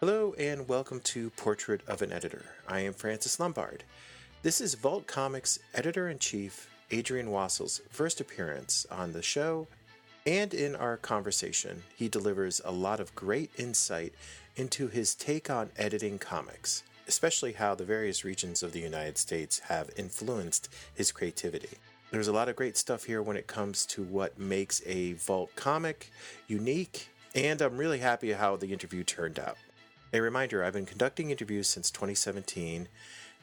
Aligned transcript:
Hello, 0.00 0.34
and 0.38 0.66
welcome 0.66 1.00
to 1.00 1.28
Portrait 1.28 1.82
of 1.86 2.00
an 2.00 2.10
Editor. 2.10 2.46
I 2.66 2.80
am 2.80 2.94
Francis 2.94 3.38
Lombard. 3.38 3.84
This 4.40 4.58
is 4.58 4.72
Vault 4.72 5.06
Comics 5.06 5.58
editor 5.74 6.08
in 6.08 6.18
chief 6.18 6.70
Adrian 6.90 7.30
Wassel's 7.30 7.82
first 7.90 8.18
appearance 8.18 8.86
on 8.90 9.12
the 9.12 9.20
show, 9.20 9.68
and 10.24 10.54
in 10.54 10.74
our 10.74 10.96
conversation, 10.96 11.82
he 11.94 12.08
delivers 12.08 12.62
a 12.64 12.72
lot 12.72 12.98
of 12.98 13.14
great 13.14 13.50
insight 13.58 14.14
into 14.56 14.88
his 14.88 15.14
take 15.14 15.50
on 15.50 15.68
editing 15.76 16.18
comics, 16.18 16.82
especially 17.06 17.52
how 17.52 17.74
the 17.74 17.84
various 17.84 18.24
regions 18.24 18.62
of 18.62 18.72
the 18.72 18.80
United 18.80 19.18
States 19.18 19.58
have 19.58 19.90
influenced 19.98 20.70
his 20.94 21.12
creativity. 21.12 21.76
There's 22.10 22.28
a 22.28 22.32
lot 22.32 22.48
of 22.48 22.56
great 22.56 22.78
stuff 22.78 23.04
here 23.04 23.20
when 23.20 23.36
it 23.36 23.46
comes 23.46 23.84
to 23.88 24.02
what 24.02 24.38
makes 24.38 24.80
a 24.86 25.12
Vault 25.12 25.54
comic 25.56 26.10
unique, 26.48 27.08
and 27.34 27.60
I'm 27.60 27.76
really 27.76 27.98
happy 27.98 28.32
how 28.32 28.56
the 28.56 28.72
interview 28.72 29.04
turned 29.04 29.38
out. 29.38 29.58
A 30.12 30.20
reminder 30.20 30.64
I've 30.64 30.72
been 30.72 30.86
conducting 30.86 31.30
interviews 31.30 31.68
since 31.68 31.88
2017, 31.88 32.88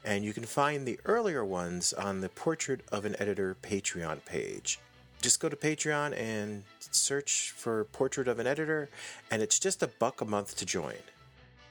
and 0.04 0.26
you 0.26 0.34
can 0.34 0.44
find 0.44 0.86
the 0.86 1.00
earlier 1.06 1.46
ones 1.46 1.94
on 1.94 2.20
the 2.20 2.28
Portrait 2.28 2.82
of 2.92 3.06
an 3.06 3.16
Editor 3.20 3.56
Patreon 3.64 4.26
page. 4.26 4.78
Just 5.22 5.40
go 5.40 5.48
to 5.48 5.56
Patreon 5.56 6.18
and 6.20 6.64
search 6.80 7.54
for 7.56 7.86
Portrait 7.86 8.28
of 8.28 8.38
an 8.40 8.48
Editor, 8.48 8.90
and 9.32 9.42
it's 9.42 9.60
just 9.60 9.82
a 9.82 9.88
buck 9.88 10.20
a 10.20 10.26
month 10.26 10.58
to 10.58 10.66
join. 10.66 10.98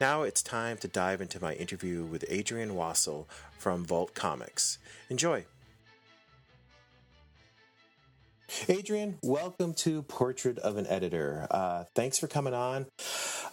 Now 0.00 0.22
it's 0.22 0.42
time 0.42 0.78
to 0.78 0.88
dive 0.88 1.20
into 1.20 1.42
my 1.42 1.52
interview 1.52 2.04
with 2.04 2.24
Adrian 2.30 2.70
Wassel 2.70 3.26
from 3.58 3.84
Vault 3.84 4.14
Comics. 4.14 4.78
Enjoy! 5.10 5.44
Adrian, 8.68 9.18
welcome 9.22 9.74
to 9.74 10.02
Portrait 10.02 10.58
of 10.58 10.76
an 10.76 10.86
Editor. 10.86 11.46
Uh, 11.50 11.84
thanks 11.94 12.18
for 12.18 12.28
coming 12.28 12.54
on. 12.54 12.86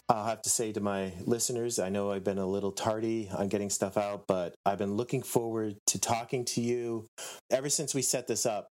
I'll 0.07 0.25
have 0.25 0.41
to 0.43 0.49
say 0.49 0.71
to 0.73 0.81
my 0.81 1.13
listeners, 1.25 1.79
I 1.79 1.89
know 1.89 2.11
I've 2.11 2.23
been 2.23 2.37
a 2.37 2.45
little 2.45 2.71
tardy 2.71 3.29
on 3.35 3.47
getting 3.47 3.69
stuff 3.69 3.97
out, 3.97 4.25
but 4.27 4.55
I've 4.65 4.77
been 4.77 4.93
looking 4.95 5.23
forward 5.23 5.75
to 5.87 5.99
talking 5.99 6.45
to 6.45 6.61
you 6.61 7.07
ever 7.49 7.69
since 7.69 7.95
we 7.95 8.01
set 8.01 8.27
this 8.27 8.45
up 8.45 8.67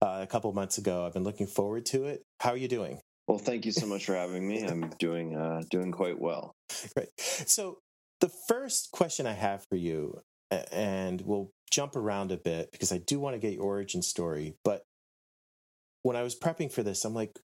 uh, 0.00 0.20
a 0.22 0.26
couple 0.26 0.52
months 0.52 0.78
ago. 0.78 1.04
I've 1.04 1.14
been 1.14 1.24
looking 1.24 1.46
forward 1.46 1.84
to 1.86 2.04
it. 2.04 2.22
How 2.40 2.50
are 2.50 2.56
you 2.56 2.68
doing? 2.68 3.00
Well, 3.26 3.38
thank 3.38 3.66
you 3.66 3.72
so 3.72 3.86
much 3.86 4.06
for 4.06 4.14
having 4.14 4.46
me. 4.48 4.64
I'm 4.64 4.90
doing 4.98 5.36
uh, 5.36 5.62
doing 5.70 5.92
quite 5.92 6.18
well. 6.18 6.52
Great. 6.94 7.08
So 7.18 7.78
the 8.20 8.30
first 8.48 8.90
question 8.92 9.26
I 9.26 9.34
have 9.34 9.64
for 9.68 9.76
you, 9.76 10.20
and 10.50 11.20
we'll 11.20 11.50
jump 11.70 11.94
around 11.94 12.32
a 12.32 12.38
bit 12.38 12.70
because 12.72 12.90
I 12.90 12.98
do 12.98 13.20
want 13.20 13.34
to 13.34 13.38
get 13.38 13.52
your 13.52 13.64
origin 13.64 14.00
story, 14.00 14.54
but 14.64 14.82
when 16.08 16.16
I 16.16 16.22
was 16.22 16.34
prepping 16.34 16.72
for 16.72 16.82
this, 16.82 17.04
I'm 17.04 17.12
like, 17.12 17.38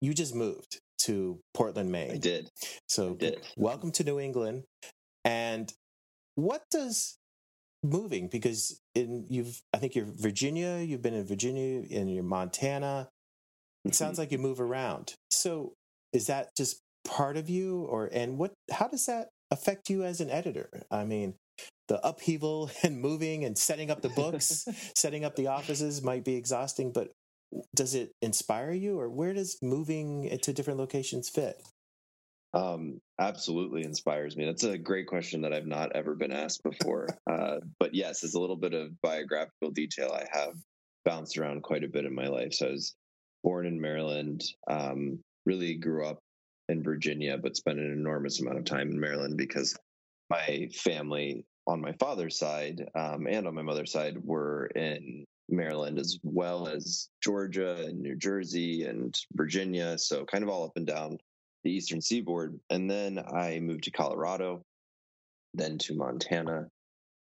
you 0.00 0.14
just 0.14 0.34
moved 0.34 0.80
to 1.02 1.38
Portland, 1.52 1.92
Maine. 1.92 2.12
I 2.12 2.16
did. 2.16 2.48
So, 2.88 3.10
I 3.10 3.16
did. 3.16 3.40
welcome 3.58 3.90
to 3.92 4.04
New 4.04 4.18
England. 4.18 4.64
And 5.26 5.70
what 6.34 6.62
does 6.70 7.18
moving? 7.82 8.28
Because 8.28 8.80
in 8.94 9.26
you've, 9.28 9.60
I 9.74 9.76
think 9.76 9.94
you're 9.94 10.06
Virginia. 10.06 10.78
You've 10.78 11.02
been 11.02 11.12
in 11.12 11.26
Virginia 11.26 11.84
and 11.94 12.10
you're 12.12 12.24
Montana. 12.24 13.10
It 13.84 13.88
mm-hmm. 13.88 13.92
sounds 13.92 14.18
like 14.18 14.32
you 14.32 14.38
move 14.38 14.62
around. 14.62 15.12
So, 15.30 15.74
is 16.14 16.28
that 16.28 16.56
just 16.56 16.80
part 17.06 17.36
of 17.36 17.50
you, 17.50 17.82
or 17.82 18.08
and 18.10 18.38
what? 18.38 18.54
How 18.72 18.88
does 18.88 19.04
that 19.04 19.28
affect 19.50 19.90
you 19.90 20.04
as 20.04 20.22
an 20.22 20.30
editor? 20.30 20.70
I 20.90 21.04
mean, 21.04 21.34
the 21.88 22.04
upheaval 22.06 22.70
and 22.82 22.98
moving 22.98 23.44
and 23.44 23.58
setting 23.58 23.90
up 23.90 24.00
the 24.00 24.08
books, 24.08 24.66
setting 24.96 25.22
up 25.22 25.36
the 25.36 25.48
offices 25.48 26.02
might 26.02 26.24
be 26.24 26.36
exhausting, 26.36 26.92
but 26.92 27.10
does 27.74 27.94
it 27.94 28.12
inspire 28.22 28.72
you 28.72 28.98
or 28.98 29.08
where 29.08 29.34
does 29.34 29.58
moving 29.62 30.38
to 30.42 30.52
different 30.52 30.78
locations 30.78 31.28
fit? 31.28 31.62
Um, 32.54 33.00
absolutely 33.18 33.82
inspires 33.82 34.36
me 34.36 34.44
that's 34.44 34.64
a 34.64 34.76
great 34.76 35.06
question 35.06 35.40
that 35.42 35.52
i've 35.52 35.66
not 35.66 35.92
ever 35.94 36.14
been 36.14 36.32
asked 36.32 36.62
before 36.62 37.08
uh, 37.30 37.56
but 37.78 37.94
yes 37.94 38.22
as 38.24 38.34
a 38.34 38.40
little 38.40 38.56
bit 38.56 38.74
of 38.74 39.00
biographical 39.00 39.70
detail 39.70 40.12
i 40.12 40.26
have 40.30 40.54
bounced 41.04 41.38
around 41.38 41.62
quite 41.62 41.84
a 41.84 41.88
bit 41.88 42.04
in 42.04 42.14
my 42.14 42.26
life. 42.26 42.52
So 42.52 42.68
i 42.68 42.70
was 42.70 42.94
born 43.42 43.66
in 43.66 43.80
maryland 43.80 44.42
um, 44.68 45.18
really 45.46 45.74
grew 45.74 46.06
up 46.06 46.18
in 46.68 46.82
virginia 46.82 47.38
but 47.38 47.56
spent 47.56 47.78
an 47.78 47.92
enormous 47.92 48.40
amount 48.40 48.58
of 48.58 48.64
time 48.64 48.90
in 48.90 49.00
maryland 49.00 49.36
because 49.36 49.76
my 50.28 50.68
family 50.72 51.44
on 51.66 51.80
my 51.80 51.92
father's 51.92 52.38
side 52.38 52.86
um, 52.94 53.26
and 53.26 53.46
on 53.46 53.54
my 53.54 53.62
mother's 53.62 53.92
side 53.92 54.18
were 54.22 54.66
in 54.74 55.24
Maryland 55.48 55.98
as 55.98 56.18
well 56.22 56.68
as 56.68 57.08
Georgia 57.22 57.76
and 57.86 58.00
New 58.00 58.16
Jersey 58.16 58.84
and 58.84 59.14
Virginia. 59.34 59.98
So 59.98 60.24
kind 60.24 60.42
of 60.42 60.50
all 60.50 60.64
up 60.64 60.76
and 60.76 60.86
down 60.86 61.18
the 61.64 61.70
eastern 61.70 62.00
seaboard. 62.00 62.58
And 62.70 62.90
then 62.90 63.18
I 63.18 63.60
moved 63.60 63.84
to 63.84 63.90
Colorado, 63.90 64.64
then 65.54 65.78
to 65.78 65.94
Montana, 65.94 66.68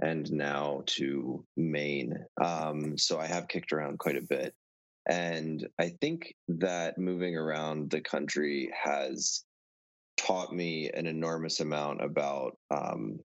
and 0.01 0.31
now 0.31 0.83
to 0.85 1.43
Maine. 1.55 2.17
Um, 2.43 2.97
so 2.97 3.19
I 3.19 3.25
have 3.27 3.47
kicked 3.47 3.71
around 3.71 3.99
quite 3.99 4.17
a 4.17 4.21
bit. 4.21 4.53
And 5.09 5.65
I 5.79 5.89
think 6.01 6.33
that 6.49 6.97
moving 6.97 7.35
around 7.35 7.89
the 7.89 8.01
country 8.01 8.69
has 8.73 9.43
taught 10.17 10.53
me 10.53 10.89
an 10.89 11.07
enormous 11.07 11.59
amount 11.61 12.03
about 12.03 12.57
um, 12.71 13.19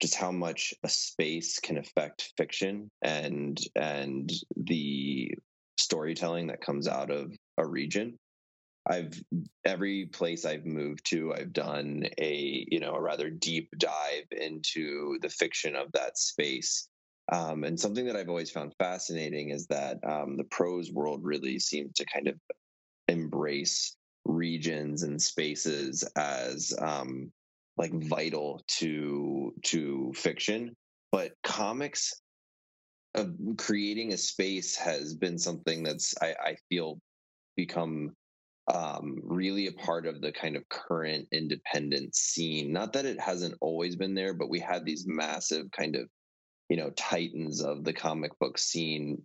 just 0.00 0.14
how 0.14 0.32
much 0.32 0.74
a 0.82 0.88
space 0.88 1.58
can 1.58 1.78
affect 1.78 2.32
fiction 2.36 2.90
and 3.02 3.60
and 3.76 4.30
the 4.56 5.32
storytelling 5.78 6.48
that 6.48 6.60
comes 6.60 6.88
out 6.88 7.10
of 7.10 7.32
a 7.58 7.66
region. 7.66 8.16
I've 8.88 9.22
every 9.64 10.06
place 10.06 10.46
i've 10.46 10.64
moved 10.64 11.04
to 11.10 11.34
i've 11.34 11.52
done 11.52 12.06
a 12.18 12.66
you 12.70 12.80
know 12.80 12.94
a 12.94 13.00
rather 13.00 13.28
deep 13.28 13.68
dive 13.76 14.24
into 14.32 15.18
the 15.20 15.28
fiction 15.28 15.76
of 15.76 15.92
that 15.92 16.18
space. 16.18 16.88
Um, 17.30 17.62
and 17.62 17.78
something 17.78 18.06
that 18.06 18.16
i've 18.16 18.30
always 18.30 18.50
found 18.50 18.74
fascinating 18.78 19.50
is 19.50 19.66
that 19.66 19.98
um, 20.02 20.36
the 20.36 20.44
prose 20.44 20.90
world 20.90 21.20
really 21.22 21.58
seems 21.58 21.92
to 21.96 22.06
kind 22.06 22.26
of 22.26 22.36
embrace 23.08 23.96
regions 24.24 25.02
and 25.02 25.20
spaces 25.20 26.02
as 26.16 26.74
um, 26.78 27.30
like 27.80 27.92
vital 28.04 28.62
to 28.68 29.52
to 29.64 30.12
fiction 30.14 30.76
but 31.10 31.32
comics 31.42 32.12
uh, 33.16 33.24
creating 33.56 34.12
a 34.12 34.16
space 34.16 34.76
has 34.76 35.14
been 35.14 35.38
something 35.38 35.82
that's 35.82 36.14
I, 36.22 36.34
I 36.40 36.56
feel 36.68 37.00
become 37.56 38.14
um, 38.72 39.18
really 39.24 39.66
a 39.66 39.72
part 39.72 40.06
of 40.06 40.20
the 40.20 40.32
kind 40.32 40.56
of 40.56 40.68
current 40.68 41.26
independent 41.32 42.14
scene. 42.14 42.72
Not 42.72 42.92
that 42.92 43.06
it 43.06 43.20
hasn't 43.20 43.56
always 43.60 43.96
been 43.96 44.14
there, 44.14 44.34
but 44.34 44.48
we 44.48 44.60
had 44.60 44.84
these 44.84 45.06
massive 45.06 45.70
kind 45.72 45.96
of, 45.96 46.08
you 46.68 46.76
know, 46.76 46.90
titans 46.90 47.62
of 47.62 47.84
the 47.84 47.92
comic 47.92 48.38
book 48.38 48.58
scene. 48.58 49.20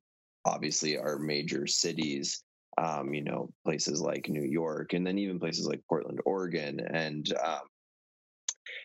Obviously, 0.45 0.97
our 0.97 1.19
major 1.19 1.67
cities, 1.67 2.43
um, 2.77 3.13
you 3.13 3.23
know, 3.23 3.51
places 3.63 4.01
like 4.01 4.29
New 4.29 4.43
York, 4.43 4.93
and 4.93 5.05
then 5.05 5.17
even 5.17 5.39
places 5.39 5.67
like 5.67 5.81
Portland, 5.87 6.19
Oregon, 6.25 6.79
and 6.79 7.31
um, 7.45 7.61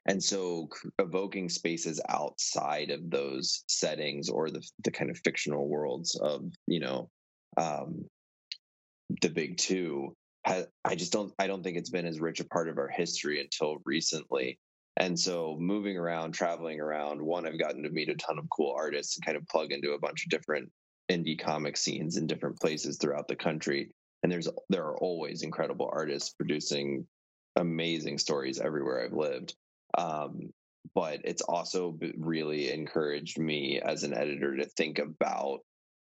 and 0.06 0.22
so 0.22 0.68
evoking 0.98 1.48
spaces 1.48 2.00
outside 2.08 2.90
of 2.90 3.10
those 3.10 3.64
settings 3.68 4.28
or 4.28 4.50
the, 4.50 4.62
the 4.84 4.90
kind 4.90 5.10
of 5.10 5.18
fictional 5.18 5.68
worlds 5.68 6.16
of 6.16 6.44
you 6.66 6.80
know 6.80 7.08
um, 7.56 8.04
the 9.22 9.28
big 9.28 9.56
two 9.56 10.14
has, 10.44 10.66
i 10.84 10.94
just 10.94 11.12
don't 11.12 11.32
i 11.38 11.46
don't 11.46 11.62
think 11.62 11.76
it's 11.76 11.90
been 11.90 12.06
as 12.06 12.20
rich 12.20 12.40
a 12.40 12.44
part 12.44 12.68
of 12.68 12.78
our 12.78 12.88
history 12.88 13.40
until 13.40 13.76
recently. 13.84 14.58
And 14.96 15.18
so 15.18 15.56
moving 15.58 15.96
around 15.96 16.32
traveling 16.32 16.80
around 16.80 17.22
one 17.22 17.46
i've 17.46 17.58
gotten 17.58 17.82
to 17.82 17.90
meet 17.90 18.08
a 18.08 18.14
ton 18.14 18.38
of 18.38 18.48
cool 18.50 18.74
artists 18.76 19.16
and 19.16 19.24
kind 19.24 19.36
of 19.36 19.46
plug 19.48 19.72
into 19.72 19.92
a 19.92 19.98
bunch 19.98 20.24
of 20.24 20.30
different 20.30 20.70
indie 21.10 21.38
comic 21.38 21.76
scenes 21.76 22.16
in 22.16 22.26
different 22.26 22.58
places 22.60 22.96
throughout 22.98 23.26
the 23.26 23.36
country. 23.36 23.90
And 24.22 24.30
there's 24.30 24.48
there 24.68 24.84
are 24.84 24.98
always 24.98 25.42
incredible 25.42 25.90
artists 25.92 26.34
producing 26.34 27.06
amazing 27.56 28.18
stories 28.18 28.60
everywhere 28.60 29.04
i've 29.04 29.12
lived 29.12 29.54
um, 29.96 30.52
but 30.94 31.20
it's 31.24 31.42
also 31.42 31.98
really 32.18 32.72
encouraged 32.72 33.38
me 33.38 33.80
as 33.80 34.02
an 34.02 34.14
editor 34.14 34.56
to 34.56 34.64
think 34.64 34.98
about 34.98 35.60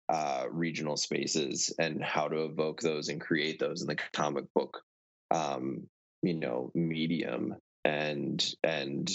uh, 0.08 0.44
regional 0.50 0.96
spaces 0.96 1.72
and 1.78 2.02
how 2.02 2.28
to 2.28 2.44
evoke 2.44 2.80
those 2.80 3.08
and 3.08 3.20
create 3.20 3.58
those 3.58 3.80
in 3.80 3.88
the 3.88 3.96
comic 4.12 4.44
book, 4.54 4.82
um, 5.30 5.84
you 6.22 6.34
know, 6.34 6.70
medium 6.74 7.54
and 7.84 8.54
and 8.62 9.10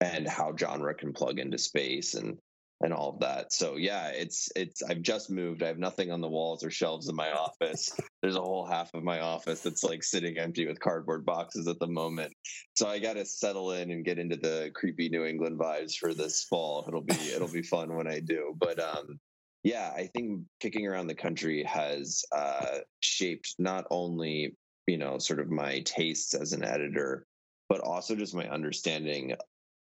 and 0.00 0.28
how 0.28 0.54
genre 0.56 0.94
can 0.94 1.12
plug 1.12 1.38
into 1.38 1.58
space 1.58 2.14
and 2.14 2.38
and 2.80 2.92
all 2.92 3.10
of 3.10 3.20
that. 3.20 3.52
So 3.52 3.76
yeah, 3.76 4.08
it's 4.08 4.48
it's 4.54 4.82
I've 4.82 5.02
just 5.02 5.30
moved. 5.30 5.62
I 5.62 5.66
have 5.66 5.78
nothing 5.78 6.10
on 6.12 6.20
the 6.20 6.28
walls 6.28 6.64
or 6.64 6.70
shelves 6.70 7.08
in 7.08 7.16
my 7.16 7.32
office. 7.32 7.90
There's 8.22 8.36
a 8.36 8.40
whole 8.40 8.66
half 8.66 8.94
of 8.94 9.02
my 9.02 9.20
office 9.20 9.60
that's 9.60 9.82
like 9.82 10.04
sitting 10.04 10.38
empty 10.38 10.66
with 10.66 10.80
cardboard 10.80 11.24
boxes 11.24 11.66
at 11.66 11.78
the 11.80 11.88
moment. 11.88 12.32
So 12.74 12.88
I 12.88 12.98
got 12.98 13.14
to 13.14 13.24
settle 13.24 13.72
in 13.72 13.90
and 13.90 14.04
get 14.04 14.18
into 14.18 14.36
the 14.36 14.70
creepy 14.74 15.08
New 15.08 15.24
England 15.24 15.58
vibes 15.58 15.96
for 15.96 16.14
this 16.14 16.44
fall. 16.44 16.84
It'll 16.86 17.02
be 17.02 17.14
it'll 17.34 17.48
be 17.48 17.62
fun 17.62 17.94
when 17.96 18.06
I 18.06 18.20
do. 18.20 18.54
But 18.56 18.78
um 18.80 19.18
yeah, 19.64 19.92
I 19.94 20.08
think 20.14 20.42
kicking 20.60 20.86
around 20.86 21.08
the 21.08 21.14
country 21.14 21.64
has 21.64 22.24
uh 22.32 22.78
shaped 23.00 23.56
not 23.58 23.86
only, 23.90 24.56
you 24.86 24.98
know, 24.98 25.18
sort 25.18 25.40
of 25.40 25.50
my 25.50 25.80
tastes 25.80 26.34
as 26.34 26.52
an 26.52 26.64
editor, 26.64 27.26
but 27.68 27.80
also 27.80 28.14
just 28.14 28.36
my 28.36 28.48
understanding 28.48 29.34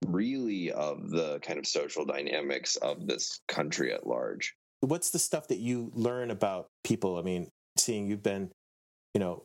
really 0.06 0.72
of 0.72 1.10
the 1.10 1.40
kind 1.40 1.60
of 1.60 1.68
social 1.68 2.06
dynamics 2.06 2.76
of 2.78 3.08
this 3.08 3.40
country 3.48 3.94
at 3.94 4.08
large. 4.08 4.54
What's 4.82 5.10
the 5.10 5.20
stuff 5.20 5.48
that 5.50 5.60
you 5.60 5.92
learn 5.94 6.32
about 6.32 6.68
people? 6.84 7.18
I 7.18 7.22
mean, 7.22 7.50
seeing 7.78 8.08
you've 8.08 8.24
been, 8.24 8.50
you 9.14 9.20
know, 9.20 9.44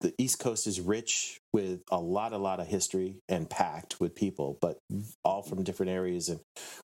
the 0.00 0.12
East 0.18 0.38
Coast 0.38 0.66
is 0.66 0.80
rich 0.80 1.38
with 1.52 1.80
a 1.90 1.98
lot, 1.98 2.32
a 2.32 2.38
lot 2.38 2.60
of 2.60 2.66
history 2.66 3.16
and 3.28 3.48
packed 3.48 3.98
with 3.98 4.14
people, 4.14 4.58
but 4.60 4.76
all 5.24 5.42
from 5.42 5.64
different 5.64 5.90
areas 5.90 6.28
and 6.28 6.40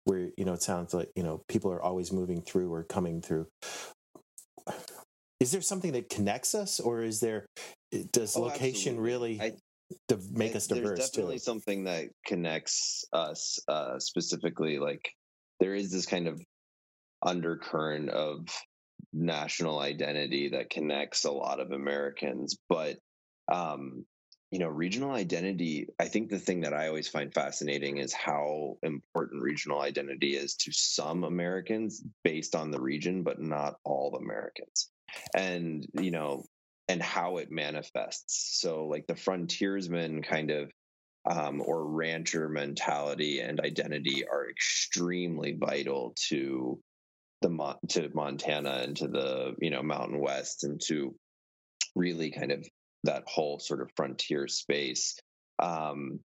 where, 0.06 0.30
you 0.38 0.46
know, 0.46 0.54
it 0.54 0.64
sounds 0.64 0.94
like, 0.94 1.10
you 1.16 1.24
know, 1.24 1.42
people 1.50 1.72
are 1.72 1.82
always 1.82 2.12
moving 2.12 2.42
through 2.42 2.74
or 2.74 2.84
coming 2.84 3.22
through. 3.22 3.48
Is 5.40 5.52
there 5.52 5.62
something 5.62 5.92
that 5.94 6.10
connects 6.10 6.56
us 6.56 6.80
or 6.80 7.04
is 7.04 7.20
there, 7.20 7.46
does 8.12 8.36
oh, 8.38 8.42
location 8.42 8.94
absolutely. 8.94 9.04
really 9.04 9.42
I, 9.42 9.54
to 10.08 10.20
make 10.32 10.56
us 10.56 10.68
diverse? 10.68 10.98
There's 10.98 11.10
definitely 11.10 11.36
too? 11.36 11.40
something 11.40 11.84
that 11.86 12.10
connects 12.26 13.06
us 13.14 13.60
uh, 13.68 14.00
specifically. 14.00 14.80
Like 14.80 15.14
there 15.60 15.76
is 15.76 15.92
this 15.92 16.06
kind 16.06 16.28
of 16.28 16.42
undercurrent 17.24 18.10
of 18.10 18.48
national 19.14 19.80
identity 19.80 20.50
that 20.50 20.70
connects 20.70 21.26
a 21.26 21.32
lot 21.32 21.60
of 21.60 21.72
Americans. 21.72 22.58
But, 22.70 22.98
um, 23.52 24.06
you 24.52 24.60
know, 24.60 24.68
regional 24.68 25.12
identity, 25.12 25.88
I 26.00 26.06
think 26.06 26.30
the 26.30 26.40
thing 26.40 26.62
that 26.62 26.74
I 26.74 26.88
always 26.88 27.08
find 27.08 27.34
fascinating 27.34 27.98
is 27.98 28.14
how 28.14 28.78
important 28.84 29.42
regional 29.42 29.82
identity 29.82 30.36
is 30.36 30.56
to 30.56 30.72
some 30.72 31.24
Americans 31.24 32.04
based 32.24 32.56
on 32.56 32.72
the 32.72 32.82
region, 32.82 33.24
but 33.24 33.42
not 33.42 33.76
all 33.86 34.16
Americans. 34.16 34.90
And, 35.36 35.86
you 35.94 36.12
know, 36.12 36.46
and 36.88 37.02
how 37.02 37.38
it 37.38 37.52
manifests. 37.52 38.60
So, 38.60 38.86
like 38.88 39.08
the 39.08 39.16
frontiersman 39.16 40.24
kind 40.24 40.52
of 40.52 40.72
um, 41.30 41.62
or 41.66 41.86
rancher 41.86 42.50
mentality 42.50 43.42
and 43.42 43.60
identity 43.60 44.26
are 44.28 44.50
extremely 44.50 45.54
vital 45.54 46.16
to 46.30 46.80
the 47.42 47.76
to 47.90 48.10
Montana 48.14 48.82
and 48.84 48.98
to 48.98 49.08
the 49.08 49.56
you 49.60 49.70
know 49.70 49.84
Mountain 49.84 50.20
West 50.20 50.64
and 50.64 50.82
to 50.88 51.16
really 51.96 52.32
kind 52.32 52.52
of 52.52 52.68
that 53.04 53.24
whole 53.28 53.60
sort 53.60 53.82
of 53.82 53.92
frontier 53.96 54.48
space. 54.48 55.20
Um, 55.60 56.20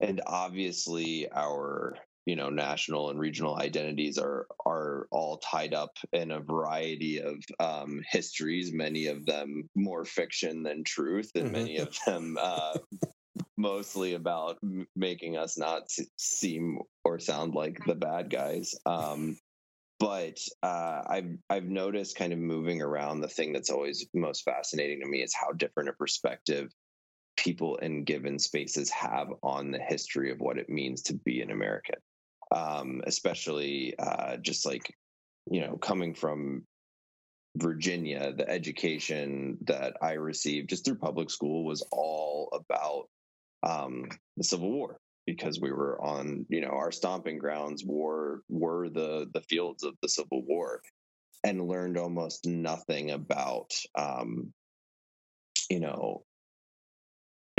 and 0.00 0.20
obviously, 0.26 1.28
our 1.30 1.96
you 2.26 2.36
know 2.36 2.50
national 2.50 3.10
and 3.10 3.18
regional 3.18 3.56
identities 3.56 4.18
are 4.18 4.46
are 4.64 5.06
all 5.10 5.38
tied 5.38 5.74
up 5.74 5.96
in 6.12 6.30
a 6.30 6.40
variety 6.40 7.20
of 7.20 7.36
um, 7.60 8.00
histories. 8.08 8.72
Many 8.72 9.06
of 9.06 9.26
them 9.26 9.68
more 9.74 10.04
fiction 10.04 10.62
than 10.62 10.84
truth, 10.84 11.30
and 11.34 11.52
many 11.52 11.76
mm-hmm. 11.76 11.88
of 11.88 11.98
them 12.06 12.38
uh, 12.40 12.78
mostly 13.56 14.14
about 14.14 14.58
m- 14.62 14.86
making 14.96 15.36
us 15.36 15.58
not 15.58 15.90
seem 16.16 16.78
or 17.04 17.18
sound 17.18 17.54
like 17.54 17.84
the 17.86 17.94
bad 17.94 18.30
guys. 18.30 18.74
Um, 18.86 19.36
but 20.00 20.38
uh, 20.62 21.02
I've 21.06 21.38
I've 21.48 21.64
noticed 21.64 22.16
kind 22.16 22.32
of 22.32 22.38
moving 22.38 22.82
around 22.82 23.20
the 23.20 23.28
thing 23.28 23.52
that's 23.52 23.70
always 23.70 24.06
most 24.14 24.44
fascinating 24.44 25.00
to 25.00 25.08
me 25.08 25.22
is 25.22 25.34
how 25.34 25.52
different 25.52 25.88
a 25.88 25.92
perspective 25.92 26.72
people 27.36 27.76
in 27.76 28.04
given 28.04 28.38
spaces 28.38 28.90
have 28.90 29.28
on 29.42 29.70
the 29.70 29.78
history 29.78 30.30
of 30.30 30.40
what 30.40 30.58
it 30.58 30.68
means 30.68 31.02
to 31.02 31.14
be 31.14 31.40
an 31.40 31.50
American, 31.50 31.96
um, 32.50 33.02
especially 33.06 33.94
uh, 33.98 34.36
just 34.36 34.66
like 34.66 34.94
you 35.50 35.60
know 35.60 35.76
coming 35.76 36.14
from 36.14 36.64
Virginia, 37.56 38.32
the 38.32 38.48
education 38.48 39.58
that 39.66 39.96
I 40.02 40.12
received 40.12 40.70
just 40.70 40.84
through 40.84 40.96
public 40.96 41.30
school 41.30 41.64
was 41.64 41.86
all 41.92 42.48
about 42.52 43.08
um, 43.62 44.08
the 44.36 44.44
Civil 44.44 44.70
War 44.70 44.98
because 45.26 45.60
we 45.60 45.72
were 45.72 46.00
on 46.02 46.46
you 46.48 46.60
know 46.60 46.68
our 46.68 46.92
stomping 46.92 47.38
grounds 47.38 47.84
were 47.84 48.42
were 48.48 48.88
the 48.88 49.28
the 49.32 49.40
fields 49.42 49.82
of 49.82 49.94
the 50.02 50.08
civil 50.08 50.42
war 50.44 50.82
and 51.42 51.66
learned 51.68 51.96
almost 51.96 52.46
nothing 52.46 53.10
about 53.10 53.72
um 53.96 54.52
you 55.70 55.80
know 55.80 56.24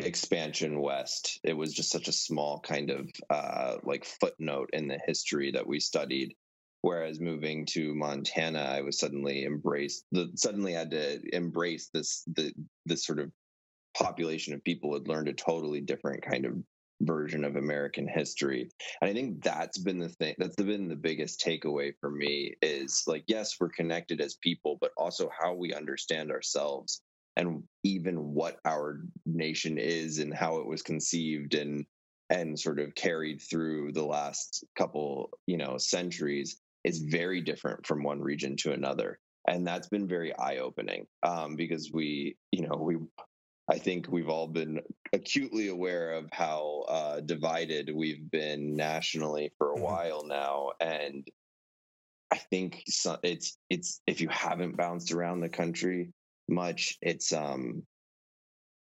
expansion 0.05 0.79
west 0.81 1.39
it 1.43 1.53
was 1.53 1.73
just 1.73 1.91
such 1.91 2.07
a 2.07 2.13
small 2.13 2.59
kind 2.59 2.89
of 2.89 3.09
uh 3.29 3.77
like 3.83 4.05
footnote 4.05 4.69
in 4.73 4.87
the 4.87 4.99
history 5.05 5.51
that 5.51 5.65
we 5.65 5.79
studied 5.79 6.33
whereas 6.81 7.19
moving 7.19 7.65
to 7.65 7.95
montana 7.95 8.59
i 8.59 8.81
was 8.81 8.99
suddenly 8.99 9.45
embraced 9.45 10.05
the 10.11 10.29
suddenly 10.35 10.73
had 10.73 10.91
to 10.91 11.19
embrace 11.35 11.89
this 11.93 12.23
the 12.35 12.53
this 12.85 13.05
sort 13.05 13.19
of 13.19 13.31
population 13.97 14.53
of 14.53 14.63
people 14.63 14.93
had 14.93 15.07
learned 15.07 15.27
a 15.27 15.33
totally 15.33 15.81
different 15.81 16.21
kind 16.21 16.45
of 16.45 16.53
version 17.01 17.43
of 17.43 17.55
American 17.55 18.07
history. 18.07 18.69
And 19.01 19.09
I 19.09 19.13
think 19.13 19.43
that's 19.43 19.77
been 19.77 19.99
the 19.99 20.09
thing 20.09 20.35
that's 20.37 20.55
been 20.55 20.87
the 20.87 20.95
biggest 20.95 21.43
takeaway 21.45 21.93
for 21.99 22.09
me 22.09 22.55
is 22.61 23.03
like, 23.07 23.23
yes, 23.27 23.55
we're 23.59 23.69
connected 23.69 24.21
as 24.21 24.35
people, 24.35 24.77
but 24.79 24.91
also 24.97 25.29
how 25.41 25.53
we 25.53 25.73
understand 25.73 26.31
ourselves 26.31 27.01
and 27.35 27.63
even 27.83 28.33
what 28.33 28.59
our 28.65 29.01
nation 29.25 29.77
is 29.77 30.19
and 30.19 30.33
how 30.33 30.57
it 30.57 30.65
was 30.65 30.81
conceived 30.81 31.53
and 31.53 31.85
and 32.31 32.59
sort 32.59 32.79
of 32.79 32.95
carried 32.95 33.39
through 33.39 33.91
the 33.91 34.03
last 34.03 34.63
couple, 34.75 35.29
you 35.45 35.57
know, 35.57 35.77
centuries 35.77 36.59
is 36.83 36.99
very 36.99 37.39
different 37.39 37.85
from 37.85 38.03
one 38.03 38.19
region 38.19 38.55
to 38.57 38.71
another. 38.71 39.19
And 39.47 39.67
that's 39.67 39.89
been 39.89 40.07
very 40.07 40.35
eye 40.37 40.57
opening 40.57 41.05
um, 41.21 41.55
because 41.55 41.91
we, 41.93 42.35
you 42.51 42.67
know, 42.67 42.77
we 42.77 42.97
I 43.69 43.79
think 43.79 44.07
we've 44.09 44.29
all 44.29 44.47
been 44.47 44.81
acutely 45.13 45.69
aware 45.69 46.13
of 46.13 46.29
how 46.31 46.85
uh, 46.87 47.19
divided 47.21 47.91
we've 47.93 48.29
been 48.29 48.75
nationally 48.75 49.51
for 49.57 49.71
a 49.71 49.75
mm-hmm. 49.75 49.83
while 49.83 50.23
now, 50.25 50.71
and 50.79 51.27
I 52.31 52.37
think 52.37 52.83
it's 53.23 53.57
it's 53.69 54.01
if 54.05 54.21
you 54.21 54.29
haven't 54.29 54.77
bounced 54.77 55.11
around 55.11 55.39
the 55.39 55.49
country 55.49 56.11
much, 56.47 56.97
it's 57.01 57.33
um 57.33 57.83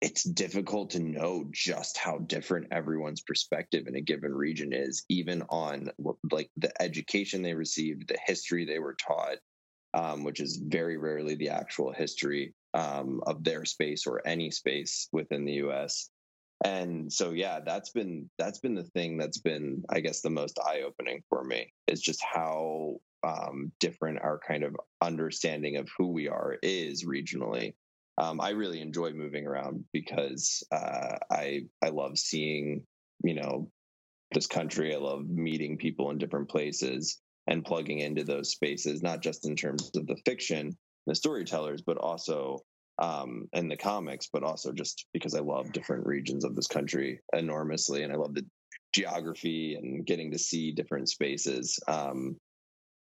it's 0.01 0.23
difficult 0.23 0.91
to 0.91 0.99
know 0.99 1.45
just 1.51 1.97
how 1.97 2.19
different 2.19 2.67
everyone's 2.71 3.21
perspective 3.21 3.87
in 3.87 3.95
a 3.95 4.01
given 4.01 4.33
region 4.33 4.73
is, 4.73 5.03
even 5.09 5.41
on 5.49 5.89
like 6.31 6.49
the 6.57 6.71
education 6.81 7.41
they 7.41 7.53
received, 7.53 8.07
the 8.07 8.17
history 8.23 8.65
they 8.65 8.79
were 8.79 8.95
taught, 8.95 9.37
um, 9.93 10.23
which 10.23 10.41
is 10.41 10.61
very 10.67 10.97
rarely 10.97 11.35
the 11.35 11.49
actual 11.49 11.91
history 11.91 12.53
um, 12.73 13.21
of 13.25 13.43
their 13.43 13.65
space 13.65 14.05
or 14.05 14.21
any 14.27 14.51
space 14.51 15.07
within 15.11 15.45
the 15.45 15.53
U.S. 15.53 16.09
And 16.63 17.11
so, 17.11 17.31
yeah, 17.31 17.59
that's 17.65 17.89
been 17.89 18.29
that's 18.37 18.59
been 18.59 18.75
the 18.75 18.83
thing 18.83 19.17
that's 19.17 19.39
been, 19.39 19.83
I 19.89 20.01
guess, 20.01 20.21
the 20.21 20.29
most 20.29 20.59
eye 20.59 20.83
opening 20.85 21.23
for 21.29 21.43
me 21.43 21.73
is 21.87 22.01
just 22.01 22.23
how 22.23 22.97
um, 23.23 23.71
different 23.79 24.21
our 24.21 24.39
kind 24.45 24.63
of 24.63 24.75
understanding 25.01 25.77
of 25.77 25.89
who 25.97 26.07
we 26.07 26.27
are 26.27 26.57
is 26.61 27.05
regionally. 27.05 27.73
Um, 28.17 28.39
I 28.39 28.51
really 28.51 28.81
enjoy 28.81 29.11
moving 29.11 29.45
around 29.45 29.83
because 29.91 30.65
uh, 30.71 31.17
I 31.29 31.65
I 31.83 31.89
love 31.89 32.17
seeing 32.17 32.85
you 33.23 33.33
know 33.35 33.69
this 34.33 34.47
country. 34.47 34.93
I 34.93 34.99
love 34.99 35.27
meeting 35.27 35.77
people 35.77 36.11
in 36.11 36.17
different 36.17 36.49
places 36.49 37.19
and 37.47 37.65
plugging 37.65 37.99
into 37.99 38.23
those 38.23 38.49
spaces, 38.49 39.03
not 39.03 39.21
just 39.21 39.45
in 39.45 39.55
terms 39.55 39.91
of 39.95 40.07
the 40.07 40.17
fiction, 40.25 40.75
the 41.05 41.15
storytellers, 41.15 41.81
but 41.81 41.97
also 41.97 42.59
um, 42.99 43.47
in 43.53 43.67
the 43.67 43.77
comics, 43.77 44.29
but 44.31 44.43
also 44.43 44.71
just 44.71 45.05
because 45.13 45.35
I 45.35 45.41
love 45.41 45.73
different 45.73 46.05
regions 46.05 46.45
of 46.45 46.55
this 46.55 46.67
country 46.67 47.19
enormously, 47.33 48.03
and 48.03 48.13
I 48.13 48.15
love 48.15 48.33
the 48.33 48.45
geography 48.93 49.75
and 49.75 50.05
getting 50.05 50.31
to 50.31 50.39
see 50.39 50.71
different 50.71 51.09
spaces. 51.09 51.79
Um, 51.87 52.37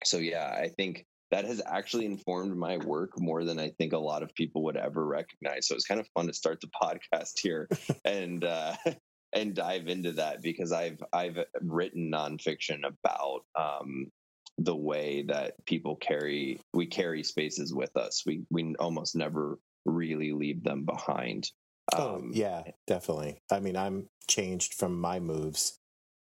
so 0.02 0.18
yeah, 0.18 0.46
I 0.46 0.68
think 0.68 1.06
that 1.34 1.44
has 1.46 1.60
actually 1.66 2.06
informed 2.06 2.56
my 2.56 2.76
work 2.76 3.10
more 3.18 3.44
than 3.44 3.58
I 3.58 3.70
think 3.70 3.92
a 3.92 3.98
lot 3.98 4.22
of 4.22 4.34
people 4.34 4.62
would 4.64 4.76
ever 4.76 5.04
recognize. 5.04 5.66
So 5.66 5.74
it's 5.74 5.86
kind 5.86 6.00
of 6.00 6.06
fun 6.14 6.28
to 6.28 6.32
start 6.32 6.60
the 6.60 6.68
podcast 6.82 7.40
here 7.42 7.68
and 8.04 8.44
uh, 8.44 8.76
and 9.34 9.54
dive 9.54 9.88
into 9.88 10.12
that 10.12 10.42
because 10.42 10.72
I've 10.72 11.02
I've 11.12 11.38
written 11.60 12.10
nonfiction 12.10 12.86
about 12.86 13.40
um, 13.58 14.12
the 14.58 14.76
way 14.76 15.24
that 15.28 15.54
people 15.66 15.96
carry 15.96 16.60
we 16.72 16.86
carry 16.86 17.24
spaces 17.24 17.74
with 17.74 17.96
us. 17.96 18.22
We 18.24 18.44
we 18.50 18.76
almost 18.78 19.16
never 19.16 19.58
really 19.84 20.32
leave 20.32 20.62
them 20.62 20.84
behind. 20.84 21.50
Oh 21.92 22.16
um, 22.16 22.30
yeah, 22.32 22.62
definitely. 22.86 23.40
I 23.50 23.60
mean, 23.60 23.76
I'm 23.76 24.08
changed 24.28 24.74
from 24.74 25.00
my 25.00 25.18
moves, 25.18 25.78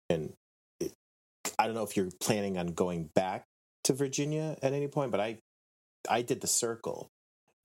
and 0.09 0.33
it, 0.79 0.93
I 1.57 1.65
don't 1.65 1.75
know 1.75 1.83
if 1.83 1.97
you're 1.97 2.11
planning 2.21 2.57
on 2.57 2.67
going 2.67 3.09
back 3.15 3.45
to 3.85 3.93
Virginia 3.93 4.57
at 4.61 4.73
any 4.73 4.87
point, 4.87 5.11
but 5.11 5.19
I 5.19 5.37
I 6.09 6.21
did 6.21 6.41
the 6.41 6.47
circle, 6.47 7.09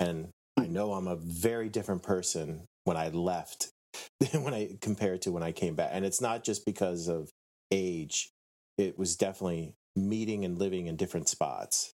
and 0.01 0.29
I 0.57 0.65
hmm. 0.65 0.73
know 0.73 0.93
I'm 0.93 1.09
a 1.09 1.17
very 1.17 1.69
different 1.69 2.03
person 2.03 2.65
when 2.85 2.97
I 2.97 3.09
left 3.09 3.71
than 4.21 4.45
when 4.45 4.55
I 4.55 4.77
compared 4.81 5.23
to 5.23 5.33
when 5.33 5.43
I 5.43 5.53
came 5.53 5.75
back, 5.75 5.91
and 5.93 6.05
it's 6.05 6.21
not 6.21 6.45
just 6.45 6.65
because 6.65 7.09
of 7.09 7.31
age. 7.71 8.31
It 8.79 8.99
was 8.99 9.17
definitely 9.17 9.75
meeting 9.97 10.45
and 10.45 10.59
living 10.59 10.87
in 10.87 10.97
different 10.97 11.29
spots? 11.29 11.95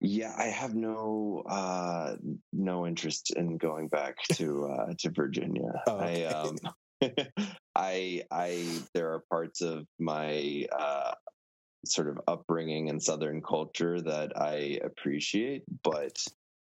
Yeah, 0.00 0.32
I 0.36 0.44
have 0.44 0.74
no 0.74 1.42
uh 1.48 2.16
no 2.52 2.86
interest 2.86 3.32
in 3.36 3.58
going 3.58 3.88
back 3.88 4.16
to 4.34 4.66
uh, 4.66 4.94
to 4.98 5.10
Virginia. 5.10 5.72
Oh, 5.86 5.96
okay. 5.96 6.26
I 6.26 6.32
um, 6.32 6.56
I 7.74 8.22
I 8.30 8.78
there 8.94 9.12
are 9.12 9.22
parts 9.30 9.60
of 9.60 9.84
my 9.98 10.66
uh, 10.76 11.14
sort 11.88 12.08
of 12.08 12.20
upbringing 12.26 12.88
and 12.88 13.02
Southern 13.02 13.42
culture 13.42 14.00
that 14.00 14.32
I 14.40 14.78
appreciate, 14.82 15.64
but 15.82 16.16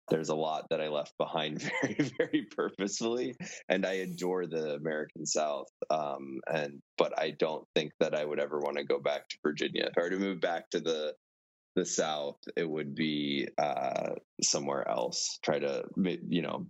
there's 0.09 0.29
a 0.29 0.35
lot 0.35 0.67
that 0.69 0.81
I 0.81 0.87
left 0.87 1.17
behind 1.17 1.61
very, 1.81 2.11
very 2.17 2.47
purposefully. 2.55 3.35
And 3.67 3.85
I 3.85 3.93
adore 3.93 4.47
the 4.47 4.75
American 4.75 5.25
South. 5.25 5.67
Um, 5.89 6.39
and 6.51 6.81
but 6.97 7.17
I 7.17 7.31
don't 7.31 7.65
think 7.75 7.91
that 7.99 8.15
I 8.15 8.25
would 8.25 8.39
ever 8.39 8.59
want 8.59 8.77
to 8.77 8.83
go 8.83 8.99
back 8.99 9.29
to 9.29 9.37
Virginia. 9.43 9.89
If 9.91 9.97
I 9.97 10.01
were 10.01 10.09
to 10.09 10.17
move 10.17 10.41
back 10.41 10.69
to 10.71 10.79
the 10.79 11.13
the 11.75 11.85
South, 11.85 12.39
it 12.57 12.67
would 12.67 12.95
be 12.95 13.47
uh, 13.57 14.15
somewhere 14.41 14.87
else. 14.89 15.39
Try 15.43 15.59
to, 15.59 15.85
you 16.27 16.41
know, 16.41 16.67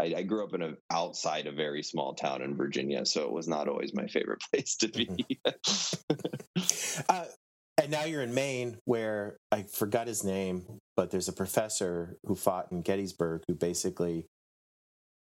I, 0.00 0.14
I, 0.16 0.22
grew 0.22 0.44
up 0.44 0.54
in 0.54 0.62
a 0.62 0.72
outside 0.90 1.46
a 1.46 1.52
very 1.52 1.82
small 1.82 2.14
town 2.14 2.42
in 2.42 2.56
Virginia, 2.56 3.06
so 3.06 3.22
it 3.22 3.32
was 3.32 3.48
not 3.48 3.68
always 3.68 3.94
my 3.94 4.06
favorite 4.06 4.40
place 4.52 4.76
to 4.76 4.88
be. 4.88 5.06
Mm-hmm. 5.46 7.02
uh, 7.08 7.24
now 7.88 8.04
you're 8.04 8.22
in 8.22 8.34
Maine, 8.34 8.78
where 8.84 9.36
I 9.50 9.62
forgot 9.62 10.06
his 10.06 10.24
name, 10.24 10.78
but 10.96 11.10
there's 11.10 11.28
a 11.28 11.32
professor 11.32 12.16
who 12.24 12.34
fought 12.34 12.70
in 12.70 12.82
Gettysburg 12.82 13.42
who 13.48 13.54
basically 13.54 14.26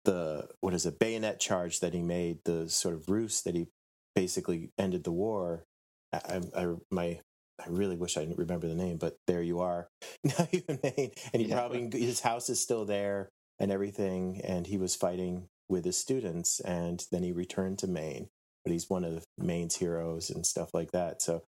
the 0.06 0.48
what 0.62 0.74
is 0.74 0.86
a 0.86 0.92
bayonet 0.92 1.40
charge 1.40 1.82
that 1.82 1.94
he 1.94 2.02
made, 2.02 2.40
the 2.46 2.70
sort 2.70 2.96
of 2.96 3.10
ruse 3.10 3.42
that 3.44 3.56
he 3.56 3.68
basically 4.16 4.72
ended 4.78 5.04
the 5.04 5.12
war. 5.12 5.66
I, 6.14 6.42
I 6.56 6.74
my 6.90 7.20
I 7.60 7.70
really 7.70 7.98
wish 7.98 8.18
I 8.18 8.28
remember 8.36 8.68
the 8.68 8.76
name, 8.76 8.98
but 8.98 9.18
there 9.28 9.42
you 9.42 9.60
are. 9.60 9.88
Now 10.24 10.48
you're 10.52 10.64
in 10.68 10.80
Maine, 10.84 11.12
and 11.34 11.42
he 11.42 11.50
yeah. 11.50 11.60
probably 11.60 11.90
his 11.92 12.22
house 12.22 12.50
is 12.50 12.60
still 12.60 12.86
there 12.86 13.30
and 13.60 13.72
everything, 13.72 14.42
and 14.44 14.66
he 14.68 14.78
was 14.78 14.96
fighting 14.96 15.48
with 15.70 15.84
his 15.84 15.98
students, 15.98 16.60
and 16.62 17.06
then 17.12 17.24
he 17.24 17.32
returned 17.32 17.80
to 17.80 17.88
Maine. 17.88 18.30
But 18.64 18.72
he's 18.74 18.90
one 18.90 19.04
of 19.04 19.24
Maine's 19.38 19.78
heroes 19.78 20.30
and 20.30 20.46
stuff 20.46 20.74
like 20.74 20.92
that. 20.92 21.22
So 21.22 21.44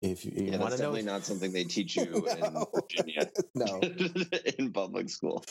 if 0.00 0.24
you, 0.24 0.32
you 0.34 0.52
yeah, 0.52 0.58
want 0.58 0.74
to 0.74 0.82
know, 0.82 0.92
not 0.92 1.24
something 1.24 1.52
they 1.52 1.64
teach 1.64 1.96
you 1.96 2.06
no. 2.06 2.20
in 2.20 2.66
Virginia, 2.74 3.30
no, 3.54 3.80
in 4.58 4.72
public 4.72 5.08
school. 5.08 5.44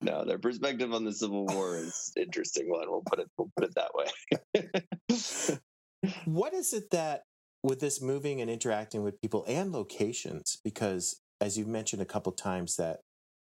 no, 0.00 0.24
their 0.24 0.38
perspective 0.38 0.92
on 0.92 1.04
the 1.04 1.12
Civil 1.12 1.46
War 1.46 1.76
is 1.76 2.12
interesting 2.16 2.70
one. 2.70 2.90
We'll 2.90 3.02
put 3.02 3.18
it 3.20 3.28
we'll 3.36 3.50
put 3.56 3.68
it 3.68 3.74
that 3.74 3.92
way. 3.94 5.60
what 6.24 6.54
is 6.54 6.72
it 6.72 6.90
that 6.90 7.22
with 7.62 7.80
this 7.80 8.00
moving 8.00 8.40
and 8.40 8.50
interacting 8.50 9.02
with 9.02 9.20
people 9.20 9.44
and 9.46 9.72
locations? 9.72 10.58
Because 10.64 11.20
as 11.40 11.58
you've 11.58 11.68
mentioned 11.68 12.00
a 12.00 12.06
couple 12.06 12.32
times, 12.32 12.76
that 12.76 13.00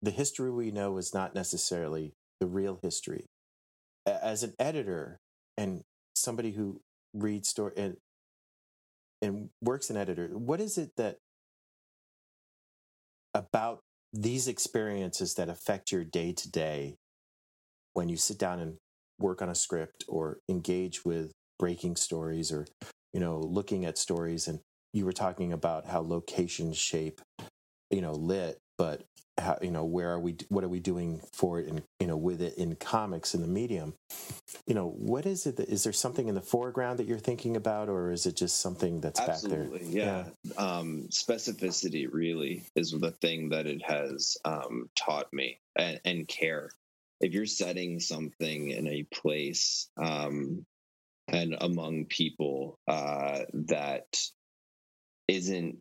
the 0.01 0.11
history 0.11 0.51
we 0.51 0.71
know 0.71 0.97
is 0.97 1.13
not 1.13 1.35
necessarily 1.35 2.15
the 2.39 2.47
real 2.47 2.79
history. 2.83 3.27
As 4.07 4.43
an 4.43 4.55
editor 4.59 5.19
and 5.59 5.83
somebody 6.15 6.53
who 6.53 6.81
reads 7.13 7.49
story 7.49 7.73
and 7.77 7.97
and 9.23 9.51
works 9.63 9.91
an 9.91 9.97
editor, 9.97 10.29
what 10.29 10.61
is 10.61 10.79
it 10.79 10.93
that 10.97 11.19
about 13.35 13.81
these 14.13 14.49
experiences 14.49 15.35
that 15.35 15.49
affect 15.49 15.93
your 15.93 16.05
day 16.05 16.33
to 16.33 16.51
day 16.51 16.97
when 17.93 18.09
you 18.09 18.17
sit 18.17 18.39
down 18.39 18.59
and 18.59 18.77
work 19.19 19.43
on 19.43 19.49
a 19.49 19.55
script 19.55 20.05
or 20.09 20.39
engage 20.49 21.05
with 21.05 21.33
breaking 21.59 21.97
stories 21.97 22.51
or 22.51 22.67
you 23.13 23.21
know 23.21 23.39
looking 23.39 23.85
at 23.85 23.99
stories? 23.99 24.49
And 24.49 24.61
you 24.93 25.05
were 25.05 25.13
talking 25.13 25.53
about 25.53 25.87
how 25.87 26.01
locations 26.01 26.77
shape 26.77 27.21
you 27.91 28.01
know 28.01 28.13
lit 28.13 28.59
but 28.81 29.03
how 29.37 29.59
you 29.61 29.71
know 29.71 29.85
where 29.85 30.11
are 30.11 30.19
we 30.19 30.37
what 30.49 30.65
are 30.65 30.69
we 30.69 30.81
doing 30.81 31.21
for 31.35 31.61
it 31.61 31.69
and 31.69 31.83
you 32.01 32.07
know 32.07 32.17
with 32.17 32.41
it 32.41 32.57
in 32.57 32.75
comics 32.77 33.35
in 33.35 33.43
the 33.43 33.47
medium? 33.47 33.93
You 34.67 34.75
know 34.75 34.89
what 34.89 35.27
is 35.27 35.45
it 35.45 35.57
that 35.57 35.69
is 35.69 35.85
there 35.85 35.93
something 35.93 36.29
in 36.29 36.35
the 36.35 36.41
foreground 36.41 36.99
that 36.99 37.07
you're 37.07 37.19
thinking 37.19 37.57
about 37.57 37.91
or 37.91 38.11
is 38.11 38.25
it 38.25 38.37
just 38.37 38.63
something 38.63 39.03
that's 39.03 39.21
Absolutely, 39.21 39.81
back 39.81 39.89
there? 39.91 39.91
Yeah, 39.91 40.25
yeah. 40.45 40.55
Um, 40.57 41.09
specificity 41.11 42.09
really 42.11 42.63
is 42.75 42.93
the 42.93 43.11
thing 43.11 43.51
that 43.51 43.67
it 43.67 43.83
has 43.83 44.39
um, 44.47 44.89
taught 44.99 45.31
me 45.31 45.59
and, 45.77 46.01
and, 46.07 46.27
care. 46.27 46.71
If 47.21 47.35
you're 47.35 47.45
setting 47.45 48.01
something 48.01 48.71
in 48.71 48.89
a 48.89 49.03
place 49.13 49.91
um, 49.99 50.65
and 51.29 51.55
among 51.61 52.07
people 52.07 52.79
uh, 52.89 53.41
that 53.53 54.07
isn't 55.29 55.81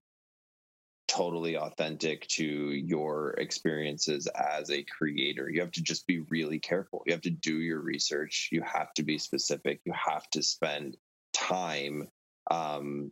totally 1.09 1.57
authentic 1.57 2.27
to 2.27 2.45
your 2.45 3.31
experiences 3.39 4.27
as 4.27 4.69
a 4.69 4.83
creator. 4.83 5.49
You 5.49 5.61
have 5.61 5.71
to 5.71 5.83
just 5.83 6.05
be 6.05 6.19
really 6.29 6.59
careful. 6.59 7.03
You 7.05 7.13
have 7.13 7.21
to 7.21 7.31
do 7.31 7.59
your 7.59 7.81
research. 7.81 8.49
You 8.51 8.61
have 8.61 8.93
to 8.93 9.03
be 9.03 9.17
specific. 9.17 9.81
You 9.85 9.93
have 9.93 10.29
to 10.29 10.43
spend 10.43 10.97
time, 11.33 12.07
um, 12.51 13.11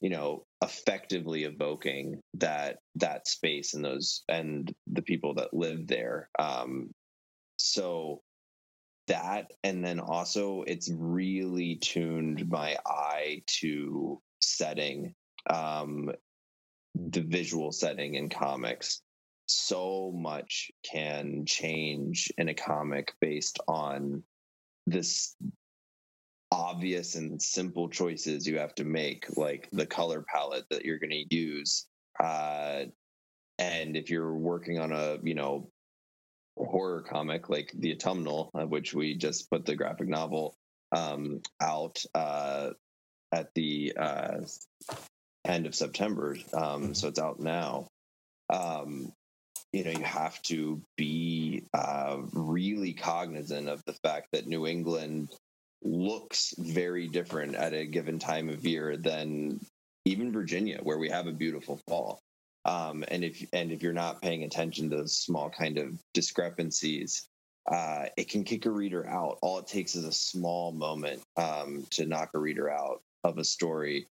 you 0.00 0.10
know, 0.10 0.44
effectively 0.62 1.44
evoking 1.44 2.20
that 2.34 2.78
that 2.96 3.28
space 3.28 3.74
and 3.74 3.84
those 3.84 4.24
and 4.28 4.74
the 4.88 5.02
people 5.02 5.34
that 5.34 5.54
live 5.54 5.86
there. 5.86 6.28
Um, 6.38 6.90
so 7.56 8.20
that, 9.06 9.52
and 9.62 9.84
then 9.84 10.00
also, 10.00 10.64
it's 10.66 10.90
really 10.92 11.76
tuned 11.76 12.48
my 12.48 12.76
eye 12.84 13.42
to 13.60 14.20
setting 14.40 15.14
um, 15.48 16.10
the 16.94 17.20
visual 17.20 17.72
setting 17.72 18.14
in 18.14 18.28
comics 18.28 19.02
so 19.46 20.12
much 20.14 20.70
can 20.84 21.44
change 21.46 22.30
in 22.36 22.48
a 22.48 22.54
comic 22.54 23.12
based 23.20 23.58
on 23.66 24.22
this 24.86 25.34
obvious 26.50 27.14
and 27.14 27.40
simple 27.40 27.88
choices 27.88 28.46
you 28.46 28.58
have 28.58 28.74
to 28.74 28.84
make 28.84 29.26
like 29.36 29.68
the 29.72 29.86
color 29.86 30.24
palette 30.32 30.64
that 30.70 30.84
you're 30.84 30.98
going 30.98 31.10
to 31.10 31.34
use. 31.34 31.86
Uh, 32.22 32.84
and 33.58 33.96
if 33.96 34.10
you're 34.10 34.34
working 34.34 34.78
on 34.78 34.92
a 34.92 35.18
you 35.22 35.34
know 35.34 35.70
horror 36.56 37.02
comic 37.02 37.48
like 37.48 37.72
the 37.78 37.92
autumnal 37.92 38.50
which 38.68 38.92
we 38.92 39.16
just 39.16 39.48
put 39.50 39.64
the 39.64 39.76
graphic 39.76 40.08
novel 40.08 40.56
um, 40.92 41.40
out 41.60 42.02
uh, 42.14 42.70
at 43.32 43.52
the 43.54 43.92
uh, 43.96 44.38
end 45.48 45.66
of 45.66 45.74
September. 45.74 46.36
Um, 46.52 46.94
so 46.94 47.08
it's 47.08 47.18
out 47.18 47.40
now. 47.40 47.88
Um, 48.50 49.12
you 49.72 49.84
know, 49.84 49.90
you 49.90 50.04
have 50.04 50.40
to 50.42 50.80
be 50.96 51.64
uh, 51.74 52.18
really 52.32 52.92
cognizant 52.92 53.68
of 53.68 53.82
the 53.84 53.92
fact 53.92 54.28
that 54.32 54.46
New 54.46 54.66
England 54.66 55.30
looks 55.82 56.54
very 56.58 57.06
different 57.08 57.54
at 57.54 57.74
a 57.74 57.84
given 57.84 58.18
time 58.18 58.48
of 58.48 58.64
year 58.64 58.96
than 58.96 59.60
even 60.04 60.32
Virginia, 60.32 60.80
where 60.82 60.98
we 60.98 61.10
have 61.10 61.26
a 61.26 61.32
beautiful 61.32 61.80
fall. 61.86 62.20
Um, 62.64 63.04
and 63.08 63.24
if 63.24 63.46
and 63.52 63.70
if 63.72 63.82
you're 63.82 63.92
not 63.92 64.22
paying 64.22 64.44
attention 64.44 64.90
to 64.90 64.96
those 64.96 65.16
small 65.16 65.50
kind 65.50 65.78
of 65.78 65.98
discrepancies, 66.14 67.28
uh, 67.70 68.06
it 68.16 68.28
can 68.28 68.44
kick 68.44 68.66
a 68.66 68.70
reader 68.70 69.06
out. 69.06 69.38
All 69.42 69.58
it 69.58 69.66
takes 69.66 69.94
is 69.94 70.04
a 70.04 70.12
small 70.12 70.72
moment 70.72 71.22
um, 71.36 71.86
to 71.90 72.06
knock 72.06 72.30
a 72.34 72.38
reader 72.38 72.70
out 72.70 73.02
of 73.24 73.38
a 73.38 73.44
story 73.44 74.06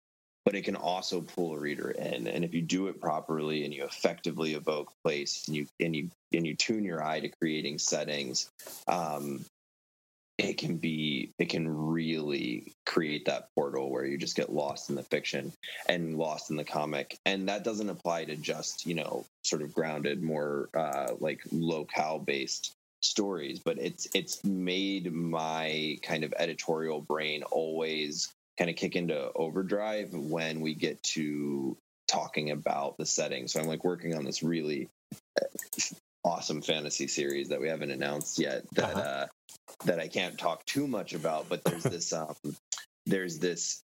but 0.45 0.55
it 0.55 0.63
can 0.63 0.77
also 0.77 1.21
pull 1.21 1.55
a 1.55 1.59
reader 1.59 1.91
in. 1.91 2.27
And 2.27 2.45
if 2.45 2.55
you 2.55 2.63
do 2.63 2.89
it 2.89 3.01
properly 3.01 3.65
and 3.65 3.73
you 3.73 3.85
effectively 3.85 4.55
evoke 4.55 4.93
place 5.03 5.45
and 5.47 5.57
you 5.57 5.67
and 5.81 5.97
you 5.97 6.11
and 6.33 6.47
you 6.47 6.55
tune 6.55 6.85
your 6.85 7.03
eye 7.03 7.21
to 7.21 7.29
creating 7.41 7.79
settings, 7.79 8.51
um, 8.87 9.45
it 10.37 10.59
can 10.59 10.77
be 10.77 11.31
it 11.39 11.49
can 11.49 11.69
really 11.69 12.73
create 12.85 13.25
that 13.27 13.49
portal 13.55 13.91
where 13.91 14.05
you 14.05 14.19
just 14.19 14.37
get 14.37 14.53
lost 14.53 14.91
in 14.91 14.97
the 14.97 15.03
fiction 15.03 15.53
and 15.89 16.19
lost 16.19 16.51
in 16.51 16.57
the 16.57 16.65
comic. 16.65 17.17
And 17.25 17.49
that 17.49 17.65
doesn't 17.65 17.89
apply 17.89 18.27
to 18.27 18.37
just 18.37 18.87
you 18.87 18.95
know 18.95 19.25
sort 19.45 19.63
of 19.63 19.73
grounded, 19.73 20.23
more 20.23 20.69
uh, 20.75 21.15
like 21.21 21.41
locale 21.53 22.19
based 22.19 22.73
stories 23.01 23.61
but 23.63 23.77
it's 23.79 24.09
it's 24.15 24.43
made 24.45 25.13
my 25.13 25.99
kind 26.01 26.25
of 26.25 26.33
editorial 26.39 27.03
brain 27.03 27.43
always 27.43 28.33
kind 28.59 28.71
of 28.71 28.77
kick 28.77 28.97
into 28.97 29.33
overdrive 29.35 30.13
when 30.13 30.61
we 30.61 30.75
get 30.75 31.03
to 31.03 31.77
talking 32.09 32.51
about 32.51 32.97
the 32.99 33.07
setting. 33.07 33.49
So 33.49 33.61
I'm 33.61 33.67
like 33.67 33.85
working 33.85 34.15
on 34.15 34.25
this 34.25 34.43
really 34.43 34.89
uh, 35.41 35.47
awesome 36.25 36.63
fantasy 36.63 37.09
series 37.09 37.49
that 37.49 37.61
we 37.61 37.69
haven't 37.69 37.91
announced 37.91 38.39
yet 38.39 38.65
that 38.73 38.97
uh-huh. 38.97 39.01
uh, 39.01 39.27
that 39.85 40.01
I 40.01 40.09
can't 40.09 40.39
talk 40.39 40.65
too 40.67 40.87
much 40.87 41.15
about. 41.15 41.49
But 41.49 41.65
there's 41.65 41.83
this 41.83 42.13
um, 42.13 42.35
there's 43.07 43.39
this 43.39 43.83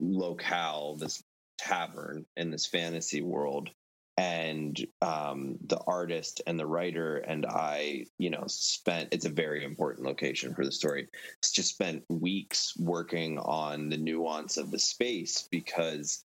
locale, 0.00 0.96
this 0.96 1.22
tavern 1.58 2.26
in 2.36 2.50
this 2.50 2.66
fantasy 2.66 3.22
world 3.22 3.70
and 4.16 4.86
um, 5.02 5.58
the 5.66 5.78
artist 5.86 6.40
and 6.46 6.58
the 6.58 6.66
writer 6.66 7.18
and 7.18 7.44
I, 7.44 8.06
you 8.18 8.30
know, 8.30 8.44
spent. 8.46 9.08
It's 9.12 9.26
a 9.26 9.30
very 9.30 9.64
important 9.64 10.06
location 10.06 10.54
for 10.54 10.64
the 10.64 10.72
story. 10.72 11.08
Just 11.42 11.74
spent 11.74 12.04
weeks 12.08 12.72
working 12.78 13.38
on 13.38 13.90
the 13.90 13.98
nuance 13.98 14.56
of 14.56 14.70
the 14.70 14.78
space 14.78 15.46
because 15.50 16.24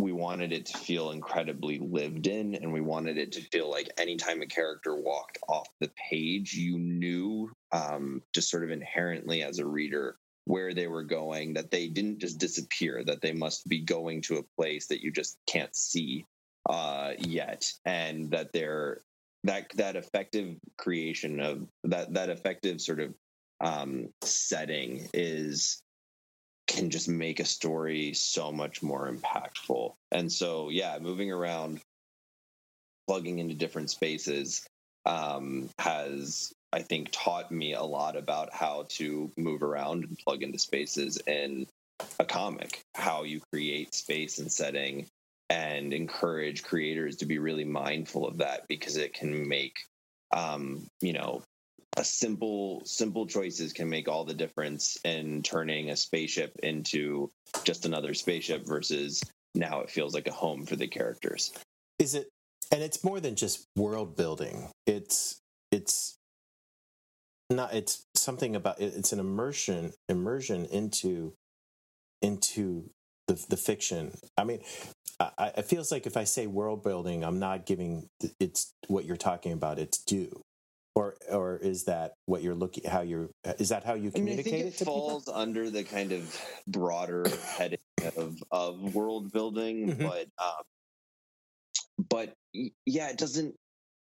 we 0.00 0.12
wanted 0.12 0.52
it 0.52 0.66
to 0.66 0.78
feel 0.78 1.10
incredibly 1.10 1.78
lived 1.78 2.26
in 2.26 2.54
and 2.54 2.72
we 2.72 2.80
wanted 2.80 3.18
it 3.18 3.32
to 3.32 3.42
feel 3.42 3.70
like 3.70 3.90
anytime 3.98 4.40
a 4.42 4.46
character 4.46 4.96
walked 4.96 5.38
off 5.48 5.68
the 5.80 5.90
page 6.10 6.54
you 6.54 6.78
knew 6.78 7.50
um, 7.72 8.22
just 8.34 8.50
sort 8.50 8.64
of 8.64 8.70
inherently 8.70 9.42
as 9.42 9.58
a 9.58 9.66
reader 9.66 10.16
where 10.46 10.72
they 10.72 10.86
were 10.86 11.04
going 11.04 11.52
that 11.52 11.70
they 11.70 11.86
didn't 11.86 12.18
just 12.18 12.38
disappear 12.38 13.04
that 13.04 13.20
they 13.20 13.32
must 13.32 13.68
be 13.68 13.80
going 13.80 14.22
to 14.22 14.38
a 14.38 14.42
place 14.56 14.86
that 14.86 15.02
you 15.02 15.12
just 15.12 15.36
can't 15.46 15.76
see 15.76 16.24
uh, 16.68 17.12
yet 17.18 17.72
and 17.84 18.30
that 18.30 18.52
they're 18.52 19.00
that 19.44 19.70
that 19.76 19.96
effective 19.96 20.56
creation 20.76 21.40
of 21.40 21.66
that 21.84 22.12
that 22.12 22.28
effective 22.28 22.80
sort 22.80 23.00
of 23.00 23.14
um, 23.60 24.08
setting 24.22 25.08
is 25.12 25.82
can 26.66 26.88
just 26.88 27.08
make 27.08 27.40
a 27.40 27.44
story 27.44 28.14
so 28.14 28.52
much 28.52 28.82
more 28.82 29.10
impactful. 29.10 29.92
And 30.12 30.30
so, 30.30 30.68
yeah, 30.68 30.98
moving 31.00 31.32
around, 31.32 31.80
plugging 33.08 33.40
into 33.40 33.54
different 33.54 33.90
spaces 33.90 34.64
um, 35.04 35.68
has, 35.80 36.52
I 36.72 36.82
think, 36.82 37.08
taught 37.10 37.50
me 37.50 37.74
a 37.74 37.82
lot 37.82 38.16
about 38.16 38.54
how 38.54 38.86
to 38.90 39.32
move 39.36 39.64
around 39.64 40.04
and 40.04 40.18
plug 40.18 40.44
into 40.44 40.58
spaces 40.58 41.18
in 41.26 41.66
a 42.20 42.24
comic, 42.24 42.82
how 42.94 43.24
you 43.24 43.40
create 43.52 43.92
space 43.92 44.38
and 44.38 44.50
setting 44.50 45.06
and 45.50 45.92
encourage 45.92 46.62
creators 46.62 47.16
to 47.16 47.26
be 47.26 47.38
really 47.38 47.64
mindful 47.64 48.26
of 48.26 48.38
that 48.38 48.66
because 48.68 48.96
it 48.96 49.12
can 49.12 49.46
make 49.46 49.76
um, 50.32 50.86
you 51.00 51.12
know 51.12 51.42
a 51.96 52.04
simple 52.04 52.82
simple 52.84 53.26
choices 53.26 53.72
can 53.72 53.88
make 53.88 54.08
all 54.08 54.24
the 54.24 54.34
difference 54.34 54.96
in 55.04 55.42
turning 55.42 55.90
a 55.90 55.96
spaceship 55.96 56.52
into 56.62 57.28
just 57.64 57.84
another 57.84 58.14
spaceship 58.14 58.64
versus 58.64 59.20
now 59.54 59.80
it 59.80 59.90
feels 59.90 60.14
like 60.14 60.28
a 60.28 60.32
home 60.32 60.64
for 60.64 60.76
the 60.76 60.86
characters. 60.86 61.52
Is 61.98 62.14
it 62.14 62.28
and 62.70 62.82
it's 62.82 63.02
more 63.02 63.20
than 63.20 63.34
just 63.34 63.66
world 63.76 64.16
building. 64.16 64.70
It's 64.86 65.40
it's 65.72 66.16
not 67.48 67.74
it's 67.74 68.04
something 68.14 68.54
about 68.54 68.80
it's 68.80 69.12
an 69.12 69.18
immersion 69.18 69.92
immersion 70.08 70.66
into 70.66 71.32
into 72.22 72.90
the, 73.26 73.44
the 73.48 73.56
fiction. 73.56 74.16
I 74.36 74.44
mean 74.44 74.60
I, 75.20 75.52
it 75.58 75.66
feels 75.66 75.92
like 75.92 76.06
if 76.06 76.16
i 76.16 76.24
say 76.24 76.46
world 76.46 76.82
building 76.82 77.24
i'm 77.24 77.38
not 77.38 77.66
giving 77.66 78.08
it's 78.38 78.72
what 78.88 79.04
you're 79.04 79.16
talking 79.16 79.52
about 79.52 79.78
its 79.78 79.98
due 79.98 80.42
or 80.94 81.16
or 81.30 81.56
is 81.56 81.84
that 81.84 82.14
what 82.26 82.42
you're 82.42 82.54
looking 82.54 82.84
how 82.88 83.02
you're 83.02 83.28
is 83.58 83.68
that 83.68 83.84
how 83.84 83.94
you 83.94 84.10
communicate 84.10 84.52
I, 84.52 84.56
mean, 84.56 84.66
I 84.66 84.70
think 84.70 84.74
it, 84.74 84.80
it 84.80 84.84
falls 84.84 85.24
people? 85.24 85.40
under 85.40 85.70
the 85.70 85.84
kind 85.84 86.12
of 86.12 86.40
broader 86.66 87.24
heading 87.56 87.78
of 88.16 88.42
of 88.50 88.94
world 88.94 89.32
building 89.32 89.88
mm-hmm. 89.88 90.06
but 90.06 90.26
um 90.38 90.62
but 92.08 92.34
yeah 92.86 93.08
it 93.10 93.18
doesn't 93.18 93.54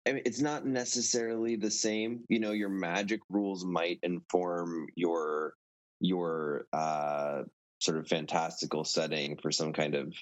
I 0.07 0.13
mean, 0.13 0.23
it's 0.25 0.41
not 0.41 0.65
necessarily 0.65 1.57
the 1.57 1.71
same 1.71 2.25
you 2.29 2.39
know 2.39 2.53
your 2.53 2.71
magic 2.71 3.21
rules 3.29 3.65
might 3.65 3.99
inform 4.03 4.87
your 4.95 5.55
your 6.01 6.67
uh 6.73 7.43
sort 7.81 7.99
of 7.99 8.09
fantastical 8.09 8.85
setting 8.85 9.37
for 9.37 9.53
some 9.53 9.73
kind 9.73 9.95
of 9.95 10.13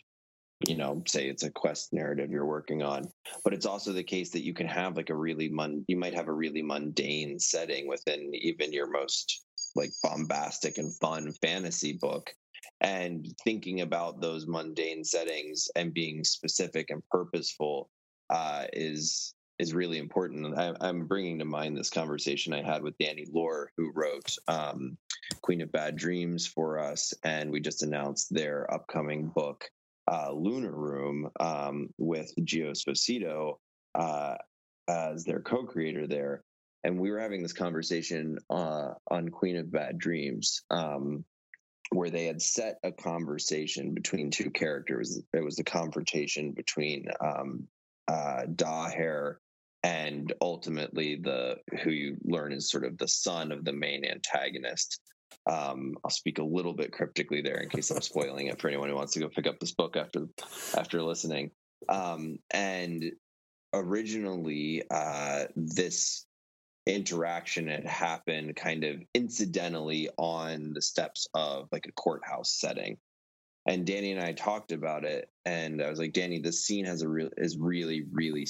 you 0.66 0.76
know 0.76 1.02
say 1.06 1.28
it's 1.28 1.42
a 1.42 1.50
quest 1.50 1.92
narrative 1.92 2.30
you're 2.30 2.46
working 2.46 2.82
on 2.82 3.04
but 3.44 3.52
it's 3.52 3.66
also 3.66 3.92
the 3.92 4.02
case 4.02 4.30
that 4.30 4.44
you 4.44 4.54
can 4.54 4.66
have 4.66 4.96
like 4.96 5.10
a 5.10 5.16
really 5.16 5.48
mun- 5.48 5.84
you 5.88 5.96
might 5.96 6.14
have 6.14 6.28
a 6.28 6.32
really 6.32 6.62
mundane 6.62 7.38
setting 7.38 7.86
within 7.86 8.30
even 8.34 8.72
your 8.72 8.90
most 8.90 9.44
like 9.74 9.90
bombastic 10.02 10.78
and 10.78 10.94
fun 10.96 11.32
fantasy 11.42 11.92
book 11.92 12.32
and 12.80 13.34
thinking 13.44 13.80
about 13.80 14.20
those 14.20 14.46
mundane 14.46 15.04
settings 15.04 15.68
and 15.76 15.94
being 15.94 16.24
specific 16.24 16.90
and 16.90 17.02
purposeful 17.10 17.88
uh, 18.30 18.64
is 18.72 19.34
is 19.58 19.72
really 19.72 19.96
important. 19.96 20.58
I, 20.58 20.74
am 20.82 21.06
bringing 21.06 21.38
to 21.38 21.46
mind 21.46 21.76
this 21.76 21.88
conversation 21.88 22.52
I 22.52 22.62
had 22.62 22.82
with 22.82 22.98
Danny 22.98 23.26
Lore, 23.32 23.72
who 23.78 23.90
wrote 23.94 24.36
um, 24.48 24.98
Queen 25.40 25.62
of 25.62 25.72
Bad 25.72 25.96
Dreams 25.96 26.46
for 26.46 26.78
us, 26.78 27.14
and 27.24 27.50
we 27.50 27.60
just 27.60 27.82
announced 27.82 28.32
their 28.34 28.72
upcoming 28.72 29.28
book 29.28 29.70
uh, 30.10 30.32
Lunar 30.32 30.72
Room 30.72 31.30
um, 31.40 31.88
with 31.98 32.32
Gio 32.40 32.70
Esposito 32.70 33.58
uh, 33.94 34.36
as 34.88 35.24
their 35.24 35.40
co-creator 35.40 36.06
there, 36.06 36.42
and 36.84 36.98
we 37.00 37.10
were 37.10 37.18
having 37.18 37.42
this 37.42 37.52
conversation 37.52 38.38
uh, 38.50 38.90
on 39.10 39.28
Queen 39.28 39.56
of 39.56 39.72
Bad 39.72 39.98
Dreams, 39.98 40.62
um, 40.70 41.24
where 41.90 42.10
they 42.10 42.26
had 42.26 42.40
set 42.40 42.78
a 42.84 42.92
conversation 42.92 43.94
between 43.94 44.30
two 44.30 44.50
characters. 44.50 45.20
It 45.32 45.44
was 45.44 45.58
a 45.58 45.64
confrontation 45.64 46.52
between 46.52 47.06
um, 47.20 47.66
uh, 48.08 48.42
Daher 48.54 49.36
and 49.82 50.32
ultimately 50.40 51.16
the 51.16 51.56
who 51.82 51.90
you 51.90 52.16
learn 52.24 52.52
is 52.52 52.70
sort 52.70 52.84
of 52.84 52.98
the 52.98 53.08
son 53.08 53.52
of 53.52 53.64
the 53.64 53.72
main 53.72 54.04
antagonist. 54.04 55.00
Um, 55.46 55.96
I'll 56.04 56.10
speak 56.10 56.38
a 56.38 56.44
little 56.44 56.72
bit 56.72 56.92
cryptically 56.92 57.40
there 57.40 57.58
in 57.58 57.68
case 57.68 57.90
I'm 57.90 58.00
spoiling 58.00 58.48
it 58.48 58.60
for 58.60 58.68
anyone 58.68 58.88
who 58.88 58.96
wants 58.96 59.12
to 59.14 59.20
go 59.20 59.28
pick 59.28 59.46
up 59.46 59.60
this 59.60 59.72
book 59.72 59.96
after 59.96 60.26
after 60.76 61.02
listening. 61.02 61.50
Um, 61.88 62.38
and 62.50 63.12
originally, 63.72 64.82
uh, 64.90 65.44
this 65.54 66.26
interaction 66.86 67.66
had 67.68 67.84
happened 67.84 68.54
kind 68.56 68.84
of 68.84 69.02
incidentally 69.12 70.08
on 70.16 70.72
the 70.72 70.82
steps 70.82 71.26
of 71.34 71.68
like 71.72 71.86
a 71.86 71.92
courthouse 71.92 72.52
setting. 72.52 72.96
And 73.68 73.84
Danny 73.84 74.12
and 74.12 74.22
I 74.22 74.32
talked 74.32 74.70
about 74.70 75.04
it, 75.04 75.28
and 75.44 75.82
I 75.82 75.90
was 75.90 75.98
like, 75.98 76.12
Danny, 76.12 76.38
this 76.38 76.64
scene 76.64 76.84
has 76.84 77.02
a 77.02 77.08
real 77.08 77.30
is 77.36 77.58
really, 77.58 78.04
really 78.12 78.46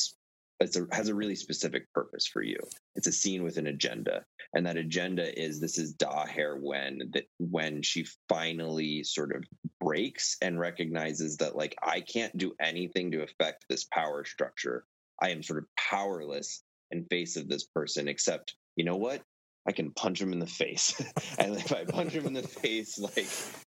it's 0.60 0.78
has 0.92 1.08
a 1.08 1.14
really 1.14 1.34
specific 1.34 1.92
purpose 1.92 2.26
for 2.26 2.42
you. 2.42 2.58
It's 2.94 3.06
a 3.06 3.12
scene 3.12 3.42
with 3.42 3.58
an 3.58 3.66
agenda, 3.66 4.24
and 4.54 4.66
that 4.66 4.76
agenda 4.76 5.38
is 5.38 5.60
this 5.60 5.78
is 5.78 5.94
Daher 5.94 6.58
when 6.60 7.10
that 7.12 7.26
when 7.38 7.82
she 7.82 8.06
finally 8.28 9.04
sort 9.04 9.34
of 9.34 9.44
breaks 9.80 10.36
and 10.40 10.58
recognizes 10.58 11.38
that 11.38 11.56
like 11.56 11.76
I 11.82 12.00
can't 12.00 12.36
do 12.36 12.54
anything 12.60 13.10
to 13.12 13.22
affect 13.22 13.66
this 13.68 13.84
power 13.84 14.24
structure. 14.24 14.84
I 15.20 15.30
am 15.30 15.42
sort 15.42 15.60
of 15.60 15.66
powerless 15.76 16.62
in 16.90 17.06
face 17.06 17.36
of 17.36 17.48
this 17.48 17.64
person, 17.64 18.08
except 18.08 18.54
you 18.76 18.84
know 18.84 18.96
what? 18.96 19.22
I 19.66 19.72
can 19.72 19.90
punch 19.90 20.20
him 20.20 20.32
in 20.32 20.38
the 20.38 20.46
face. 20.46 21.00
and 21.38 21.56
if 21.56 21.72
I 21.72 21.84
punch 21.84 22.12
him 22.12 22.26
in 22.26 22.32
the 22.32 22.42
face, 22.42 22.98
like 22.98 23.26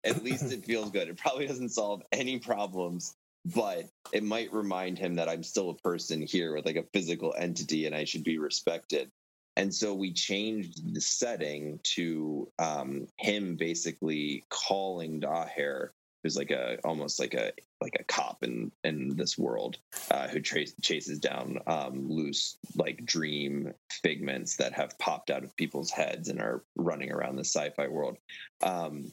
at 0.05 0.25
least 0.25 0.53
it 0.53 0.65
feels 0.65 0.91
good. 0.91 1.09
It 1.09 1.17
probably 1.17 1.47
doesn't 1.47 1.69
solve 1.71 2.03
any 2.13 2.39
problems, 2.39 3.15
but 3.45 3.85
it 4.13 4.23
might 4.23 4.53
remind 4.53 4.99
him 4.99 5.17
that 5.17 5.29
I'm 5.29 5.43
still 5.43 5.71
a 5.71 5.75
person 5.77 6.23
here 6.23 6.55
with 6.55 6.67
like 6.67 6.77
a 6.77 6.87
physical 6.93 7.35
entity 7.37 7.87
and 7.87 7.95
I 7.95 8.05
should 8.05 8.25
be 8.25 8.39
respected. 8.39 9.11
And 9.57 9.73
so 9.73 9.95
we 9.95 10.13
changed 10.13 10.95
the 10.95 11.01
setting 11.01 11.79
to 11.95 12.51
um, 12.59 13.07
him 13.19 13.57
basically 13.57 14.45
calling 14.49 15.21
Daher, 15.21 15.91
who's 16.23 16.37
like 16.37 16.51
a 16.51 16.79
almost 16.85 17.21
like 17.21 17.35
a 17.35 17.53
like 17.81 17.97
a 18.01 18.05
cop 18.05 18.43
in 18.43 18.73
in 18.83 19.15
this 19.15 19.39
world, 19.39 19.79
uh, 20.11 20.27
who 20.27 20.41
trace, 20.41 20.75
chases 20.83 21.21
down 21.21 21.59
um, 21.67 22.11
loose 22.11 22.57
like 22.75 23.05
dream 23.05 23.73
figments 24.03 24.57
that 24.57 24.73
have 24.73 24.99
popped 24.99 25.31
out 25.31 25.45
of 25.45 25.55
people's 25.57 25.91
heads 25.91 26.29
and 26.29 26.41
are 26.41 26.65
running 26.75 27.13
around 27.13 27.37
the 27.37 27.45
sci-fi 27.45 27.87
world. 27.87 28.17
Um, 28.63 29.13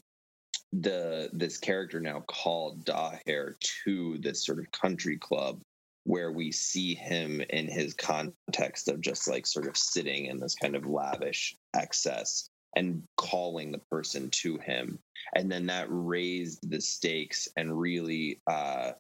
the 0.74 1.30
this 1.34 1.58
character 1.58 2.00
now 2.00 2.22
called 2.22 2.86
Daher 2.86 3.56
to 3.84 4.18
this 4.20 4.46
sort 4.46 4.60
of 4.60 4.72
country 4.72 5.18
club 5.18 5.62
where 6.04 6.32
we 6.32 6.52
see 6.52 6.96
him 6.96 7.42
in 7.50 7.68
his 7.68 7.94
context 7.94 8.88
of 8.88 9.02
just 9.02 9.28
like 9.28 9.46
sort 9.46 9.68
of 9.68 9.78
sitting 9.78 10.26
in 10.26 10.40
this 10.40 10.56
kind 10.56 10.76
of 10.76 10.88
lavish 10.88 11.56
excess 11.76 12.50
and 12.76 13.04
calling 13.18 13.72
the 13.72 13.82
person 13.92 14.30
to 14.30 14.58
him. 14.58 14.98
And 15.36 15.52
then 15.52 15.68
that 15.68 15.88
raised 15.90 16.68
the 16.70 16.82
stakes 16.82 17.48
and 17.58 17.80
really 17.80 18.40
uh, 18.48 18.94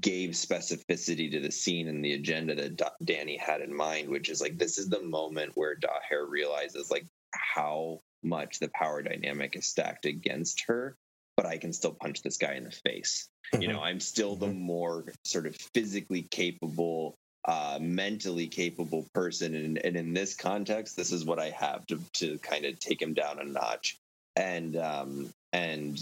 gave 0.00 0.30
specificity 0.30 1.30
to 1.30 1.40
the 1.40 1.50
scene 1.50 1.88
and 1.88 2.02
the 2.02 2.14
agenda 2.14 2.54
that 2.54 2.76
D- 2.76 2.84
danny 3.04 3.36
had 3.36 3.60
in 3.60 3.74
mind 3.74 4.08
which 4.08 4.28
is 4.28 4.40
like 4.40 4.56
this 4.56 4.78
is 4.78 4.88
the 4.88 5.02
moment 5.02 5.50
where 5.56 5.74
daher 5.74 6.28
realizes 6.28 6.92
like 6.92 7.06
how 7.32 8.00
much 8.22 8.58
the 8.58 8.68
power 8.68 9.02
dynamic 9.02 9.56
is 9.56 9.66
stacked 9.66 10.06
against 10.06 10.64
her, 10.66 10.96
but 11.40 11.48
I 11.48 11.56
can 11.56 11.72
still 11.72 11.92
punch 11.94 12.20
this 12.20 12.36
guy 12.36 12.52
in 12.52 12.64
the 12.64 12.70
face. 12.70 13.30
Mm-hmm. 13.54 13.62
You 13.62 13.68
know, 13.68 13.80
I'm 13.80 13.98
still 13.98 14.36
the 14.36 14.44
mm-hmm. 14.44 14.60
more 14.60 15.04
sort 15.24 15.46
of 15.46 15.56
physically 15.56 16.20
capable, 16.20 17.14
uh, 17.46 17.78
mentally 17.80 18.46
capable 18.46 19.06
person. 19.14 19.54
And, 19.54 19.78
and 19.78 19.96
in 19.96 20.12
this 20.12 20.34
context, 20.34 20.98
this 20.98 21.12
is 21.12 21.24
what 21.24 21.38
I 21.38 21.48
have 21.48 21.86
to, 21.86 21.98
to 22.14 22.36
kind 22.40 22.66
of 22.66 22.78
take 22.78 23.00
him 23.00 23.14
down 23.14 23.38
a 23.40 23.44
notch. 23.44 23.96
And, 24.36 24.76
um, 24.76 25.30
and 25.54 25.98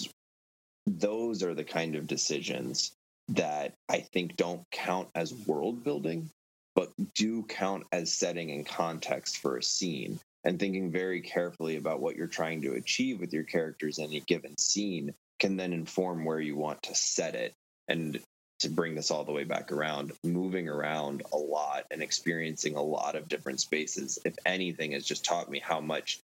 those 0.89 1.45
are 1.45 1.55
the 1.55 1.63
kind 1.63 1.95
of 1.95 2.09
decisions 2.09 2.91
that 3.29 3.75
I 3.89 4.01
think 4.01 4.35
don't 4.35 4.65
count 4.73 5.09
as 5.15 5.33
world 5.33 5.85
building, 5.85 6.31
but 6.75 6.91
do 7.15 7.45
count 7.45 7.85
as 7.93 8.13
setting 8.13 8.51
and 8.51 8.67
context 8.67 9.39
for 9.39 9.57
a 9.57 9.63
scene 9.63 10.19
and 10.43 10.59
thinking 10.59 10.91
very 10.91 11.21
carefully 11.21 11.77
about 11.77 12.01
what 12.01 12.17
you're 12.17 12.27
trying 12.27 12.63
to 12.63 12.73
achieve 12.73 13.21
with 13.21 13.33
your 13.33 13.45
characters 13.45 13.99
in 13.99 14.13
a 14.13 14.19
given 14.19 14.59
scene 14.59 15.15
can 15.39 15.57
then 15.57 15.73
inform 15.73 16.25
where 16.25 16.41
you 16.41 16.57
want 16.57 16.83
to 16.83 16.95
set 16.95 17.35
it 17.35 17.53
and 17.89 18.21
to 18.61 18.69
bring 18.69 18.95
this 18.95 19.11
all 19.11 19.25
the 19.25 19.33
way 19.33 19.45
back 19.45 19.71
around, 19.71 20.13
moving 20.25 20.69
around 20.69 21.23
a 21.33 21.37
lot 21.37 21.85
and 21.91 22.03
experiencing 22.03 22.75
a 22.75 22.83
lot 22.83 23.15
of 23.15 23.29
different 23.29 23.61
spaces, 23.61 24.19
if 24.25 24.35
anything, 24.45 24.93
has 24.93 25.05
just 25.05 25.25
taught 25.25 25.49
me 25.49 25.61
how 25.61 25.81
much 25.81 26.19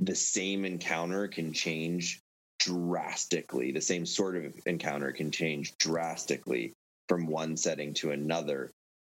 the 0.00 0.14
same 0.14 0.64
encounter 0.64 1.28
can 1.28 1.52
change 1.52 2.20
drastically. 2.58 3.70
The 3.70 3.80
same 3.80 4.04
sort 4.04 4.36
of 4.36 4.52
encounter 4.66 5.12
can 5.12 5.30
change 5.30 5.76
drastically 5.78 6.72
from 7.08 7.26
one 7.26 7.56
setting 7.56 7.94
to 7.94 8.10
another 8.10 8.70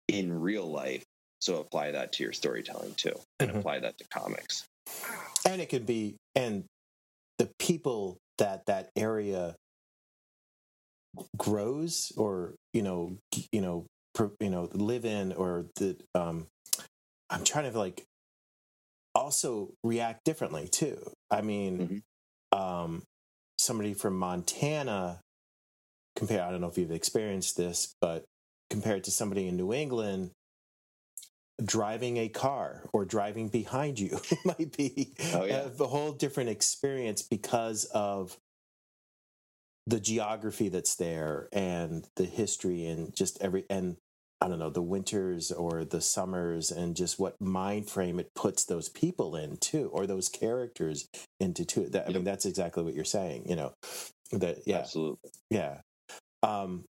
in 0.08 0.40
real 0.40 0.70
life. 0.70 1.04
So 1.40 1.58
apply 1.58 1.92
that 1.92 2.12
to 2.14 2.22
your 2.22 2.32
storytelling 2.32 2.94
too, 2.94 3.14
and 3.40 3.48
mm-hmm. 3.48 3.58
apply 3.58 3.80
that 3.80 3.98
to 3.98 4.04
comics. 4.08 4.64
And 5.46 5.60
it 5.60 5.70
could 5.70 5.86
be, 5.86 6.16
and 6.36 6.64
the 7.38 7.48
people 7.58 8.18
that 8.38 8.66
that 8.66 8.90
area 8.96 9.56
grows 11.36 12.12
or 12.16 12.54
you 12.72 12.82
know 12.82 13.16
you 13.52 13.60
know 13.60 13.86
you 14.40 14.50
know 14.50 14.68
live 14.72 15.04
in 15.04 15.32
or 15.32 15.66
the 15.76 15.96
um 16.14 16.46
i'm 17.30 17.44
trying 17.44 17.70
to 17.70 17.78
like 17.78 18.04
also 19.14 19.70
react 19.84 20.24
differently 20.24 20.68
too 20.68 20.98
i 21.30 21.42
mean 21.42 22.02
mm-hmm. 22.52 22.58
um 22.58 23.02
somebody 23.58 23.92
from 23.92 24.18
montana 24.18 25.20
compared 26.16 26.40
i 26.40 26.50
don't 26.50 26.60
know 26.60 26.68
if 26.68 26.78
you've 26.78 26.90
experienced 26.90 27.56
this 27.56 27.94
but 28.00 28.24
compared 28.70 29.04
to 29.04 29.10
somebody 29.10 29.46
in 29.46 29.56
new 29.56 29.72
england 29.72 30.30
driving 31.64 32.16
a 32.16 32.28
car 32.28 32.88
or 32.92 33.04
driving 33.04 33.48
behind 33.48 33.98
you 33.98 34.20
It 34.30 34.38
might 34.44 34.76
be 34.76 35.12
oh, 35.34 35.44
yeah. 35.44 35.68
a, 35.78 35.82
a 35.82 35.86
whole 35.86 36.12
different 36.12 36.50
experience 36.50 37.22
because 37.22 37.84
of 37.86 38.36
the 39.86 40.00
geography 40.00 40.68
that's 40.68 40.94
there 40.96 41.48
and 41.52 42.06
the 42.16 42.24
history 42.24 42.86
and 42.86 43.14
just 43.14 43.40
every 43.42 43.64
and 43.68 43.96
I 44.40 44.48
don't 44.48 44.58
know 44.58 44.70
the 44.70 44.82
winters 44.82 45.52
or 45.52 45.84
the 45.84 46.00
summers 46.00 46.70
and 46.70 46.96
just 46.96 47.18
what 47.18 47.40
mind 47.40 47.88
frame 47.88 48.18
it 48.18 48.34
puts 48.34 48.64
those 48.64 48.88
people 48.88 49.36
in 49.36 49.56
too 49.56 49.88
or 49.92 50.06
those 50.06 50.28
characters 50.28 51.08
into 51.38 51.64
too. 51.64 51.88
That, 51.90 52.08
I 52.08 52.12
mean 52.12 52.24
that's 52.24 52.46
exactly 52.46 52.82
what 52.82 52.94
you're 52.94 53.04
saying. 53.04 53.48
You 53.48 53.56
know 53.56 53.72
that 54.32 54.58
yeah 54.66 54.78
absolutely 54.78 55.30
yeah. 55.50 55.78
Um, 56.42 56.84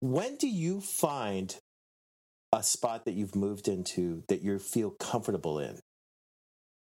when 0.00 0.36
do 0.36 0.48
you 0.48 0.80
find 0.80 1.54
a 2.56 2.62
spot 2.62 3.04
that 3.04 3.12
you've 3.12 3.36
moved 3.36 3.68
into 3.68 4.22
that 4.28 4.42
you 4.42 4.58
feel 4.58 4.90
comfortable 4.90 5.58
in? 5.58 5.78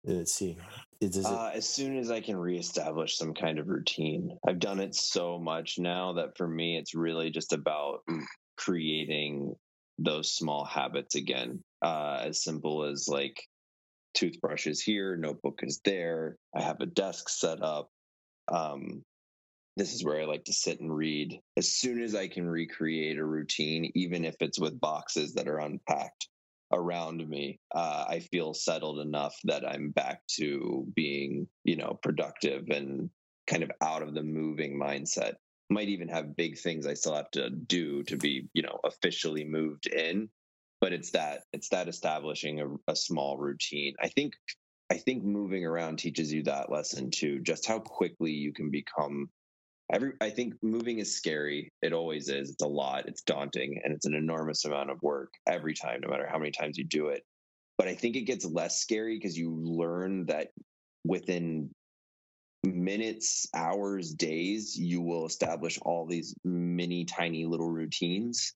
Let's 0.04 0.34
see. 0.34 0.58
Is, 1.02 1.26
uh, 1.26 1.52
as 1.54 1.68
soon 1.68 1.98
as 1.98 2.12
I 2.12 2.22
can 2.22 2.38
reestablish 2.38 3.18
some 3.18 3.34
kind 3.34 3.60
of 3.60 3.68
routine, 3.68 4.38
I've 4.48 4.60
done 4.60 4.80
it 4.80 4.96
so 4.96 5.38
much 5.40 5.80
now 5.80 6.14
that 6.14 6.38
for 6.38 6.48
me, 6.48 6.78
it's 6.78 6.96
really 6.96 7.32
just 7.32 7.54
about 7.54 8.04
creating 8.58 9.56
those 9.98 10.32
small 10.32 10.64
habits 10.64 11.16
again. 11.16 11.64
Uh, 11.82 12.20
as 12.22 12.44
simple 12.44 12.86
as 12.86 13.08
like 13.08 13.42
toothbrush 14.14 14.68
is 14.68 14.82
here, 14.82 15.18
notebook 15.18 15.60
is 15.64 15.82
there. 15.84 16.38
I 16.56 16.62
have 16.62 16.82
a 16.82 16.86
desk 16.86 17.30
set 17.30 17.62
up. 17.62 17.90
Um, 18.48 19.04
this 19.78 19.94
is 19.94 20.04
where 20.04 20.22
I 20.22 20.26
like 20.26 20.46
to 20.46 20.54
sit 20.54 20.80
and 20.80 20.96
read. 20.96 21.40
As 21.56 21.72
soon 21.72 22.02
as 22.02 22.16
I 22.16 22.28
can 22.28 22.48
recreate 22.48 23.18
a 23.18 23.26
routine, 23.26 23.92
even 23.96 24.26
if 24.26 24.36
it's 24.42 24.60
with 24.60 24.80
boxes 24.80 25.34
that 25.36 25.48
are 25.48 25.60
unpacked, 25.60 26.28
around 26.72 27.28
me, 27.28 27.60
uh, 27.74 28.06
I 28.08 28.20
feel 28.20 28.54
settled 28.54 29.00
enough 29.00 29.36
that 29.46 29.68
I'm 29.68 29.92
back 29.92 30.22
to 30.38 30.86
being, 30.96 31.48
you 31.64 31.78
know, 31.78 31.98
productive 32.02 32.70
and 32.70 33.10
kind 33.48 33.64
of 33.64 33.72
out 33.82 34.02
of 34.02 34.14
the 34.14 34.24
moving 34.24 34.78
mindset. 34.78 35.36
Might 35.70 35.90
even 35.90 36.08
have 36.10 36.36
big 36.36 36.58
things 36.58 36.86
I 36.86 36.94
still 36.94 37.16
have 37.16 37.32
to 37.32 37.50
do 37.50 38.04
to 38.04 38.18
be, 38.18 38.48
you 38.54 38.64
know, 38.64 38.80
officially 38.84 39.44
moved 39.44 39.88
in. 39.88 40.30
But 40.80 40.94
it's 40.94 41.12
that 41.12 41.42
it's 41.54 41.70
that 41.70 41.88
establishing 41.88 42.62
a, 42.62 42.92
a 42.92 42.96
small 42.96 43.38
routine. 43.38 43.96
I 44.02 44.10
think 44.10 44.34
I 44.92 44.98
think 44.98 45.24
moving 45.24 45.66
around 45.66 45.98
teaches 45.98 46.32
you 46.32 46.44
that 46.44 46.72
lesson 46.72 47.10
too, 47.12 47.40
just 47.40 47.66
how 47.66 47.80
quickly 47.80 48.32
you 48.32 48.54
can 48.54 48.70
become 48.70 49.30
every 49.92 50.14
i 50.22 50.30
think 50.30 50.54
moving 50.62 51.00
is 51.00 51.16
scary. 51.16 51.72
It 51.82 51.94
always 51.94 52.30
is. 52.30 52.52
It's 52.52 52.64
a 52.64 52.68
lot. 52.68 53.08
It's 53.08 53.22
daunting 53.22 53.82
and 53.84 53.94
it's 53.94 54.06
an 54.06 54.14
enormous 54.14 54.66
amount 54.66 54.90
of 54.90 55.02
work 55.02 55.34
every 55.48 55.74
time 55.74 56.02
no 56.02 56.10
matter 56.10 56.28
how 56.30 56.38
many 56.38 56.52
times 56.52 56.78
you 56.78 56.86
do 56.86 57.08
it. 57.08 57.24
But 57.78 57.88
i 57.88 57.96
think 57.96 58.16
it 58.16 58.22
gets 58.22 58.46
less 58.46 58.80
scary 58.80 59.18
because 59.18 59.38
you 59.38 59.56
learn 59.56 60.26
that 60.28 60.50
within 61.06 61.70
minutes 62.64 63.48
hours 63.54 64.14
days 64.14 64.78
you 64.78 65.02
will 65.02 65.26
establish 65.26 65.80
all 65.82 66.06
these 66.06 66.36
mini 66.44 67.06
tiny 67.06 67.46
little 67.46 67.70
routines. 67.70 68.54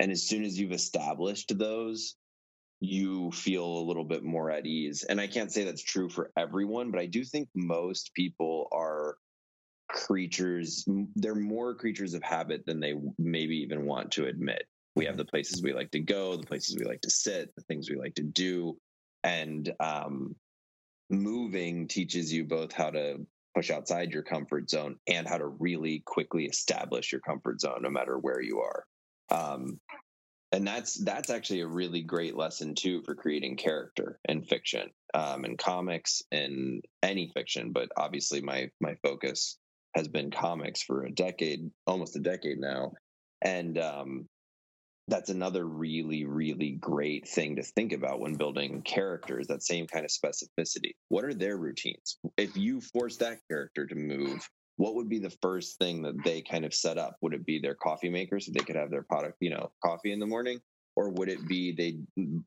And 0.00 0.10
as 0.10 0.28
soon 0.28 0.44
as 0.44 0.58
you've 0.58 0.72
established 0.72 1.56
those 1.56 2.16
you 2.80 3.30
feel 3.30 3.64
a 3.64 3.86
little 3.86 4.04
bit 4.04 4.22
more 4.24 4.50
at 4.50 4.66
ease. 4.66 5.04
And 5.04 5.20
i 5.20 5.26
can't 5.26 5.50
say 5.50 5.64
that's 5.64 5.82
true 5.82 6.10
for 6.10 6.30
everyone 6.36 6.90
but 6.90 7.00
i 7.00 7.06
do 7.06 7.24
think 7.24 7.48
most 7.54 8.12
people 8.14 8.68
are 8.72 9.16
creatures 9.94 10.84
they're 11.14 11.34
more 11.34 11.74
creatures 11.74 12.14
of 12.14 12.22
habit 12.22 12.66
than 12.66 12.80
they 12.80 12.94
maybe 13.18 13.56
even 13.56 13.86
want 13.86 14.10
to 14.12 14.26
admit. 14.26 14.64
We 14.96 15.06
have 15.06 15.16
the 15.16 15.24
places 15.24 15.62
we 15.62 15.72
like 15.72 15.90
to 15.92 16.00
go 16.00 16.36
the 16.36 16.46
places 16.46 16.76
we 16.76 16.84
like 16.84 17.00
to 17.02 17.10
sit 17.10 17.54
the 17.56 17.62
things 17.62 17.88
we 17.88 17.96
like 17.96 18.14
to 18.16 18.22
do. 18.22 18.76
And 19.22 19.72
um, 19.80 20.34
moving 21.08 21.88
teaches 21.88 22.32
you 22.32 22.44
both 22.44 22.72
how 22.72 22.90
to 22.90 23.26
push 23.54 23.70
outside 23.70 24.12
your 24.12 24.22
comfort 24.22 24.68
zone 24.68 24.96
and 25.06 25.28
how 25.28 25.38
to 25.38 25.46
really 25.46 26.02
quickly 26.04 26.44
establish 26.46 27.12
your 27.12 27.20
comfort 27.20 27.60
zone 27.60 27.80
no 27.82 27.90
matter 27.90 28.18
where 28.18 28.42
you 28.42 28.60
are. 28.60 28.84
Um, 29.30 29.80
and 30.52 30.66
that's 30.66 30.94
that's 31.04 31.30
actually 31.30 31.60
a 31.60 31.66
really 31.66 32.02
great 32.02 32.36
lesson 32.36 32.74
too 32.74 33.02
for 33.02 33.14
creating 33.14 33.56
character 33.56 34.20
in 34.28 34.42
fiction 34.42 34.90
um, 35.14 35.44
and 35.44 35.58
comics 35.58 36.22
and 36.30 36.84
any 37.02 37.28
fiction 37.34 37.72
but 37.72 37.88
obviously 37.96 38.40
my 38.40 38.70
my 38.80 38.94
focus 39.02 39.58
has 39.94 40.08
been 40.08 40.30
comics 40.30 40.82
for 40.82 41.04
a 41.04 41.10
decade, 41.10 41.70
almost 41.86 42.16
a 42.16 42.20
decade 42.20 42.58
now. 42.58 42.92
And 43.42 43.78
um, 43.78 44.26
that's 45.08 45.30
another 45.30 45.66
really, 45.66 46.24
really 46.24 46.72
great 46.72 47.28
thing 47.28 47.56
to 47.56 47.62
think 47.62 47.92
about 47.92 48.20
when 48.20 48.34
building 48.34 48.82
characters, 48.82 49.46
that 49.48 49.62
same 49.62 49.86
kind 49.86 50.04
of 50.04 50.10
specificity. 50.10 50.92
What 51.08 51.24
are 51.24 51.34
their 51.34 51.56
routines? 51.56 52.18
If 52.36 52.56
you 52.56 52.80
force 52.80 53.18
that 53.18 53.38
character 53.48 53.86
to 53.86 53.94
move, 53.94 54.48
what 54.76 54.94
would 54.94 55.08
be 55.08 55.18
the 55.18 55.36
first 55.42 55.78
thing 55.78 56.02
that 56.02 56.24
they 56.24 56.42
kind 56.42 56.64
of 56.64 56.74
set 56.74 56.98
up? 56.98 57.16
Would 57.20 57.34
it 57.34 57.46
be 57.46 57.60
their 57.60 57.74
coffee 57.74 58.08
maker 58.08 58.40
so 58.40 58.50
they 58.52 58.64
could 58.64 58.76
have 58.76 58.90
their 58.90 59.02
product, 59.02 59.36
you 59.40 59.50
know, 59.50 59.70
coffee 59.84 60.12
in 60.12 60.20
the 60.20 60.26
morning? 60.26 60.60
Or 60.96 61.10
would 61.10 61.28
it 61.28 61.46
be 61.46 61.72
they 61.72 61.98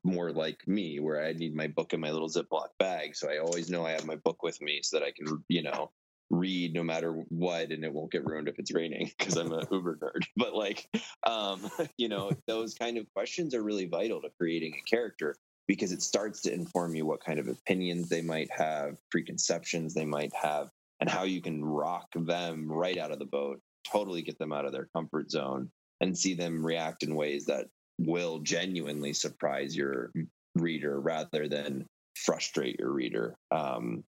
more 0.04 0.32
like 0.32 0.66
me, 0.66 1.00
where 1.00 1.22
I 1.22 1.34
need 1.34 1.54
my 1.54 1.68
book 1.68 1.92
in 1.92 2.00
my 2.00 2.10
little 2.10 2.30
Ziploc 2.30 2.68
bag, 2.78 3.14
so 3.14 3.30
I 3.30 3.38
always 3.38 3.70
know 3.70 3.84
I 3.84 3.92
have 3.92 4.06
my 4.06 4.16
book 4.16 4.42
with 4.42 4.60
me, 4.62 4.80
so 4.82 4.98
that 4.98 5.04
I 5.04 5.12
can, 5.12 5.44
you 5.48 5.62
know, 5.62 5.90
read 6.30 6.74
no 6.74 6.82
matter 6.82 7.12
what 7.28 7.70
and 7.70 7.84
it 7.84 7.92
won't 7.92 8.12
get 8.12 8.26
ruined 8.26 8.48
if 8.48 8.58
it's 8.58 8.72
raining 8.72 9.10
because 9.18 9.36
i'm 9.36 9.52
a 9.52 9.66
uber 9.70 9.96
nerd. 9.96 10.24
But 10.36 10.54
like 10.54 10.88
um 11.26 11.70
you 11.98 12.08
know 12.08 12.30
those 12.46 12.74
kind 12.74 12.98
of 12.98 13.06
questions 13.14 13.54
are 13.54 13.62
really 13.62 13.86
vital 13.86 14.20
to 14.22 14.30
creating 14.38 14.74
a 14.74 14.90
character 14.90 15.36
because 15.66 15.92
it 15.92 16.02
starts 16.02 16.40
to 16.42 16.52
inform 16.52 16.94
you 16.94 17.04
what 17.06 17.24
kind 17.24 17.38
of 17.38 17.48
opinions 17.48 18.08
they 18.08 18.22
might 18.22 18.50
have 18.50 18.96
preconceptions 19.10 19.94
they 19.94 20.06
might 20.06 20.32
have 20.34 20.70
and 21.00 21.08
how 21.08 21.22
you 21.22 21.40
can 21.40 21.64
rock 21.64 22.08
them 22.14 22.70
right 22.70 22.98
out 22.98 23.12
of 23.12 23.18
the 23.18 23.24
boat 23.24 23.60
totally 23.90 24.22
get 24.22 24.38
them 24.38 24.52
out 24.52 24.64
of 24.64 24.72
their 24.72 24.88
comfort 24.94 25.30
zone 25.30 25.70
and 26.00 26.16
see 26.16 26.34
them 26.34 26.64
react 26.64 27.02
in 27.02 27.14
ways 27.14 27.46
that 27.46 27.66
will 27.98 28.38
genuinely 28.40 29.12
surprise 29.12 29.76
your 29.76 30.12
reader 30.54 31.00
rather 31.00 31.48
than 31.48 31.86
frustrate 32.16 32.78
your 32.78 32.92
reader. 32.92 33.36
Um, 33.50 34.04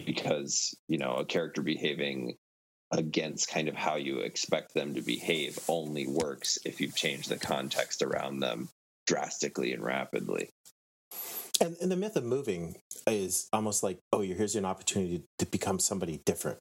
because 0.06 0.74
you 0.88 0.98
know 0.98 1.14
a 1.14 1.24
character 1.24 1.62
behaving 1.62 2.36
against 2.92 3.50
kind 3.50 3.68
of 3.68 3.74
how 3.74 3.96
you 3.96 4.18
expect 4.18 4.74
them 4.74 4.94
to 4.94 5.02
behave 5.02 5.58
only 5.68 6.06
works 6.06 6.58
if 6.64 6.80
you've 6.80 6.96
changed 6.96 7.28
the 7.28 7.38
context 7.38 8.02
around 8.02 8.40
them 8.40 8.68
drastically 9.06 9.72
and 9.72 9.84
rapidly. 9.84 10.50
And, 11.60 11.76
and 11.80 11.90
the 11.90 11.96
myth 11.96 12.16
of 12.16 12.24
moving 12.24 12.76
is 13.06 13.48
almost 13.52 13.82
like, 13.82 13.98
oh, 14.12 14.22
here's 14.22 14.56
an 14.56 14.64
opportunity 14.64 15.22
to 15.38 15.46
become 15.46 15.78
somebody 15.78 16.20
different. 16.24 16.58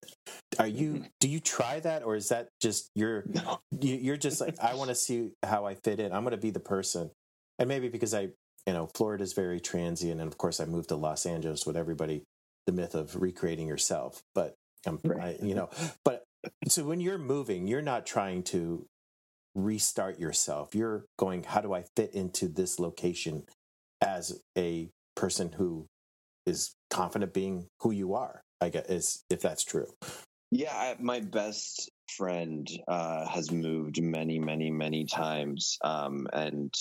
Are 0.58 0.68
you? 0.68 0.94
Mm-hmm. 0.94 1.04
Do 1.22 1.30
you 1.30 1.40
try 1.40 1.80
that, 1.80 2.04
or 2.04 2.16
is 2.16 2.30
that 2.30 2.50
just 2.62 2.90
you're? 2.96 3.24
No. 3.34 3.60
You're 3.80 4.18
just 4.18 4.42
like, 4.42 4.60
I 4.60 4.74
want 4.74 4.90
to 4.90 4.96
see 4.96 5.32
how 5.44 5.66
I 5.66 5.76
fit 5.76 6.00
in. 6.00 6.12
I'm 6.12 6.24
going 6.24 6.32
to 6.32 6.38
be 6.38 6.50
the 6.50 6.60
person, 6.60 7.12
and 7.58 7.70
maybe 7.70 7.88
because 7.88 8.14
I, 8.14 8.30
you 8.68 8.74
know, 8.74 8.90
Florida 8.94 9.24
is 9.24 9.32
very 9.34 9.62
transient, 9.62 10.20
and 10.20 10.30
of 10.30 10.38
course 10.38 10.60
I 10.60 10.66
moved 10.66 10.90
to 10.90 10.96
Los 10.96 11.26
Angeles 11.26 11.66
with 11.66 11.78
everybody 11.78 12.24
the 12.70 12.82
myth 12.82 12.94
of 12.94 13.20
recreating 13.20 13.68
yourself. 13.68 14.22
But 14.36 14.56
um, 14.86 15.00
right. 15.04 15.38
I, 15.42 15.46
you 15.46 15.56
know, 15.56 15.70
but 16.06 16.24
so 16.68 16.84
when 16.84 17.00
you're 17.00 17.18
moving, 17.18 17.68
you're 17.68 17.82
not 17.82 18.06
trying 18.06 18.44
to 18.44 18.86
restart 19.56 20.20
yourself. 20.20 20.76
You're 20.76 21.06
going, 21.18 21.44
how 21.44 21.62
do 21.62 21.74
I 21.74 21.86
fit 21.96 22.14
into 22.14 22.48
this 22.48 22.80
location 22.80 23.46
as 24.02 24.40
a 24.56 24.92
person 25.16 25.52
who 25.54 25.88
is 26.46 26.76
confident 26.92 27.34
being 27.34 27.66
who 27.82 27.92
you 27.92 28.14
are? 28.14 28.42
I 28.62 28.70
guess 28.70 28.86
is 28.88 29.24
if 29.30 29.42
that's 29.42 29.64
true. 29.64 29.88
Yeah, 30.52 30.74
I, 30.74 30.96
my 31.00 31.22
best 31.22 31.90
friend 32.18 32.68
uh, 32.88 33.28
has 33.28 33.52
moved 33.52 34.02
many, 34.02 34.38
many, 34.40 34.70
many 34.70 35.06
times, 35.06 35.78
um, 35.84 36.28
and 36.34 36.74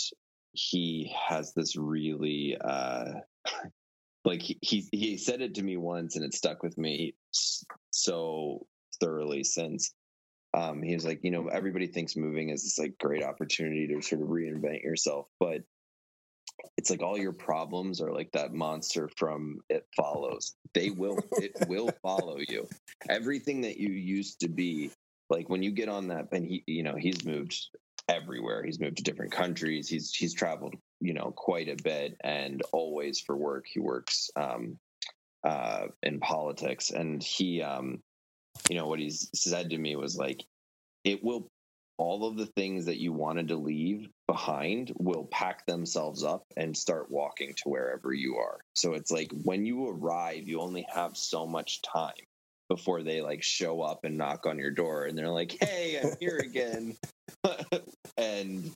he 0.53 1.15
has 1.29 1.53
this 1.55 1.77
really 1.77 2.57
uh, 2.61 3.05
like 4.29 4.43
he, 4.43 4.59
he 4.61 4.87
he 4.93 5.17
said 5.17 5.41
it 5.41 5.55
to 5.55 5.63
me 5.63 5.79
once, 5.79 6.15
and 6.15 6.25
it 6.25 6.35
stuck 6.35 6.63
with 6.63 6.77
me 6.77 7.15
so 7.91 8.67
thoroughly 9.01 9.43
since. 9.43 9.95
Um, 10.55 10.83
he 10.83 10.95
was 10.95 11.05
like, 11.05 11.21
you 11.23 11.31
know, 11.31 11.49
everybody 11.49 11.87
thinks 11.87 12.17
moving 12.17 12.51
is 12.51 12.63
this 12.63 12.79
like 12.79 12.99
great 12.99 13.23
opportunity 13.23 13.87
to 13.89 14.03
sort 14.03 14.23
of 14.23 14.29
reinvent 14.29 14.83
yourself, 14.83 15.29
but 15.41 15.63
it's 16.77 16.91
like 16.91 17.03
all 17.03 17.17
your 17.17 17.33
problems 17.33 18.03
are 18.03 18.13
like 18.13 18.31
that 18.33 18.53
monster 18.53 19.09
from 19.17 19.61
it 19.69 19.87
follows 19.97 20.57
they 20.75 20.91
will 20.91 21.19
it 21.33 21.53
will 21.69 21.89
follow 22.03 22.39
you 22.49 22.67
everything 23.09 23.61
that 23.61 23.77
you 23.77 23.91
used 23.91 24.41
to 24.41 24.49
be 24.49 24.91
like 25.31 25.49
when 25.49 25.63
you 25.63 25.71
get 25.71 25.89
on 25.89 26.09
that 26.09 26.27
and 26.33 26.45
he 26.45 26.65
you 26.67 26.83
know 26.83 26.97
he's 26.97 27.25
moved 27.25 27.69
everywhere. 28.09 28.63
He's 28.63 28.81
moved 28.81 28.99
to 28.99 29.03
different 29.03 29.33
countries. 29.33 29.89
He's 29.89 30.13
he's 30.13 30.35
traveled 30.35 30.75
you 31.01 31.15
know 31.15 31.33
quite 31.37 31.69
a 31.69 31.83
bit 31.83 32.17
and 32.23 32.63
always 32.73 33.21
for 33.21 33.37
work. 33.37 33.67
He 33.67 33.81
works 33.81 34.31
um 34.37 34.79
uh 35.45 35.89
in 36.03 36.21
politics. 36.21 36.91
And 36.91 37.23
he 37.23 37.63
um 37.63 38.03
you 38.69 38.77
know 38.77 38.89
what 38.89 38.99
he's 39.01 39.29
said 39.35 39.71
to 39.71 39.79
me 39.79 39.97
was 39.97 40.17
like 40.17 40.43
it 41.05 41.23
will 41.23 41.49
all 41.99 42.29
of 42.29 42.37
the 42.37 42.47
things 42.47 42.87
that 42.87 43.01
you 43.01 43.13
wanted 43.13 43.49
to 43.49 43.57
leave 43.57 44.09
behind 44.29 44.93
will 44.99 45.25
pack 45.25 45.67
themselves 45.67 46.23
up 46.23 46.45
and 46.57 46.77
start 46.77 47.11
walking 47.11 47.53
to 47.55 47.69
wherever 47.69 48.13
you 48.13 48.37
are. 48.37 48.61
So 48.77 48.95
it's 48.95 49.11
like 49.11 49.33
when 49.43 49.67
you 49.67 49.89
arrive, 49.89 50.47
you 50.47 50.61
only 50.61 50.87
have 50.95 51.17
so 51.17 51.45
much 51.45 51.83
time 51.83 52.28
before 52.69 53.03
they 53.03 53.21
like 53.21 53.43
show 53.43 53.83
up 53.83 54.05
and 54.05 54.17
knock 54.17 54.47
on 54.47 54.59
your 54.59 54.71
door 54.71 55.05
and 55.05 55.17
they're 55.17 55.29
like, 55.29 55.57
"Hey, 55.61 56.01
I'm 56.03 56.17
here 56.21 56.39
again." 56.39 56.97
and 58.17 58.71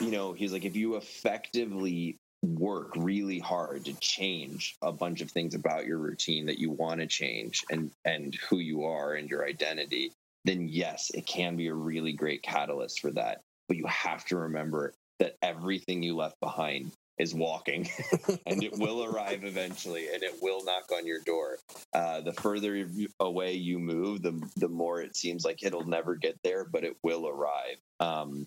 you 0.00 0.10
know, 0.10 0.32
he's 0.32 0.52
like 0.52 0.64
if 0.64 0.76
you 0.76 0.96
effectively 0.96 2.16
work 2.42 2.92
really 2.96 3.38
hard 3.38 3.84
to 3.86 3.94
change 3.94 4.76
a 4.82 4.92
bunch 4.92 5.20
of 5.20 5.30
things 5.30 5.54
about 5.54 5.86
your 5.86 5.98
routine 5.98 6.46
that 6.46 6.58
you 6.58 6.70
want 6.70 7.00
to 7.00 7.06
change 7.06 7.64
and 7.70 7.90
and 8.04 8.34
who 8.48 8.58
you 8.58 8.84
are 8.84 9.14
and 9.14 9.30
your 9.30 9.44
identity 9.44 10.12
then 10.46 10.68
yes, 10.68 11.10
it 11.12 11.26
can 11.26 11.56
be 11.56 11.66
a 11.66 11.74
really 11.74 12.12
great 12.12 12.42
catalyst 12.42 13.00
for 13.00 13.10
that. 13.10 13.40
But 13.68 13.76
you 13.76 13.86
have 13.86 14.24
to 14.26 14.36
remember 14.36 14.94
that 15.18 15.36
everything 15.42 16.02
you 16.02 16.16
left 16.16 16.38
behind 16.40 16.92
is 17.18 17.34
walking 17.34 17.88
and 18.46 18.62
it 18.62 18.78
will 18.78 19.04
arrive 19.04 19.44
eventually 19.44 20.08
and 20.12 20.22
it 20.22 20.34
will 20.42 20.64
knock 20.64 20.90
on 20.94 21.06
your 21.06 21.20
door. 21.20 21.58
Uh, 21.92 22.20
the 22.20 22.32
further 22.32 22.88
away 23.20 23.54
you 23.54 23.78
move, 23.78 24.22
the, 24.22 24.40
the 24.56 24.68
more 24.68 25.00
it 25.00 25.16
seems 25.16 25.44
like 25.44 25.62
it'll 25.62 25.86
never 25.86 26.14
get 26.14 26.38
there, 26.42 26.64
but 26.64 26.84
it 26.84 26.96
will 27.02 27.26
arrive. 27.26 27.76
Um, 28.00 28.46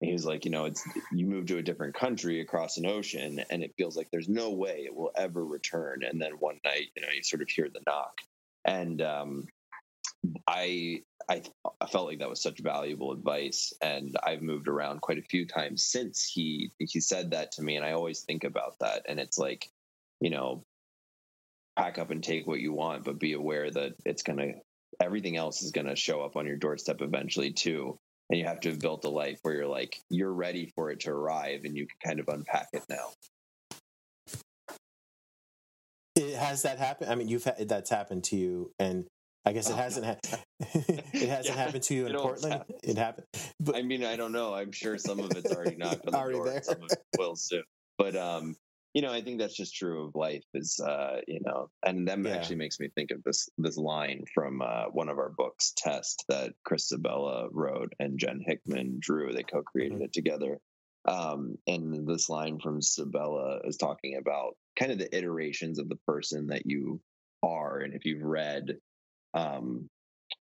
he 0.00 0.12
was 0.12 0.24
like, 0.24 0.44
you 0.46 0.50
know, 0.50 0.64
it's 0.64 0.82
you 1.12 1.26
move 1.26 1.46
to 1.46 1.58
a 1.58 1.62
different 1.62 1.94
country 1.94 2.40
across 2.40 2.78
an 2.78 2.86
ocean, 2.86 3.44
and 3.50 3.62
it 3.62 3.74
feels 3.76 3.96
like 3.96 4.10
there's 4.10 4.30
no 4.30 4.50
way 4.50 4.84
it 4.86 4.94
will 4.94 5.12
ever 5.14 5.44
return. 5.44 6.02
And 6.02 6.20
then 6.20 6.32
one 6.38 6.58
night, 6.64 6.86
you 6.96 7.02
know, 7.02 7.08
you 7.14 7.22
sort 7.22 7.42
of 7.42 7.50
hear 7.50 7.68
the 7.68 7.82
knock, 7.86 8.14
and 8.64 9.02
um, 9.02 9.48
I, 10.46 11.02
I 11.28 11.42
I 11.80 11.86
felt 11.86 12.06
like 12.06 12.18
that 12.18 12.28
was 12.28 12.42
such 12.42 12.60
valuable 12.60 13.12
advice, 13.12 13.72
and 13.80 14.16
I've 14.22 14.42
moved 14.42 14.68
around 14.68 15.00
quite 15.00 15.18
a 15.18 15.22
few 15.22 15.46
times 15.46 15.84
since 15.84 16.30
he 16.32 16.70
he 16.78 17.00
said 17.00 17.30
that 17.30 17.52
to 17.52 17.62
me, 17.62 17.76
and 17.76 17.84
I 17.84 17.92
always 17.92 18.20
think 18.20 18.44
about 18.44 18.78
that, 18.80 19.06
and 19.08 19.18
it's 19.18 19.38
like, 19.38 19.68
you 20.20 20.30
know, 20.30 20.64
pack 21.78 21.98
up 21.98 22.10
and 22.10 22.22
take 22.22 22.46
what 22.46 22.60
you 22.60 22.72
want, 22.72 23.04
but 23.04 23.18
be 23.18 23.32
aware 23.32 23.70
that 23.70 23.94
it's 24.04 24.22
gonna 24.22 24.52
everything 25.00 25.36
else 25.36 25.62
is 25.62 25.72
gonna 25.72 25.96
show 25.96 26.20
up 26.22 26.36
on 26.36 26.46
your 26.46 26.56
doorstep 26.56 27.00
eventually 27.00 27.52
too, 27.52 27.98
and 28.28 28.38
you 28.38 28.46
have 28.46 28.60
to 28.60 28.70
have 28.70 28.78
built 28.78 29.04
a 29.04 29.10
life 29.10 29.38
where 29.42 29.54
you're 29.54 29.66
like 29.66 30.00
you're 30.10 30.32
ready 30.32 30.66
for 30.74 30.90
it 30.90 31.00
to 31.00 31.10
arrive, 31.10 31.64
and 31.64 31.76
you 31.76 31.86
can 31.86 31.98
kind 32.08 32.20
of 32.20 32.28
unpack 32.28 32.68
it 32.72 32.82
now. 32.90 33.08
It, 36.16 36.34
has 36.36 36.62
that 36.62 36.78
happened? 36.78 37.10
I 37.10 37.14
mean, 37.14 37.28
you've 37.28 37.44
had, 37.44 37.68
that's 37.68 37.88
happened 37.88 38.24
to 38.24 38.36
you, 38.36 38.72
and 38.78 39.06
I 39.44 39.52
guess 39.52 39.70
it 39.70 39.72
oh, 39.72 39.76
hasn't. 39.76 40.06
Ha- 40.06 40.16
it 40.60 41.28
hasn't 41.28 41.56
yeah, 41.56 41.64
happened 41.64 41.82
to 41.84 41.94
you 41.94 42.06
in 42.06 42.16
Portland. 42.16 42.52
Happen. 42.52 42.74
It 42.82 42.98
happened. 42.98 43.26
But 43.58 43.76
I 43.76 43.82
mean, 43.82 44.04
I 44.04 44.16
don't 44.16 44.32
know. 44.32 44.54
I'm 44.54 44.72
sure 44.72 44.98
some 44.98 45.18
of 45.18 45.30
it's 45.32 45.52
already 45.52 45.76
knocked 45.76 46.06
on 46.06 46.12
the 46.12 46.18
already 46.18 46.34
door. 46.34 46.46
There. 46.46 46.62
Some 46.62 46.82
of 46.82 46.90
it 46.90 47.02
will 47.18 47.36
soon. 47.36 47.62
But 47.96 48.16
um, 48.16 48.56
you 48.92 49.02
know, 49.02 49.12
I 49.12 49.22
think 49.22 49.38
that's 49.38 49.56
just 49.56 49.74
true 49.74 50.06
of 50.06 50.14
life. 50.14 50.44
Is 50.52 50.78
uh, 50.80 51.20
you 51.26 51.40
know, 51.44 51.70
and 51.84 52.06
that 52.08 52.18
yeah. 52.18 52.30
actually 52.30 52.56
makes 52.56 52.78
me 52.78 52.88
think 52.94 53.10
of 53.12 53.22
this 53.22 53.48
this 53.56 53.76
line 53.76 54.24
from 54.34 54.60
uh, 54.60 54.86
one 54.92 55.08
of 55.08 55.18
our 55.18 55.30
books, 55.30 55.72
Test, 55.76 56.24
that 56.28 56.52
Chris 56.64 56.92
Sebela 56.92 57.48
wrote 57.52 57.92
and 57.98 58.18
Jen 58.18 58.42
Hickman 58.44 58.98
drew. 58.98 59.32
They 59.32 59.42
co-created 59.42 59.94
mm-hmm. 59.94 60.04
it 60.04 60.12
together. 60.12 60.58
Um, 61.06 61.56
and 61.66 62.06
this 62.06 62.28
line 62.28 62.58
from 62.60 62.80
Sebela 62.80 63.66
is 63.66 63.78
talking 63.78 64.16
about 64.16 64.56
kind 64.78 64.92
of 64.92 64.98
the 64.98 65.16
iterations 65.16 65.78
of 65.78 65.88
the 65.88 65.98
person 66.06 66.48
that 66.48 66.66
you 66.66 67.00
are, 67.42 67.78
and 67.78 67.94
if 67.94 68.04
you've 68.04 68.22
read 68.22 68.76
um, 69.34 69.88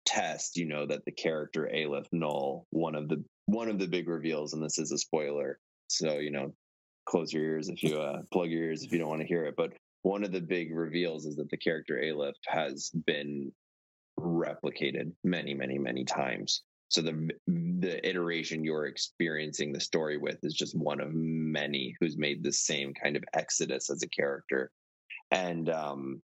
test, 0.06 0.56
you 0.56 0.66
know 0.66 0.86
that 0.86 1.04
the 1.04 1.12
character 1.12 1.68
Aleph 1.72 2.08
Null, 2.12 2.66
one 2.70 2.94
of 2.94 3.08
the 3.08 3.24
one 3.46 3.68
of 3.68 3.78
the 3.78 3.88
big 3.88 4.08
reveals, 4.08 4.52
and 4.52 4.62
this 4.62 4.78
is 4.78 4.92
a 4.92 4.98
spoiler, 4.98 5.58
so 5.88 6.18
you 6.18 6.30
know, 6.30 6.52
close 7.06 7.32
your 7.32 7.44
ears 7.44 7.68
if 7.68 7.82
you 7.82 8.00
uh, 8.00 8.22
plug 8.32 8.50
your 8.50 8.64
ears 8.64 8.82
if 8.82 8.92
you 8.92 8.98
don't 8.98 9.08
want 9.08 9.20
to 9.20 9.28
hear 9.28 9.44
it. 9.44 9.54
But 9.56 9.72
one 10.02 10.24
of 10.24 10.32
the 10.32 10.40
big 10.40 10.74
reveals 10.74 11.24
is 11.26 11.36
that 11.36 11.50
the 11.50 11.56
character 11.56 12.00
Aleph 12.02 12.36
has 12.46 12.90
been 13.06 13.52
replicated 14.18 15.12
many, 15.24 15.54
many, 15.54 15.78
many 15.78 16.04
times. 16.04 16.62
So 16.88 17.02
the 17.02 17.30
the 17.46 18.06
iteration 18.08 18.64
you're 18.64 18.86
experiencing 18.86 19.72
the 19.72 19.80
story 19.80 20.16
with 20.16 20.38
is 20.42 20.54
just 20.54 20.76
one 20.76 21.00
of 21.00 21.12
many 21.12 21.94
who's 21.98 22.16
made 22.16 22.42
the 22.42 22.52
same 22.52 22.92
kind 22.94 23.16
of 23.16 23.24
exodus 23.32 23.90
as 23.90 24.02
a 24.02 24.08
character. 24.08 24.70
And 25.30 25.68
um, 25.70 26.22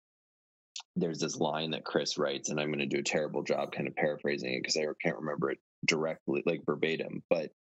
there's 0.95 1.19
this 1.19 1.37
line 1.37 1.71
that 1.71 1.85
Chris 1.85 2.17
writes, 2.17 2.49
and 2.49 2.59
I'm 2.59 2.67
going 2.67 2.79
to 2.79 2.85
do 2.85 2.99
a 2.99 3.03
terrible 3.03 3.43
job 3.43 3.71
kind 3.71 3.87
of 3.87 3.95
paraphrasing 3.95 4.53
it 4.53 4.61
because 4.61 4.77
I 4.77 4.85
can't 5.01 5.19
remember 5.19 5.51
it 5.51 5.59
directly, 5.85 6.43
like 6.45 6.65
verbatim, 6.65 7.23
but 7.29 7.51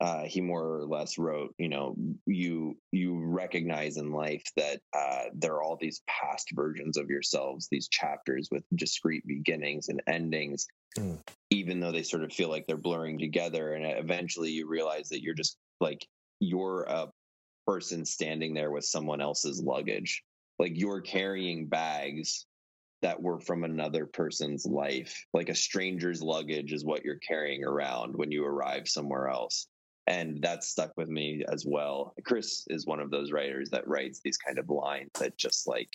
uh, 0.00 0.22
he 0.24 0.40
more 0.40 0.78
or 0.78 0.86
less 0.86 1.18
wrote, 1.18 1.54
you 1.58 1.68
know, 1.68 1.94
you 2.24 2.74
you 2.90 3.20
recognize 3.22 3.98
in 3.98 4.12
life 4.12 4.42
that 4.56 4.80
uh, 4.96 5.24
there 5.34 5.52
are 5.54 5.62
all 5.62 5.76
these 5.78 6.00
past 6.06 6.48
versions 6.54 6.96
of 6.96 7.10
yourselves, 7.10 7.68
these 7.70 7.86
chapters 7.88 8.48
with 8.50 8.64
discrete 8.74 9.26
beginnings 9.26 9.90
and 9.90 10.02
endings, 10.06 10.66
mm. 10.98 11.18
even 11.50 11.80
though 11.80 11.92
they 11.92 12.02
sort 12.02 12.24
of 12.24 12.32
feel 12.32 12.48
like 12.48 12.66
they're 12.66 12.78
blurring 12.78 13.18
together, 13.18 13.74
and 13.74 13.84
eventually 13.98 14.50
you 14.50 14.66
realize 14.66 15.10
that 15.10 15.22
you're 15.22 15.34
just 15.34 15.58
like 15.82 16.06
you're 16.40 16.84
a 16.84 17.10
person 17.66 18.06
standing 18.06 18.54
there 18.54 18.70
with 18.70 18.86
someone 18.86 19.20
else's 19.20 19.62
luggage, 19.62 20.22
like 20.58 20.72
you're 20.74 21.02
carrying 21.02 21.66
bags 21.66 22.46
that 23.02 23.20
were 23.20 23.40
from 23.40 23.64
another 23.64 24.06
person's 24.06 24.66
life. 24.66 25.24
Like 25.32 25.48
a 25.48 25.54
stranger's 25.54 26.22
luggage 26.22 26.72
is 26.72 26.84
what 26.84 27.04
you're 27.04 27.20
carrying 27.26 27.64
around 27.64 28.14
when 28.14 28.30
you 28.30 28.44
arrive 28.44 28.88
somewhere 28.88 29.28
else. 29.28 29.66
And 30.06 30.42
that 30.42 30.64
stuck 30.64 30.92
with 30.96 31.08
me 31.08 31.44
as 31.50 31.64
well. 31.66 32.14
Chris 32.24 32.64
is 32.68 32.86
one 32.86 33.00
of 33.00 33.10
those 33.10 33.32
writers 33.32 33.70
that 33.70 33.86
writes 33.86 34.20
these 34.22 34.36
kind 34.36 34.58
of 34.58 34.68
lines 34.68 35.10
that 35.18 35.36
just 35.36 35.68
like 35.68 35.90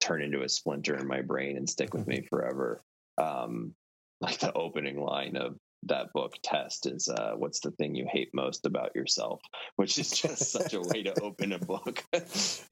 turn 0.00 0.22
into 0.22 0.42
a 0.42 0.48
splinter 0.48 0.96
in 0.96 1.06
my 1.06 1.20
brain 1.20 1.56
and 1.56 1.68
stick 1.68 1.92
with 1.92 2.06
me 2.06 2.18
mm-hmm. 2.18 2.26
forever. 2.28 2.80
Um, 3.18 3.74
like 4.20 4.38
the 4.38 4.52
opening 4.52 5.00
line 5.00 5.36
of 5.36 5.56
that 5.84 6.12
book 6.12 6.34
test 6.42 6.86
is 6.86 7.08
uh, 7.08 7.32
what's 7.36 7.60
the 7.60 7.70
thing 7.72 7.94
you 7.94 8.06
hate 8.10 8.30
most 8.34 8.66
about 8.66 8.94
yourself? 8.94 9.40
Which 9.76 9.98
is 9.98 10.10
just 10.10 10.50
such 10.50 10.74
a 10.74 10.80
way 10.80 11.02
to 11.04 11.20
open 11.20 11.52
a 11.52 11.58
book. 11.58 12.04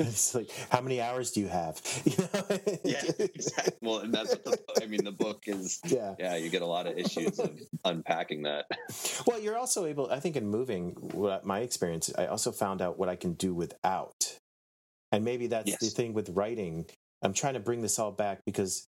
It's 0.00 0.34
like 0.34 0.50
how 0.70 0.80
many 0.80 1.00
hours 1.00 1.32
do 1.32 1.40
you 1.40 1.48
have? 1.48 1.80
Yeah 2.84 3.02
exactly 3.18 3.74
well 3.82 3.98
and 3.98 4.12
that's 4.12 4.30
what 4.30 4.44
the 4.44 4.82
i 4.82 4.86
mean 4.86 5.04
the 5.04 5.12
book 5.12 5.44
is 5.46 5.80
yeah. 5.86 6.14
yeah 6.18 6.36
you 6.36 6.48
get 6.48 6.62
a 6.62 6.66
lot 6.66 6.86
of 6.86 6.96
issues 6.96 7.38
of 7.38 7.58
unpacking 7.84 8.42
that. 8.42 8.66
Well 9.26 9.40
you're 9.40 9.56
also 9.56 9.84
able 9.86 10.10
i 10.10 10.20
think 10.20 10.36
in 10.36 10.46
moving 10.46 10.96
what 11.12 11.44
my 11.44 11.60
experience 11.60 12.10
i 12.16 12.26
also 12.26 12.52
found 12.52 12.82
out 12.82 12.98
what 12.98 13.08
i 13.08 13.16
can 13.16 13.34
do 13.34 13.54
without. 13.54 14.38
And 15.12 15.24
maybe 15.24 15.46
that's 15.46 15.68
yes. 15.68 15.80
the 15.80 15.88
thing 15.88 16.12
with 16.12 16.28
writing. 16.30 16.86
I'm 17.22 17.32
trying 17.32 17.54
to 17.54 17.60
bring 17.60 17.80
this 17.80 17.98
all 17.98 18.12
back 18.12 18.44
because 18.44 18.86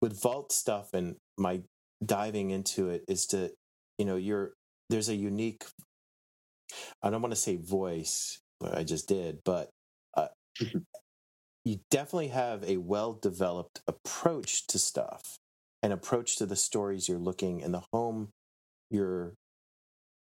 with 0.00 0.20
vault 0.20 0.52
stuff 0.52 0.92
and 0.92 1.16
my 1.38 1.62
diving 2.04 2.50
into 2.50 2.88
it 2.90 3.04
is 3.08 3.26
to 3.26 3.50
you 3.98 4.04
know 4.04 4.16
you're 4.16 4.52
there's 4.90 5.08
a 5.08 5.14
unique 5.14 5.64
i 7.02 7.10
don't 7.10 7.22
want 7.22 7.32
to 7.32 7.40
say 7.40 7.56
voice 7.56 8.40
i 8.72 8.82
just 8.82 9.08
did 9.08 9.38
but 9.44 9.70
uh, 10.16 10.28
you 11.64 11.78
definitely 11.90 12.28
have 12.28 12.62
a 12.64 12.76
well 12.76 13.12
developed 13.12 13.80
approach 13.86 14.66
to 14.66 14.78
stuff 14.78 15.38
an 15.82 15.92
approach 15.92 16.36
to 16.36 16.46
the 16.46 16.56
stories 16.56 17.08
you're 17.08 17.18
looking 17.18 17.62
and 17.62 17.74
the 17.74 17.82
home 17.92 18.30
you're 18.90 19.34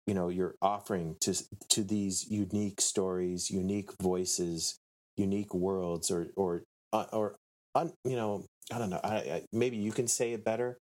you 0.08 0.14
know 0.14 0.30
you're 0.30 0.56
offering 0.62 1.16
to 1.20 1.34
to 1.70 1.84
these 1.84 2.30
unique 2.30 2.82
stories 2.82 3.50
unique 3.50 3.92
voices 4.02 4.78
unique 5.18 5.54
worlds 5.54 6.10
or 6.10 6.28
or 6.36 6.64
uh, 6.94 7.06
or 7.14 7.36
un, 7.76 7.92
you 8.04 8.16
know 8.16 8.46
i 8.74 8.78
don't 8.78 8.90
know 8.90 9.00
I, 9.04 9.16
I, 9.16 9.42
maybe 9.52 9.78
you 9.78 9.92
can 9.92 10.08
say 10.08 10.34
it 10.34 10.44
better 10.44 10.78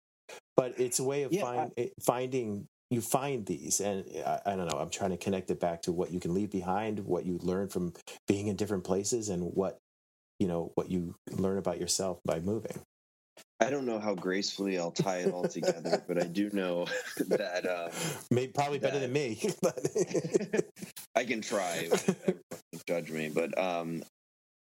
but 0.56 0.80
it's 0.80 1.00
a 1.00 1.04
way 1.04 1.24
of 1.24 1.32
Yeah, 1.32 1.42
find, 1.42 1.72
eh, 1.78 1.88
finding 2.02 2.68
you 2.92 3.02
find 3.02 3.46
these 3.46 3.80
and 3.80 4.04
I, 4.26 4.40
I 4.46 4.56
don't 4.56 4.68
know 4.68 4.78
i'm 4.78 4.90
trying 4.90 5.12
to 5.12 5.18
connect 5.18 5.52
it 5.52 5.60
back 5.60 5.84
to 5.84 5.92
what 5.92 6.12
you 6.12 6.20
can 6.20 6.34
leave 6.34 6.52
behind 6.52 7.00
what 7.00 7.26
you 7.26 7.38
learn 7.42 7.70
from 7.70 7.94
being 8.28 8.48
in 8.48 8.56
different 8.56 8.84
places 8.84 9.30
and 9.30 9.44
what 9.44 9.78
you 10.40 10.48
know 10.48 10.72
what 10.76 10.90
you 10.90 11.16
learn 11.32 11.58
about 11.58 11.80
yourself 11.80 12.20
by 12.26 12.40
moving 12.40 12.80
I 13.62 13.70
don't 13.70 13.86
know 13.86 14.00
how 14.00 14.16
gracefully 14.16 14.80
I'll 14.80 14.92
tie 14.92 15.18
it 15.18 15.34
all 15.34 15.44
together, 15.44 16.02
but 16.08 16.22
I 16.22 16.28
do 16.28 16.50
know 16.52 16.88
that 17.28 17.70
um, 17.70 17.92
Maybe, 18.32 18.52
probably 18.54 18.80
better 18.80 19.00
than 19.00 19.12
me 19.12 19.42
but 19.62 19.78
I 21.16 21.26
can 21.26 21.42
try. 21.42 21.90
Judge 22.88 23.12
me, 23.12 23.30
but 23.30 23.58
um, 23.58 24.04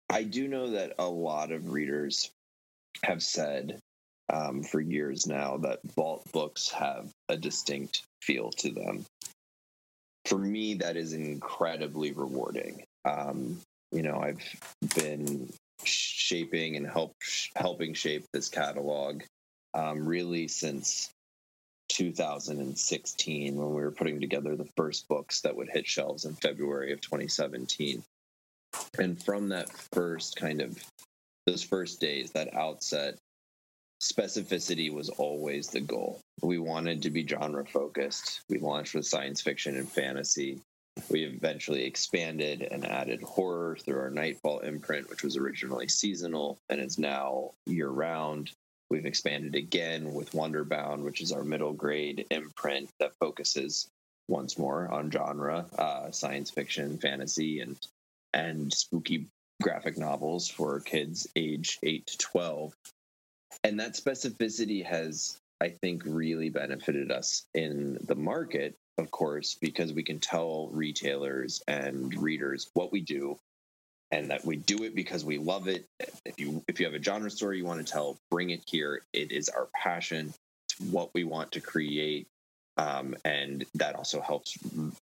I 0.08 0.24
do 0.24 0.48
know 0.48 0.70
that 0.70 0.94
a 0.98 1.06
lot 1.06 1.52
of 1.52 1.70
readers 1.70 2.30
have 3.04 3.22
said 3.22 3.78
um, 4.32 4.62
for 4.62 4.80
years 4.80 5.26
now 5.26 5.56
that 5.58 5.80
vault 5.96 6.22
books 6.32 6.70
have 6.70 7.10
a 7.28 7.36
distinct 7.36 8.02
feel 8.22 8.50
to 8.50 8.70
them. 8.70 9.04
For 10.26 10.38
me, 10.38 10.74
that 10.74 10.96
is 10.96 11.12
incredibly 11.12 12.12
rewarding. 12.12 12.84
Um, 13.04 13.60
you 13.90 14.02
know, 14.02 14.20
I've 14.20 14.38
been 14.94 15.50
shaping 15.84 16.76
and 16.76 16.86
help 16.86 17.14
helping 17.56 17.94
shape 17.94 18.26
this 18.32 18.48
catalog 18.48 19.22
um, 19.74 20.06
really 20.06 20.46
since 20.46 21.10
2016 21.88 23.56
when 23.56 23.68
we 23.68 23.82
were 23.82 23.90
putting 23.90 24.20
together 24.20 24.54
the 24.54 24.68
first 24.76 25.08
books 25.08 25.40
that 25.40 25.56
would 25.56 25.68
hit 25.68 25.86
shelves 25.86 26.24
in 26.24 26.34
February 26.34 26.92
of 26.92 27.00
2017. 27.00 28.02
And 28.98 29.22
from 29.22 29.48
that 29.48 29.68
first 29.92 30.36
kind 30.36 30.60
of 30.60 30.78
those 31.46 31.62
first 31.62 32.00
days, 32.00 32.30
that 32.32 32.54
outset, 32.54 33.16
specificity 34.00 34.92
was 34.92 35.08
always 35.10 35.68
the 35.68 35.80
goal. 35.80 36.20
We 36.42 36.58
wanted 36.58 37.02
to 37.02 37.10
be 37.10 37.26
genre 37.26 37.66
focused. 37.66 38.40
We 38.48 38.58
launched 38.58 38.94
with 38.94 39.06
science 39.06 39.40
fiction 39.40 39.76
and 39.76 39.88
fantasy. 39.88 40.60
We 41.10 41.24
eventually 41.24 41.84
expanded 41.84 42.62
and 42.62 42.86
added 42.86 43.22
horror 43.22 43.76
through 43.76 44.00
our 44.00 44.10
Nightfall 44.10 44.60
imprint, 44.60 45.08
which 45.08 45.22
was 45.22 45.36
originally 45.36 45.88
seasonal 45.88 46.58
and 46.68 46.80
is 46.80 46.98
now 46.98 47.52
year 47.66 47.88
round. 47.88 48.50
We've 48.90 49.06
expanded 49.06 49.54
again 49.54 50.12
with 50.12 50.32
Wonderbound, 50.32 51.02
which 51.02 51.20
is 51.20 51.30
our 51.30 51.44
middle 51.44 51.72
grade 51.72 52.26
imprint 52.30 52.90
that 52.98 53.14
focuses 53.20 53.88
once 54.28 54.58
more 54.58 54.90
on 54.90 55.10
genre, 55.10 55.66
uh, 55.78 56.10
science 56.10 56.50
fiction, 56.50 56.98
fantasy, 56.98 57.60
and 57.60 57.76
and 58.32 58.72
spooky 58.72 59.26
graphic 59.62 59.98
novels 59.98 60.48
for 60.48 60.80
kids 60.80 61.26
age 61.36 61.78
eight 61.82 62.06
to 62.06 62.18
twelve. 62.18 62.74
And 63.64 63.78
that 63.80 63.94
specificity 63.94 64.84
has, 64.84 65.38
I 65.60 65.68
think, 65.68 66.02
really 66.06 66.48
benefited 66.48 67.10
us 67.10 67.44
in 67.54 67.98
the 68.06 68.14
market, 68.14 68.76
of 68.98 69.10
course, 69.10 69.56
because 69.60 69.92
we 69.92 70.02
can 70.02 70.18
tell 70.18 70.68
retailers 70.72 71.62
and 71.68 72.14
readers 72.22 72.70
what 72.74 72.92
we 72.92 73.00
do 73.00 73.38
and 74.12 74.30
that 74.30 74.44
we 74.44 74.56
do 74.56 74.82
it 74.84 74.94
because 74.94 75.24
we 75.24 75.38
love 75.38 75.68
it. 75.68 75.86
If 76.24 76.38
you 76.38 76.62
if 76.66 76.80
you 76.80 76.86
have 76.86 76.94
a 76.94 77.02
genre 77.02 77.30
story 77.30 77.58
you 77.58 77.64
want 77.64 77.84
to 77.84 77.92
tell, 77.92 78.18
bring 78.30 78.50
it 78.50 78.62
here. 78.66 79.02
It 79.12 79.30
is 79.30 79.48
our 79.48 79.68
passion. 79.74 80.32
It's 80.68 80.90
what 80.90 81.10
we 81.14 81.24
want 81.24 81.52
to 81.52 81.60
create. 81.60 82.26
Um, 82.76 83.14
and 83.24 83.64
that 83.74 83.94
also 83.94 84.20
helps 84.20 84.56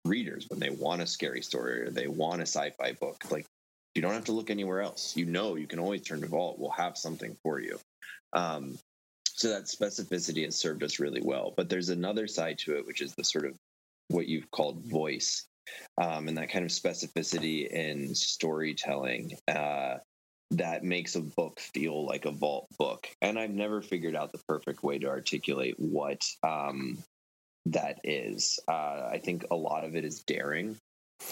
readers 0.03 0.47
when 0.49 0.59
they 0.59 0.71
want 0.71 1.01
a 1.01 1.07
scary 1.07 1.41
story 1.41 1.81
or 1.83 1.89
they 1.89 2.07
want 2.07 2.41
a 2.41 2.47
sci-fi 2.47 2.93
book. 2.93 3.23
Like 3.29 3.45
you 3.93 4.01
don't 4.01 4.13
have 4.13 4.25
to 4.25 4.31
look 4.31 4.49
anywhere 4.49 4.81
else. 4.81 5.15
You 5.15 5.25
know 5.25 5.55
you 5.55 5.67
can 5.67 5.79
always 5.79 6.01
turn 6.01 6.21
to 6.21 6.27
Vault. 6.27 6.59
We'll 6.59 6.71
have 6.71 6.97
something 6.97 7.37
for 7.43 7.59
you. 7.59 7.79
Um, 8.33 8.77
so 9.25 9.49
that 9.49 9.65
specificity 9.65 10.45
has 10.45 10.55
served 10.55 10.83
us 10.83 10.99
really 10.99 11.21
well. 11.21 11.53
But 11.55 11.69
there's 11.69 11.89
another 11.89 12.27
side 12.27 12.57
to 12.59 12.77
it, 12.77 12.85
which 12.87 13.01
is 13.01 13.13
the 13.13 13.23
sort 13.23 13.45
of 13.45 13.55
what 14.09 14.27
you've 14.27 14.49
called 14.51 14.83
voice 14.85 15.45
um, 15.97 16.27
and 16.27 16.37
that 16.37 16.49
kind 16.49 16.65
of 16.65 16.71
specificity 16.71 17.67
in 17.67 18.15
storytelling 18.15 19.37
uh, 19.47 19.97
that 20.51 20.83
makes 20.83 21.15
a 21.15 21.21
book 21.21 21.59
feel 21.59 22.05
like 22.05 22.25
a 22.25 22.31
vault 22.31 22.67
book. 22.77 23.07
And 23.21 23.37
I've 23.37 23.51
never 23.51 23.81
figured 23.81 24.15
out 24.15 24.31
the 24.31 24.41
perfect 24.47 24.83
way 24.83 24.97
to 24.99 25.07
articulate 25.07 25.75
what 25.77 26.25
um, 26.43 26.97
that 27.67 27.99
is. 28.03 28.59
Uh, 28.67 29.09
I 29.11 29.21
think 29.23 29.45
a 29.51 29.55
lot 29.55 29.83
of 29.83 29.95
it 29.95 30.05
is 30.05 30.21
daring 30.21 30.77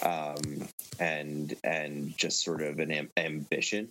um, 0.04 0.68
and 1.00 1.56
and 1.64 2.18
just 2.18 2.44
sort 2.44 2.62
of 2.62 2.80
an 2.80 2.92
am- 2.92 3.12
ambition. 3.18 3.90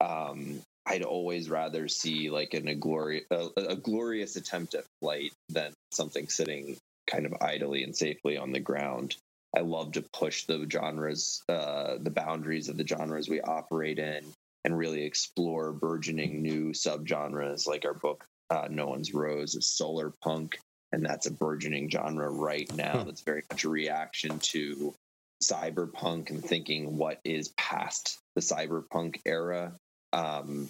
Um, 0.00 0.60
I'd 0.86 1.02
always 1.02 1.48
rather 1.48 1.88
see 1.88 2.30
like 2.30 2.54
an, 2.54 2.68
a, 2.68 2.74
glori- 2.74 3.26
a, 3.30 3.48
a 3.56 3.76
glorious 3.76 4.36
attempt 4.36 4.74
at 4.74 4.84
flight 5.00 5.32
than 5.48 5.72
something 5.92 6.28
sitting 6.28 6.76
kind 7.06 7.26
of 7.26 7.34
idly 7.40 7.84
and 7.84 7.96
safely 7.96 8.36
on 8.36 8.52
the 8.52 8.60
ground. 8.60 9.16
I 9.56 9.60
love 9.60 9.92
to 9.92 10.04
push 10.12 10.44
the 10.44 10.66
genres, 10.70 11.42
uh, 11.48 11.98
the 12.00 12.10
boundaries 12.10 12.68
of 12.68 12.76
the 12.76 12.86
genres 12.86 13.28
we 13.28 13.40
operate 13.40 13.98
in, 13.98 14.24
and 14.64 14.76
really 14.76 15.04
explore 15.04 15.72
burgeoning 15.72 16.40
new 16.42 16.70
subgenres. 16.70 17.66
Like 17.66 17.84
our 17.84 17.94
book, 17.94 18.24
uh, 18.50 18.68
"No 18.70 18.88
One's 18.88 19.12
Rose," 19.12 19.54
is 19.54 19.66
solar 19.66 20.12
punk, 20.22 20.58
and 20.90 21.04
that's 21.04 21.26
a 21.26 21.30
burgeoning 21.32 21.90
genre 21.90 22.30
right 22.30 22.72
now. 22.74 23.00
Hmm. 23.00 23.06
That's 23.06 23.20
very 23.20 23.42
much 23.50 23.64
a 23.64 23.68
reaction 23.68 24.38
to 24.38 24.94
cyberpunk 25.42 26.30
and 26.30 26.42
thinking 26.42 26.96
what 26.96 27.20
is 27.24 27.52
past 27.58 28.18
the 28.36 28.40
cyberpunk 28.40 29.20
era 29.26 29.74
um, 30.12 30.68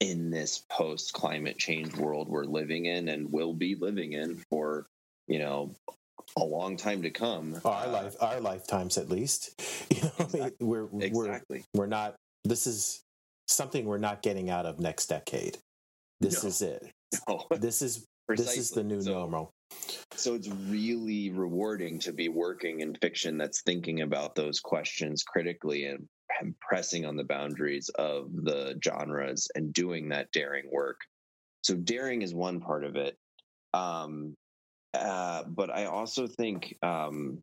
in 0.00 0.30
this 0.30 0.64
post 0.70 1.12
climate 1.12 1.58
change 1.58 1.94
world 1.96 2.28
we're 2.28 2.44
living 2.44 2.86
in 2.86 3.08
and 3.08 3.30
will 3.32 3.52
be 3.54 3.74
living 3.74 4.12
in 4.12 4.36
for 4.50 4.86
you 5.26 5.38
know 5.38 5.74
a 6.36 6.44
long 6.44 6.76
time 6.76 7.02
to 7.02 7.10
come. 7.10 7.58
our 7.64 7.86
Uh, 7.86 7.90
life 7.92 8.16
our 8.20 8.40
lifetimes 8.40 8.96
at 8.98 9.08
least 9.08 9.60
you 9.90 10.02
know 10.02 10.10
Exactly. 10.20 10.52
we're 10.66 10.86
we're 10.86 11.04
exactly. 11.04 11.64
we're 11.74 11.86
not 11.86 12.14
this 12.44 12.66
is 12.66 13.02
something 13.48 13.86
we're 13.86 13.98
not 13.98 14.22
getting 14.22 14.50
out 14.50 14.66
of 14.66 14.78
next 14.78 15.06
decade 15.06 15.56
this 16.20 16.42
No. 16.42 16.48
is 16.48 16.62
it 16.62 16.90
No, 17.28 17.44
this 17.58 17.82
is 17.82 18.04
this 18.28 18.56
is 18.58 18.70
the 18.70 18.84
new 18.84 19.00
So- 19.00 19.12
normal 19.14 19.50
So 20.14 20.34
it's 20.34 20.48
really 20.48 21.30
rewarding 21.30 21.98
to 22.00 22.12
be 22.12 22.28
working 22.28 22.80
in 22.80 22.94
fiction 22.96 23.38
that's 23.38 23.62
thinking 23.62 24.02
about 24.02 24.34
those 24.34 24.60
questions 24.60 25.22
critically 25.22 25.86
and 25.86 26.06
pressing 26.60 27.06
on 27.06 27.16
the 27.16 27.24
boundaries 27.24 27.88
of 27.90 28.30
the 28.32 28.78
genres 28.84 29.48
and 29.54 29.72
doing 29.72 30.08
that 30.08 30.30
daring 30.32 30.68
work. 30.70 31.00
So 31.62 31.74
daring 31.74 32.22
is 32.22 32.34
one 32.34 32.60
part 32.60 32.84
of 32.84 32.96
it. 32.96 33.16
Um, 33.74 34.36
uh, 34.94 35.44
but 35.46 35.70
I 35.70 35.86
also 35.86 36.26
think, 36.26 36.76
um, 36.82 37.42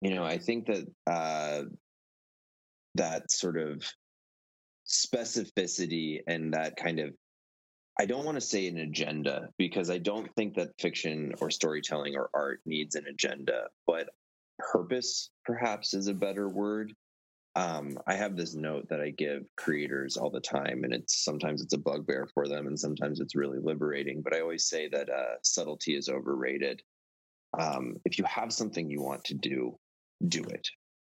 you 0.00 0.14
know, 0.14 0.24
I 0.24 0.38
think 0.38 0.66
that 0.66 0.86
uh, 1.06 1.62
that 2.94 3.30
sort 3.30 3.56
of 3.56 3.82
specificity 4.88 6.20
and 6.26 6.54
that 6.54 6.76
kind 6.76 7.00
of 7.00 7.12
I 8.00 8.06
don't 8.06 8.24
want 8.24 8.36
to 8.36 8.40
say 8.40 8.68
an 8.68 8.78
agenda 8.78 9.48
because 9.58 9.90
I 9.90 9.98
don't 9.98 10.32
think 10.36 10.54
that 10.54 10.70
fiction 10.80 11.34
or 11.40 11.50
storytelling 11.50 12.14
or 12.14 12.30
art 12.32 12.60
needs 12.64 12.94
an 12.94 13.06
agenda, 13.08 13.64
but 13.88 14.10
purpose 14.58 15.30
perhaps 15.44 15.94
is 15.94 16.06
a 16.06 16.14
better 16.14 16.48
word. 16.48 16.94
Um, 17.58 17.98
I 18.06 18.14
have 18.14 18.36
this 18.36 18.54
note 18.54 18.88
that 18.88 19.00
I 19.00 19.10
give 19.10 19.42
creators 19.56 20.16
all 20.16 20.30
the 20.30 20.38
time, 20.38 20.84
and 20.84 20.94
it's 20.94 21.24
sometimes 21.24 21.60
it's 21.60 21.72
a 21.72 21.78
bugbear 21.78 22.28
for 22.32 22.46
them, 22.46 22.68
and 22.68 22.78
sometimes 22.78 23.18
it's 23.18 23.34
really 23.34 23.58
liberating. 23.60 24.22
But 24.22 24.32
I 24.32 24.42
always 24.42 24.68
say 24.68 24.88
that 24.90 25.10
uh, 25.10 25.34
subtlety 25.42 25.96
is 25.96 26.08
overrated. 26.08 26.80
Um, 27.58 27.96
if 28.04 28.16
you 28.16 28.24
have 28.26 28.52
something 28.52 28.88
you 28.88 29.02
want 29.02 29.24
to 29.24 29.34
do, 29.34 29.76
do 30.28 30.44
it. 30.44 30.68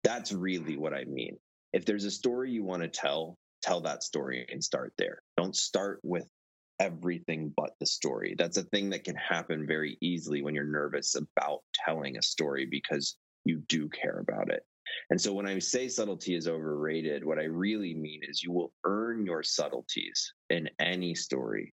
That's 0.05 0.31
really 0.31 0.77
what 0.77 0.95
I 0.95 1.07
mean. 1.07 1.39
If 1.73 1.85
there's 1.85 2.05
a 2.05 2.11
story 2.11 2.53
you 2.53 2.63
want 2.63 2.83
to 2.83 2.89
tell, 2.89 3.37
tell 3.61 3.81
that 3.81 4.05
story 4.05 4.47
and 4.49 4.63
start 4.63 4.93
there. 4.97 5.23
Don't 5.37 5.57
start 5.57 5.99
with 6.05 6.29
everything 6.79 7.53
but 7.57 7.73
the 7.81 7.87
story. 7.87 8.37
That's 8.39 8.59
a 8.59 8.63
thing 8.63 8.91
that 8.91 9.03
can 9.03 9.17
happen 9.17 9.67
very 9.67 9.99
easily 10.01 10.43
when 10.43 10.55
you're 10.55 10.63
nervous 10.63 11.17
about 11.17 11.63
telling 11.85 12.17
a 12.17 12.23
story 12.23 12.65
because 12.65 13.17
you 13.45 13.61
do 13.67 13.89
care 13.89 14.21
about 14.21 14.53
it. 14.53 14.63
And 15.11 15.21
so 15.21 15.33
when 15.33 15.47
I 15.47 15.59
say 15.59 15.89
subtlety 15.89 16.35
is 16.35 16.49
overrated, 16.49 17.25
what 17.25 17.39
I 17.39 17.45
really 17.45 17.95
mean 17.95 18.21
is 18.23 18.43
you 18.43 18.53
will 18.53 18.73
earn 18.85 19.25
your 19.25 19.43
subtleties 19.43 20.33
in 20.51 20.69
any 20.79 21.15
story 21.15 21.73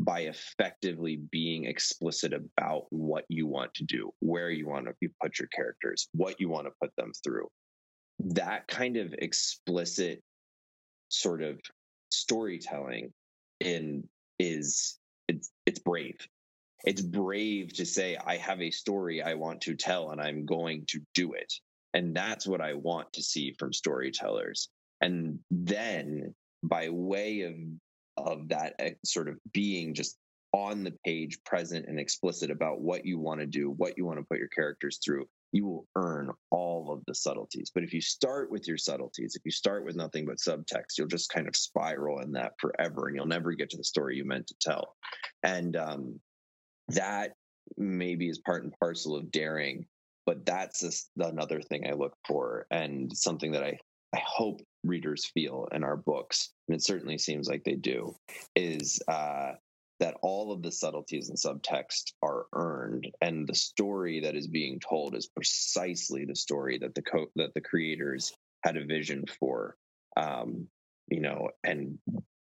by 0.00 0.20
effectively 0.20 1.16
being 1.30 1.64
explicit 1.64 2.32
about 2.32 2.86
what 2.90 3.24
you 3.28 3.46
want 3.46 3.72
to 3.74 3.84
do, 3.84 4.10
where 4.20 4.50
you 4.50 4.66
want 4.66 4.86
to 4.86 5.08
put 5.20 5.38
your 5.38 5.48
characters, 5.48 6.08
what 6.12 6.40
you 6.40 6.48
want 6.48 6.66
to 6.66 6.72
put 6.80 6.90
them 6.96 7.12
through. 7.22 7.46
That 8.20 8.66
kind 8.66 8.96
of 8.96 9.14
explicit 9.18 10.22
sort 11.08 11.42
of 11.42 11.60
storytelling 12.10 13.12
in 13.60 14.08
is 14.38 14.98
it's 15.28 15.50
it's 15.66 15.78
brave. 15.78 16.18
It's 16.84 17.02
brave 17.02 17.72
to 17.74 17.86
say 17.86 18.16
I 18.16 18.36
have 18.38 18.60
a 18.60 18.70
story 18.70 19.22
I 19.22 19.34
want 19.34 19.60
to 19.62 19.76
tell 19.76 20.10
and 20.10 20.20
I'm 20.20 20.44
going 20.44 20.84
to 20.88 21.00
do 21.14 21.34
it. 21.34 21.52
And 21.94 22.14
that's 22.14 22.46
what 22.46 22.60
I 22.60 22.74
want 22.74 23.12
to 23.14 23.22
see 23.22 23.54
from 23.58 23.72
storytellers. 23.72 24.68
And 25.00 25.38
then 25.50 26.34
by 26.62 26.88
way 26.88 27.42
of 27.42 27.54
of 28.18 28.48
that 28.48 28.74
eh, 28.78 28.92
sort 29.04 29.28
of 29.28 29.38
being 29.52 29.94
just 29.94 30.16
on 30.52 30.84
the 30.84 30.92
page 31.04 31.38
present 31.44 31.86
and 31.88 31.98
explicit 31.98 32.50
about 32.50 32.80
what 32.80 33.06
you 33.06 33.18
want 33.18 33.40
to 33.40 33.46
do, 33.46 33.70
what 33.70 33.96
you 33.96 34.04
want 34.04 34.18
to 34.18 34.24
put 34.24 34.38
your 34.38 34.48
characters 34.48 34.98
through, 35.02 35.26
you 35.52 35.66
will 35.66 35.86
earn 35.96 36.30
all 36.50 36.92
of 36.92 37.02
the 37.06 37.14
subtleties. 37.14 37.70
But 37.74 37.84
if 37.84 37.94
you 37.94 38.02
start 38.02 38.50
with 38.50 38.68
your 38.68 38.76
subtleties, 38.76 39.34
if 39.34 39.42
you 39.44 39.50
start 39.50 39.84
with 39.84 39.96
nothing 39.96 40.26
but 40.26 40.36
subtext, 40.36 40.98
you'll 40.98 41.08
just 41.08 41.30
kind 41.30 41.48
of 41.48 41.56
spiral 41.56 42.20
in 42.20 42.32
that 42.32 42.52
forever 42.58 43.06
and 43.06 43.16
you'll 43.16 43.26
never 43.26 43.52
get 43.52 43.70
to 43.70 43.78
the 43.78 43.84
story 43.84 44.16
you 44.16 44.26
meant 44.26 44.46
to 44.48 44.54
tell. 44.60 44.94
And 45.42 45.74
um, 45.76 46.20
that 46.88 47.32
maybe 47.78 48.28
is 48.28 48.38
part 48.38 48.64
and 48.64 48.74
parcel 48.78 49.16
of 49.16 49.30
daring, 49.30 49.86
but 50.26 50.44
that's 50.46 50.80
just 50.80 51.10
another 51.18 51.60
thing 51.60 51.86
I 51.86 51.92
look 51.92 52.16
for 52.26 52.66
and 52.70 53.14
something 53.16 53.52
that 53.52 53.64
I, 53.64 53.78
I 54.14 54.20
hope 54.24 54.60
readers 54.84 55.30
feel 55.32 55.68
in 55.72 55.84
our 55.84 55.96
books, 55.96 56.50
and 56.68 56.76
it 56.76 56.84
certainly 56.84 57.18
seems 57.18 57.48
like 57.48 57.64
they 57.64 57.76
do, 57.76 58.14
is 58.54 59.00
uh, 59.08 59.52
that 60.00 60.16
all 60.22 60.52
of 60.52 60.62
the 60.62 60.72
subtleties 60.72 61.28
and 61.28 61.38
subtext 61.38 62.12
are 62.22 62.46
earned 62.54 63.08
and 63.20 63.46
the 63.46 63.54
story 63.54 64.20
that 64.20 64.34
is 64.34 64.48
being 64.48 64.80
told 64.80 65.14
is 65.14 65.28
precisely 65.28 66.24
the 66.24 66.34
story 66.34 66.76
that 66.78 66.94
the 66.94 67.02
co- 67.02 67.30
that 67.36 67.54
the 67.54 67.60
creators 67.60 68.32
had 68.64 68.76
a 68.76 68.84
vision 68.84 69.24
for 69.38 69.76
um, 70.16 70.66
you 71.08 71.20
know 71.20 71.48
and 71.64 71.98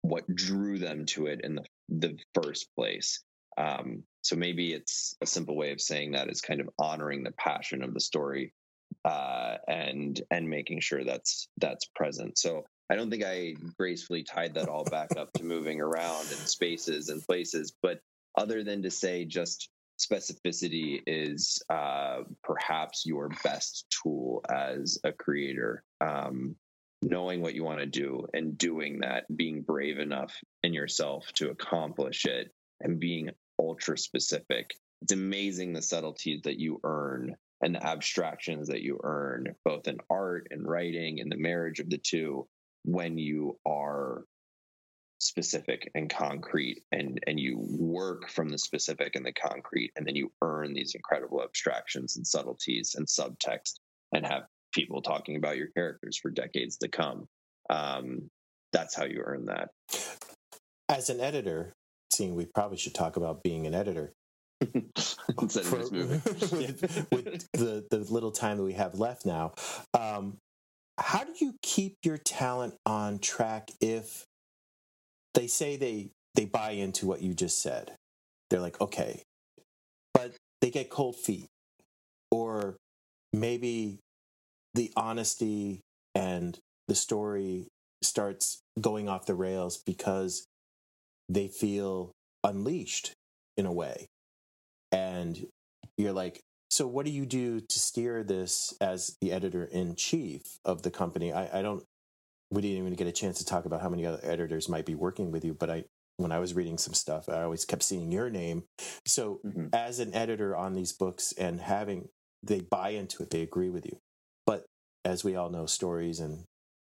what 0.03 0.25
drew 0.35 0.79
them 0.79 1.07
to 1.07 1.27
it 1.27 1.41
in 1.45 1.55
the, 1.55 1.65
the 1.89 2.19
first 2.35 2.67
place. 2.77 3.23
Um, 3.57 4.03
so 4.25 4.37
maybe 4.37 4.73
it's 4.73 5.17
a 5.21 5.27
simple 5.27 5.57
way 5.57 5.73
of 5.73 5.81
saying 5.81 6.13
that 6.13 6.29
is 6.29 6.41
kind 6.41 6.61
of 6.61 6.71
honoring 6.79 7.23
the 7.23 7.33
passion 7.33 7.83
of 7.83 7.95
the 7.95 8.01
story 8.01 8.53
uh, 9.05 9.57
and 9.69 10.23
and 10.31 10.49
making 10.49 10.81
sure 10.81 11.05
that's 11.05 11.49
that's 11.59 11.87
present 11.95 12.39
so 12.39 12.65
I 12.91 12.97
don't 12.97 13.11
think 13.11 13.25
I 13.25 13.55
gracefully 13.79 14.23
tied 14.23 14.55
that 14.55 14.69
all 14.69 14.85
back 14.85 15.17
up 15.17 15.33
to 15.35 15.45
moving 15.45 15.81
around 15.81 16.21
and 16.21 16.49
spaces 16.49 17.09
and 17.09 17.23
places, 17.23 17.73
but 17.83 18.01
other 18.37 18.63
than 18.63 18.83
to 18.83 18.91
say 18.91 19.25
just 19.25 19.71
specificity 19.99 21.01
is 21.07 21.63
uh, 21.71 22.25
perhaps 22.43 23.07
your 23.07 23.31
best 23.43 23.87
tool 23.91 24.45
as 24.51 24.99
a 25.05 25.13
creator. 25.13 25.83
Um, 26.01 26.57
knowing 27.01 27.43
what 27.43 27.55
you 27.55 27.63
want 27.63 27.81
to 27.81 27.87
do 27.87 28.27
and 28.33 28.57
doing 28.57 29.01
that, 29.01 29.25
being 29.35 29.61
brave 29.61 29.99
enough 29.99 30.35
in 30.63 30.73
yourself 30.73 31.31
to 31.35 31.51
accomplish 31.51 32.25
it, 32.25 32.51
and 32.81 32.99
being 32.99 33.31
ultra 33.59 33.97
specific. 33.99 34.75
It's 35.03 35.13
amazing 35.13 35.73
the 35.73 35.83
subtleties 35.83 36.43
that 36.43 36.59
you 36.59 36.81
earn 36.85 37.37
and 37.61 37.75
the 37.75 37.87
abstractions 37.87 38.69
that 38.69 38.83
you 38.83 39.01
earn, 39.03 39.55
both 39.65 39.89
in 39.89 39.99
art 40.11 40.49
and 40.51 40.67
writing 40.67 41.21
and 41.21 41.31
the 41.31 41.37
marriage 41.37 41.81
of 41.81 41.91
the 41.91 41.99
two 41.99 42.47
when 42.85 43.17
you 43.19 43.59
are 43.67 44.25
specific 45.19 45.91
and 45.95 46.11
concrete 46.11 46.83
and 46.93 47.19
and 47.27 47.41
you 47.41 47.57
work 47.79 48.29
from 48.29 48.49
the 48.49 48.59
specific 48.59 49.17
and 49.17 49.25
the 49.25 49.33
concrete 49.33 49.91
and 49.97 50.07
then 50.07 50.15
you 50.15 50.31
earn 50.43 50.75
these 50.75 50.95
incredible 50.95 51.43
abstractions 51.43 52.17
and 52.17 52.27
subtleties 52.27 52.95
and 52.95 53.07
subtext 53.07 53.79
and 54.13 54.27
have 54.27 54.43
people 54.73 55.01
talking 55.01 55.37
about 55.37 55.57
your 55.57 55.69
characters 55.69 56.19
for 56.19 56.31
decades 56.31 56.77
to 56.77 56.89
come 56.89 57.27
um, 57.71 58.29
that's 58.73 58.95
how 58.95 59.05
you 59.05 59.23
earn 59.25 59.47
that 59.47 59.71
as 60.91 61.09
an 61.09 61.21
editor 61.21 61.73
seeing 62.15 62.35
we 62.35 62.47
probably 62.47 62.79
should 62.79 62.95
talk 62.95 63.17
about 63.17 63.43
being 63.43 63.67
an 63.67 63.75
editor. 63.75 64.13
For, 65.37 65.79
with, 65.79 67.07
with 67.13 67.53
the, 67.53 67.85
the 67.91 68.07
little 68.09 68.31
time 68.31 68.57
that 68.57 68.63
we 68.63 68.73
have 68.75 68.99
left 68.99 69.27
now. 69.27 69.53
Um, 69.93 70.39
how 70.97 71.25
do 71.25 71.33
you 71.39 71.55
keep 71.61 71.97
your 72.05 72.19
talent 72.19 72.75
on 72.87 73.19
track 73.19 73.71
if 73.81 74.25
they 75.35 75.49
say 75.49 75.77
they 75.77 76.11
they 76.35 76.45
buy 76.45 76.71
into 76.71 77.07
what 77.07 77.21
you 77.21 77.35
just 77.35 77.61
said? 77.61 77.93
They're 78.49 78.61
like 78.61 78.81
okay. 78.81 79.23
But 80.15 80.35
they 80.61 80.71
get 80.71 80.89
cold 80.89 81.17
feet. 81.17 81.47
Or 82.31 82.77
maybe 83.33 83.99
the 84.75 84.93
honesty 84.97 85.81
and 86.15 86.59
the 86.89 86.95
story 86.95 87.67
starts 88.03 88.61
going 88.81 89.09
off 89.09 89.27
the 89.27 89.35
rails 89.35 89.83
because 89.85 90.47
they 91.29 91.49
feel 91.49 92.13
unleashed 92.43 93.13
in 93.57 93.67
a 93.67 93.73
way 93.73 94.07
and 94.93 95.47
you're 95.97 96.13
like 96.13 96.41
so, 96.75 96.89
what 96.89 97.07
do 97.07 97.13
you 97.13 97.25
do 97.25 97.61
to 97.61 97.79
steer 97.79 98.25
this 98.25 98.75
as 98.81 99.17
the 99.21 99.31
editor 99.31 99.63
in 99.63 99.95
chief 99.95 100.59
of 100.65 100.83
the 100.83 100.91
company? 100.91 101.33
I, 101.33 101.61
I 101.61 101.63
don't. 101.63 101.85
We 102.51 102.63
didn't 102.63 102.79
even 102.79 102.95
get 102.95 103.07
a 103.07 103.13
chance 103.13 103.39
to 103.39 103.45
talk 103.45 103.65
about 103.65 103.81
how 103.81 103.89
many 103.89 104.05
other 104.05 104.19
editors 104.25 104.69
might 104.69 104.85
be 104.85 104.97
working 104.97 105.31
with 105.31 105.45
you, 105.45 105.55
but 105.55 105.71
I, 105.71 105.85
when 106.17 106.33
I 106.33 106.41
was 106.41 106.55
reading 106.55 106.77
some 106.77 106.93
stuff, 106.93 107.29
I 107.29 107.43
always 107.43 107.65
kept 107.65 107.85
seeing 107.85 108.11
your 108.11 108.29
name. 108.29 108.65
So, 109.07 109.39
mm-hmm. 109.47 109.69
as 109.73 110.01
an 110.01 110.13
editor 110.15 110.57
on 110.57 110.75
these 110.75 110.93
books 110.93 111.33
and 111.39 111.61
having 111.61 112.09
they 112.43 112.59
buy 112.59 112.89
into 112.89 113.23
it, 113.23 113.31
they 113.31 113.43
agree 113.43 113.71
with 113.71 113.87
you. 113.87 113.99
But 114.45 114.65
as 115.05 115.23
we 115.23 115.37
all 115.37 115.51
know, 115.51 115.67
stories 115.67 116.19
and 116.19 116.43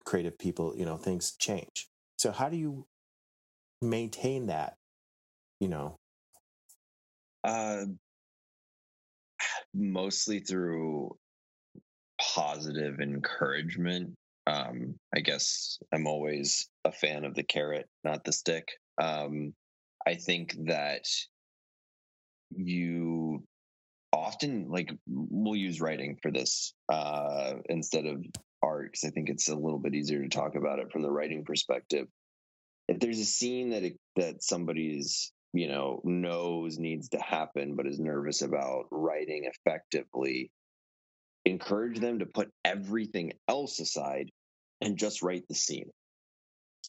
creative 0.06 0.38
people, 0.38 0.74
you 0.74 0.86
know, 0.86 0.96
things 0.96 1.36
change. 1.38 1.86
So, 2.16 2.32
how 2.32 2.48
do 2.48 2.56
you 2.56 2.86
maintain 3.82 4.46
that? 4.46 4.74
You 5.60 5.68
know, 5.68 5.96
uh, 7.44 7.84
mostly 9.72 10.40
through 10.40 11.16
positive 12.20 13.00
encouragement. 13.00 14.14
Um, 14.46 14.94
I 15.14 15.20
guess 15.20 15.78
I'm 15.92 16.06
always 16.06 16.68
a 16.84 16.92
fan 16.92 17.24
of 17.24 17.34
the 17.34 17.42
carrot, 17.42 17.86
not 18.04 18.24
the 18.24 18.32
stick. 18.32 18.68
Um, 19.00 19.54
I 20.06 20.14
think 20.14 20.54
that 20.66 21.04
you 22.50 23.42
often 24.12 24.68
like 24.68 24.90
we'll 25.06 25.56
use 25.56 25.80
writing 25.80 26.16
for 26.22 26.30
this 26.30 26.74
uh, 26.92 27.54
instead 27.68 28.06
of 28.06 28.24
art 28.62 28.92
because 28.92 29.04
I 29.04 29.10
think 29.10 29.28
it's 29.28 29.48
a 29.48 29.54
little 29.54 29.78
bit 29.78 29.94
easier 29.94 30.22
to 30.22 30.28
talk 30.28 30.54
about 30.54 30.78
it 30.78 30.90
from 30.92 31.02
the 31.02 31.10
writing 31.10 31.44
perspective. 31.44 32.06
If 32.88 33.00
there's 33.00 33.18
a 33.18 33.24
scene 33.24 33.70
that 33.70 33.84
it, 33.84 33.98
that 34.16 34.42
somebody's 34.42 35.32
you 35.52 35.68
know 35.68 36.00
knows 36.04 36.78
needs 36.78 37.08
to 37.10 37.18
happen 37.18 37.76
but 37.76 37.86
is 37.86 37.98
nervous 37.98 38.42
about 38.42 38.86
writing 38.90 39.48
effectively 39.50 40.50
encourage 41.44 41.98
them 42.00 42.18
to 42.18 42.26
put 42.26 42.50
everything 42.64 43.32
else 43.48 43.78
aside 43.80 44.30
and 44.80 44.98
just 44.98 45.22
write 45.22 45.44
the 45.48 45.54
scene. 45.54 45.90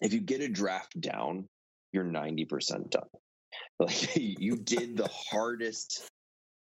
If 0.02 0.14
you 0.14 0.20
get 0.20 0.42
a 0.42 0.50
draft 0.50 1.00
down 1.00 1.48
you're 1.94 2.04
90% 2.04 2.90
done. 2.90 3.04
Like 3.80 4.16
you 4.16 4.58
did 4.58 4.98
the 4.98 5.08
hardest 5.08 6.10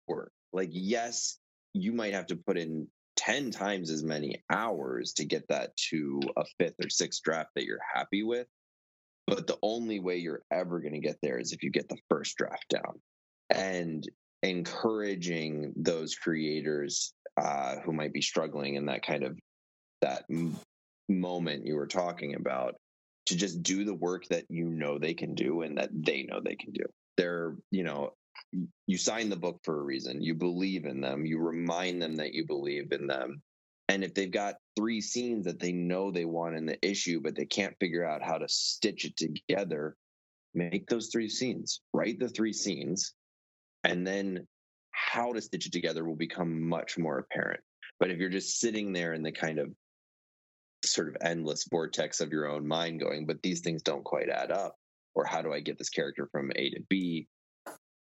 work. 0.08 0.32
Like 0.54 0.70
yes 0.72 1.38
you 1.74 1.92
might 1.92 2.14
have 2.14 2.28
to 2.28 2.36
put 2.36 2.58
in 2.58 2.88
10 3.18 3.52
times 3.52 3.90
as 3.90 4.04
many 4.04 4.44
hours 4.52 5.14
to 5.14 5.26
get 5.26 5.48
that 5.50 5.76
to 5.90 6.22
a 6.38 6.46
fifth 6.58 6.76
or 6.84 6.90
sixth 6.90 7.22
draft 7.24 7.50
that 7.56 7.66
you're 7.66 7.80
happy 7.94 8.24
with 8.24 8.48
but 9.28 9.47
the 9.47 9.57
only 9.61 9.99
way 9.99 10.17
you're 10.17 10.43
ever 10.51 10.80
going 10.80 10.93
to 10.93 10.99
get 10.99 11.17
there 11.21 11.39
is 11.39 11.51
if 11.51 11.63
you 11.63 11.71
get 11.71 11.89
the 11.89 11.97
first 12.09 12.38
draft 12.38 12.65
down. 12.69 13.01
And 13.49 14.07
encouraging 14.43 15.73
those 15.76 16.15
creators 16.15 17.13
uh, 17.38 17.78
who 17.84 17.91
might 17.91 18.13
be 18.13 18.21
struggling 18.21 18.76
in 18.76 18.86
that 18.86 19.05
kind 19.05 19.23
of 19.23 19.38
that 20.01 20.23
m- 20.30 20.57
moment 21.09 21.65
you 21.65 21.76
were 21.76 21.88
talking 21.88 22.36
about 22.36 22.76
to 23.26 23.36
just 23.36 23.63
do 23.63 23.84
the 23.84 23.93
work 23.93 24.26
that 24.30 24.45
you 24.49 24.65
know 24.65 24.99
they 24.99 25.13
can 25.13 25.34
do 25.34 25.61
and 25.61 25.78
that 25.78 25.89
they 25.91 26.23
know 26.23 26.39
they 26.43 26.55
can 26.55 26.71
do. 26.71 26.84
They're, 27.17 27.55
you 27.71 27.84
know, 27.84 28.13
you 28.88 28.97
sign 28.97 29.30
the 29.30 29.36
book 29.36 29.59
for 29.63 29.80
a 29.80 29.84
reason. 29.84 30.21
You 30.21 30.36
believe 30.36 30.86
in 30.86 31.01
them. 31.01 31.26
You 31.26 31.39
remind 31.39 32.01
them 32.01 32.15
that 32.17 32.34
you 32.34 32.45
believe 32.45 32.91
in 32.91 33.07
them. 33.07 33.41
And 33.88 34.04
if 34.04 34.14
they've 34.14 34.32
got 34.32 34.56
three 34.76 35.00
scenes 35.00 35.46
that 35.46 35.60
they 35.60 35.72
know 35.72 36.12
they 36.12 36.26
want 36.26 36.56
in 36.56 36.66
the 36.66 36.78
issue, 36.86 37.22
but 37.22 37.36
they 37.36 37.46
can't 37.46 37.78
figure 37.80 38.04
out 38.04 38.24
how 38.24 38.38
to 38.38 38.48
stitch 38.50 39.06
it 39.06 39.16
together, 39.16 39.96
make 40.54 40.88
those 40.88 41.10
three 41.12 41.30
scenes, 41.30 41.82
write 41.94 42.20
the 42.20 42.30
three 42.30 42.54
scenes, 42.54 43.14
and 43.84 44.06
then 44.06 44.48
how 44.92 45.34
to 45.34 45.42
stitch 45.42 45.68
it 45.68 45.72
together 45.72 46.06
will 46.06 46.16
become 46.16 46.68
much 46.68 46.98
more 46.98 47.20
apparent. 47.20 47.62
But 48.00 48.10
if 48.10 48.18
you're 48.18 48.30
just 48.30 48.60
sitting 48.60 48.92
there 48.92 49.14
in 49.14 49.22
the 49.22 49.32
kind 49.32 49.60
of 49.60 49.72
sort 50.84 51.10
of 51.10 51.18
endless 51.22 51.66
vortex 51.70 52.22
of 52.22 52.32
your 52.32 52.48
own 52.48 52.68
mind 52.68 53.00
going, 53.00 53.26
but 53.26 53.42
these 53.42 53.62
things 53.62 53.82
don't 53.82 54.04
quite 54.04 54.30
add 54.30 54.52
up, 54.52 54.76
or 55.14 55.26
how 55.26 55.42
do 55.42 55.54
I 55.54 55.60
get 55.60 55.78
this 55.78 55.90
character 55.90 56.28
from 56.32 56.52
A 56.56 56.70
to 56.72 56.82
B? 56.90 57.28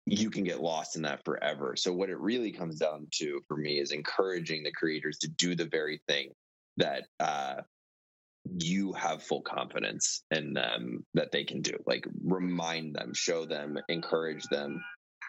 You 0.06 0.30
can 0.30 0.44
get 0.44 0.60
lost 0.60 0.96
in 0.96 1.02
that 1.02 1.24
forever. 1.24 1.76
So 1.76 1.92
what 1.92 2.10
it 2.10 2.18
really 2.18 2.52
comes 2.52 2.78
down 2.78 3.06
to 3.14 3.40
for 3.48 3.56
me 3.56 3.78
is 3.78 3.90
encouraging 3.90 4.62
the 4.62 4.72
creators 4.72 5.18
to 5.18 5.28
do 5.28 5.54
the 5.54 5.64
very 5.64 6.02
thing 6.08 6.30
that 6.76 7.04
uh, 7.20 7.62
you 8.58 8.92
have 8.92 9.22
full 9.22 9.40
confidence 9.40 10.24
in 10.30 10.52
them 10.52 11.04
that 11.14 11.32
they 11.32 11.44
can 11.44 11.62
do. 11.62 11.76
Like 11.86 12.06
remind 12.22 12.94
them, 12.94 13.12
show 13.14 13.46
them, 13.46 13.78
encourage 13.88 14.44
them. 14.50 14.82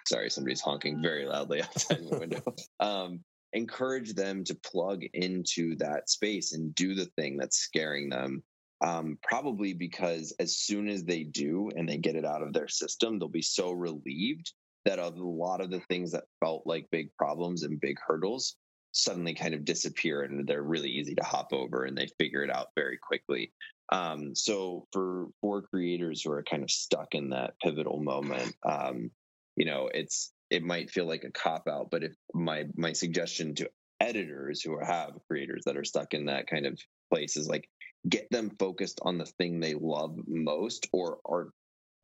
Sorry, 0.07 0.29
somebody's 0.29 0.61
honking 0.61 1.01
very 1.01 1.25
loudly 1.25 1.61
outside 1.63 1.99
the 2.09 2.19
window. 2.19 2.41
Um, 2.79 3.23
encourage 3.53 4.13
them 4.13 4.43
to 4.43 4.55
plug 4.55 5.03
into 5.13 5.77
that 5.77 6.09
space 6.09 6.51
and 6.51 6.75
do 6.75 6.93
the 6.93 7.05
thing 7.17 7.37
that's 7.37 7.57
scaring 7.57 8.09
them 8.09 8.43
Um, 8.81 9.17
probably 9.23 9.71
because 9.71 10.35
as 10.39 10.57
soon 10.57 10.89
as 10.89 11.05
they 11.05 11.23
do 11.23 11.69
and 11.77 11.87
they 11.87 11.97
get 11.97 12.17
it 12.17 12.25
out 12.25 12.41
of 12.41 12.51
their 12.51 12.67
system, 12.67 13.17
they'll 13.17 13.29
be 13.29 13.41
so 13.41 13.71
relieved 13.71 14.51
that 14.85 14.99
a 14.99 15.09
lot 15.09 15.61
of 15.61 15.71
the 15.71 15.81
things 15.81 16.11
that 16.11 16.25
felt 16.39 16.63
like 16.65 16.87
big 16.91 17.09
problems 17.17 17.63
and 17.63 17.81
big 17.81 17.97
hurdles 18.05 18.55
suddenly 18.91 19.33
kind 19.33 19.53
of 19.53 19.65
disappear 19.65 20.21
and 20.21 20.47
they're 20.47 20.63
really 20.63 20.89
easy 20.89 21.13
to 21.15 21.23
hop 21.23 21.51
over 21.51 21.83
and 21.83 21.97
they 21.97 22.07
figure 22.17 22.43
it 22.43 22.49
out 22.49 22.67
very 22.75 22.97
quickly. 22.97 23.51
Um, 23.91 24.33
so 24.33 24.87
for 24.93 25.27
for 25.41 25.61
creators 25.61 26.21
who 26.21 26.31
are 26.31 26.43
kind 26.43 26.63
of 26.63 26.71
stuck 26.71 27.13
in 27.13 27.29
that 27.31 27.53
pivotal 27.61 28.01
moment, 28.01 28.55
um, 28.63 29.11
you 29.55 29.65
know, 29.65 29.89
it's 29.93 30.31
it 30.49 30.63
might 30.63 30.91
feel 30.91 31.05
like 31.05 31.23
a 31.23 31.31
cop 31.31 31.67
out, 31.67 31.89
but 31.91 32.03
if 32.03 32.13
my 32.33 32.65
my 32.75 32.93
suggestion 32.93 33.53
to 33.55 33.69
editors 33.99 34.61
who 34.61 34.79
have 34.79 35.11
creators 35.27 35.63
that 35.65 35.77
are 35.77 35.83
stuck 35.83 36.13
in 36.13 36.25
that 36.25 36.47
kind 36.47 36.65
of 36.65 36.79
place 37.11 37.37
is 37.37 37.47
like 37.47 37.67
get 38.07 38.29
them 38.29 38.51
focused 38.59 38.99
on 39.03 39.17
the 39.17 39.25
thing 39.25 39.59
they 39.59 39.73
love 39.73 40.15
most 40.27 40.87
or 40.93 41.19
are 41.25 41.49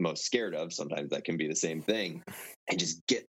most 0.02 0.26
scared 0.26 0.56
of. 0.56 0.74
Sometimes 0.74 1.12
that 1.12 1.24
can 1.24 1.38
be 1.38 1.48
the 1.48 1.56
same 1.56 1.82
thing, 1.82 2.24
and 2.70 2.80
just 2.80 3.06
get 3.08 3.28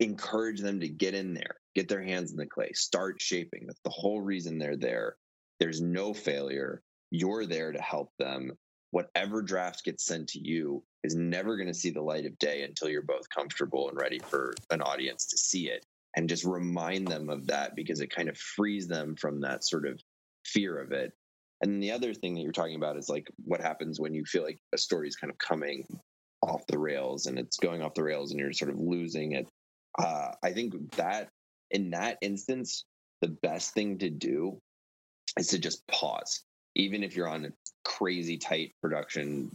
encourage 0.00 0.60
them 0.60 0.80
to 0.80 0.88
get 0.88 1.14
in 1.14 1.34
there, 1.34 1.56
get 1.74 1.88
their 1.88 2.02
hands 2.02 2.30
in 2.30 2.36
the 2.36 2.46
clay, 2.46 2.70
start 2.74 3.20
shaping. 3.20 3.64
That's 3.66 3.80
the 3.84 3.90
whole 3.90 4.20
reason 4.20 4.58
they're 4.58 4.76
there. 4.76 5.16
There's 5.60 5.80
no 5.80 6.12
failure. 6.12 6.82
You're 7.10 7.46
there 7.46 7.72
to 7.72 7.80
help 7.80 8.10
them. 8.18 8.52
Whatever 8.90 9.42
draft 9.42 9.84
gets 9.84 10.04
sent 10.04 10.28
to 10.30 10.38
you 10.38 10.84
is 11.02 11.14
never 11.14 11.56
going 11.56 11.68
to 11.68 11.74
see 11.74 11.90
the 11.90 12.02
light 12.02 12.26
of 12.26 12.38
day 12.38 12.62
until 12.62 12.88
you're 12.88 13.02
both 13.02 13.28
comfortable 13.30 13.88
and 13.88 13.98
ready 13.98 14.18
for 14.18 14.54
an 14.70 14.82
audience 14.82 15.26
to 15.26 15.38
see 15.38 15.68
it. 15.68 15.86
And 16.16 16.28
just 16.28 16.44
remind 16.44 17.08
them 17.08 17.30
of 17.30 17.46
that 17.46 17.74
because 17.74 18.00
it 18.00 18.14
kind 18.14 18.28
of 18.28 18.36
frees 18.36 18.86
them 18.86 19.16
from 19.16 19.40
that 19.40 19.64
sort 19.64 19.86
of 19.86 19.98
fear 20.44 20.78
of 20.78 20.92
it. 20.92 21.12
And 21.62 21.82
the 21.82 21.92
other 21.92 22.12
thing 22.12 22.34
that 22.34 22.40
you're 22.40 22.52
talking 22.52 22.76
about 22.76 22.96
is 22.96 23.08
like 23.08 23.28
what 23.44 23.60
happens 23.60 24.00
when 24.00 24.14
you 24.14 24.24
feel 24.24 24.42
like 24.42 24.58
a 24.74 24.78
story 24.78 25.08
is 25.08 25.16
kind 25.16 25.30
of 25.30 25.38
coming 25.38 25.86
off 26.42 26.66
the 26.66 26.78
rails 26.78 27.26
and 27.26 27.38
it's 27.38 27.56
going 27.56 27.82
off 27.82 27.94
the 27.94 28.02
rails 28.02 28.32
and 28.32 28.40
you're 28.40 28.52
sort 28.52 28.72
of 28.72 28.80
losing 28.80 29.32
it 29.32 29.48
uh, 29.98 30.32
I 30.42 30.52
think 30.52 30.96
that 30.96 31.28
in 31.70 31.90
that 31.90 32.18
instance, 32.20 32.84
the 33.20 33.28
best 33.28 33.74
thing 33.74 33.98
to 33.98 34.10
do 34.10 34.60
is 35.38 35.48
to 35.48 35.58
just 35.58 35.86
pause. 35.86 36.42
Even 36.74 37.02
if 37.02 37.14
you're 37.14 37.28
on 37.28 37.44
a 37.44 37.52
crazy 37.84 38.38
tight 38.38 38.74
production 38.80 39.50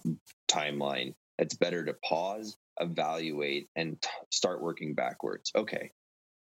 timeline, 0.50 1.14
it's 1.40 1.56
better 1.56 1.84
to 1.86 1.96
pause, 2.06 2.58
evaluate, 2.80 3.68
and 3.76 4.02
t- 4.02 4.10
start 4.32 4.62
working 4.62 4.94
backwards. 4.94 5.52
Okay, 5.56 5.92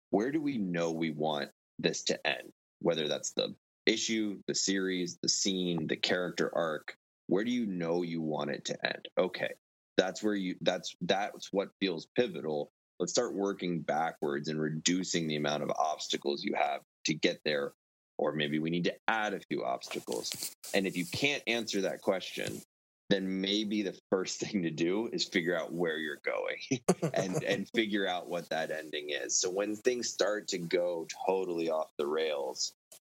where 0.10 0.32
do 0.32 0.42
we 0.42 0.58
know 0.58 0.92
we 0.92 1.12
want 1.12 1.50
this 1.80 2.04
to 2.06 2.28
end? 2.28 2.52
Whether 2.80 3.08
that's 3.08 3.34
the 3.34 3.56
issue, 3.86 4.40
the 4.48 4.56
series, 4.56 5.18
the 5.22 5.30
scene, 5.30 5.88
the 5.88 5.96
character 5.96 6.52
arc, 6.56 6.96
where 7.28 7.44
do 7.44 7.52
you 7.52 7.66
know 7.66 8.02
you 8.02 8.22
want 8.22 8.52
it 8.52 8.66
to 8.66 8.86
end? 8.86 9.08
Okay, 9.18 9.54
that's 9.98 10.24
where 10.24 10.36
you 10.36 10.56
that's 10.62 10.96
that's 11.02 11.50
what 11.52 11.70
feels 11.80 12.08
pivotal. 12.16 12.72
Let's 13.00 13.12
start 13.12 13.34
working 13.34 13.82
backwards 13.82 14.48
and 14.48 14.60
reducing 14.60 15.28
the 15.28 15.36
amount 15.36 15.64
of 15.64 15.72
obstacles 15.72 16.44
you 16.44 16.54
have 16.56 16.82
to 17.06 17.14
get 17.14 17.40
there 17.44 17.74
or 18.18 18.32
maybe 18.32 18.60
we 18.60 18.70
need 18.70 18.84
to 18.84 18.96
add 19.08 19.34
a 19.34 19.40
few 19.50 19.64
obstacles. 19.64 20.32
And 20.74 20.86
if 20.86 20.96
you 20.96 21.06
can't 21.06 21.42
answer 21.48 21.82
that 21.82 22.02
question 22.02 22.62
then 23.10 23.42
maybe 23.42 23.84
the 23.84 23.98
first 24.10 24.40
thing 24.40 24.64
to 24.64 24.72
do 24.72 25.10
is 25.12 25.26
figure 25.26 25.58
out 25.58 25.74
where 25.74 25.98
you're 25.98 26.22
going 26.26 27.12
and 27.14 27.44
and 27.44 27.70
figure 27.70 28.08
out 28.08 28.28
what 28.28 28.50
that 28.50 28.72
ending 28.72 29.10
is. 29.10 29.40
So 29.40 29.50
when 29.50 29.76
things 29.76 30.10
start 30.10 30.48
to 30.50 30.58
go 30.58 31.08
totally 31.28 31.70
off 31.70 31.90
the 31.98 32.08
rails 32.08 32.74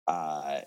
uh, 0.10 0.62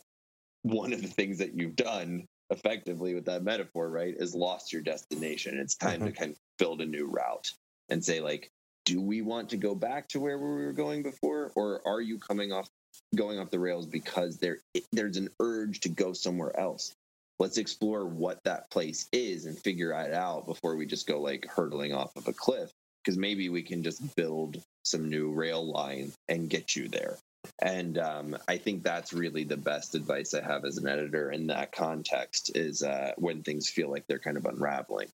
one 0.63 0.93
of 0.93 1.03
the 1.03 1.09
things 1.09 1.39
that 1.39 1.55
you've 1.55 1.77
done 1.77 2.27
effectively 2.51 3.15
with 3.15 3.25
that 3.25 3.43
metaphor 3.43 3.91
right 3.91 4.15
is 4.17 4.35
lost 4.35 4.73
your 4.73 4.83
destination. 4.83 5.59
It's 5.59 5.75
time 5.75 6.01
mm-hmm. 6.01 6.07
to 6.07 6.13
kind 6.13 6.31
of 6.31 6.39
build 6.59 6.81
a 6.81 6.87
new 6.87 7.07
route 7.07 7.51
and 7.89 8.05
say 8.05 8.21
like 8.21 8.51
do 8.85 9.01
we 9.01 9.23
want 9.23 9.51
to 9.51 9.57
go 9.57 9.75
back 9.75 10.09
to 10.09 10.21
where 10.21 10.39
we 10.39 10.65
were 10.65 10.73
going 10.73 11.03
before 11.03 11.53
or 11.55 11.87
are 11.87 12.01
you 12.01 12.19
coming 12.19 12.53
off 12.53 12.69
going 13.15 13.39
off 13.39 13.51
the 13.51 13.59
rails 13.59 13.87
because 13.87 14.39
there 14.39 14.59
there's 14.93 15.17
an 15.17 15.29
urge 15.41 15.81
to 15.81 15.89
go 15.89 16.13
somewhere 16.13 16.59
else? 16.59 16.95
Let's 17.39 17.59
explore 17.59 18.07
what 18.07 18.39
that 18.45 18.71
place 18.71 19.09
is 19.13 19.47
and 19.47 19.59
figure 19.59 19.93
it 19.93 20.15
out 20.15 20.47
before 20.47 20.77
we 20.77 20.87
just 20.87 21.09
go 21.09 21.21
like 21.21 21.47
hurtling 21.47 21.93
off 21.93 22.15
of 22.17 22.29
a 22.29 22.33
cliff 22.33 22.71
because 23.03 23.19
maybe 23.19 23.49
we 23.49 23.63
can 23.63 23.83
just 23.83 24.15
build 24.15 24.63
some 24.85 25.11
new 25.11 25.33
rail 25.33 25.65
line 25.65 26.13
and 26.29 26.51
get 26.51 26.77
you 26.77 26.89
there 26.89 27.17
and 27.61 27.99
um, 27.99 28.37
i 28.49 28.57
think 28.57 28.83
that's 28.83 29.13
really 29.13 29.45
the 29.45 29.57
best 29.57 29.95
advice 29.95 30.35
i 30.35 30.43
have 30.43 30.65
as 30.65 30.79
an 30.79 30.87
editor 30.87 31.31
in 31.31 31.47
that 31.47 31.73
context 31.73 32.57
is 32.57 32.83
uh, 32.83 33.13
when 33.17 33.43
things 33.43 33.69
feel 33.69 33.91
like 33.91 34.05
they're 34.07 34.19
kind 34.19 34.37
of 34.37 34.47
unraveling 34.47 35.09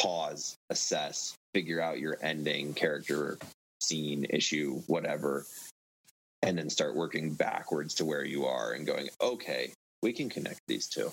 pause 0.00 0.56
assess 0.70 1.34
figure 1.54 1.80
out 1.80 1.98
your 1.98 2.16
ending 2.22 2.74
character 2.74 3.38
scene 3.80 4.26
issue 4.30 4.80
whatever 4.86 5.44
and 6.42 6.56
then 6.56 6.70
start 6.70 6.94
working 6.94 7.34
backwards 7.34 7.94
to 7.94 8.04
where 8.04 8.24
you 8.24 8.46
are 8.46 8.72
and 8.72 8.86
going 8.86 9.08
okay 9.20 9.72
we 10.02 10.12
can 10.12 10.28
connect 10.28 10.60
these 10.68 10.86
two 10.86 11.10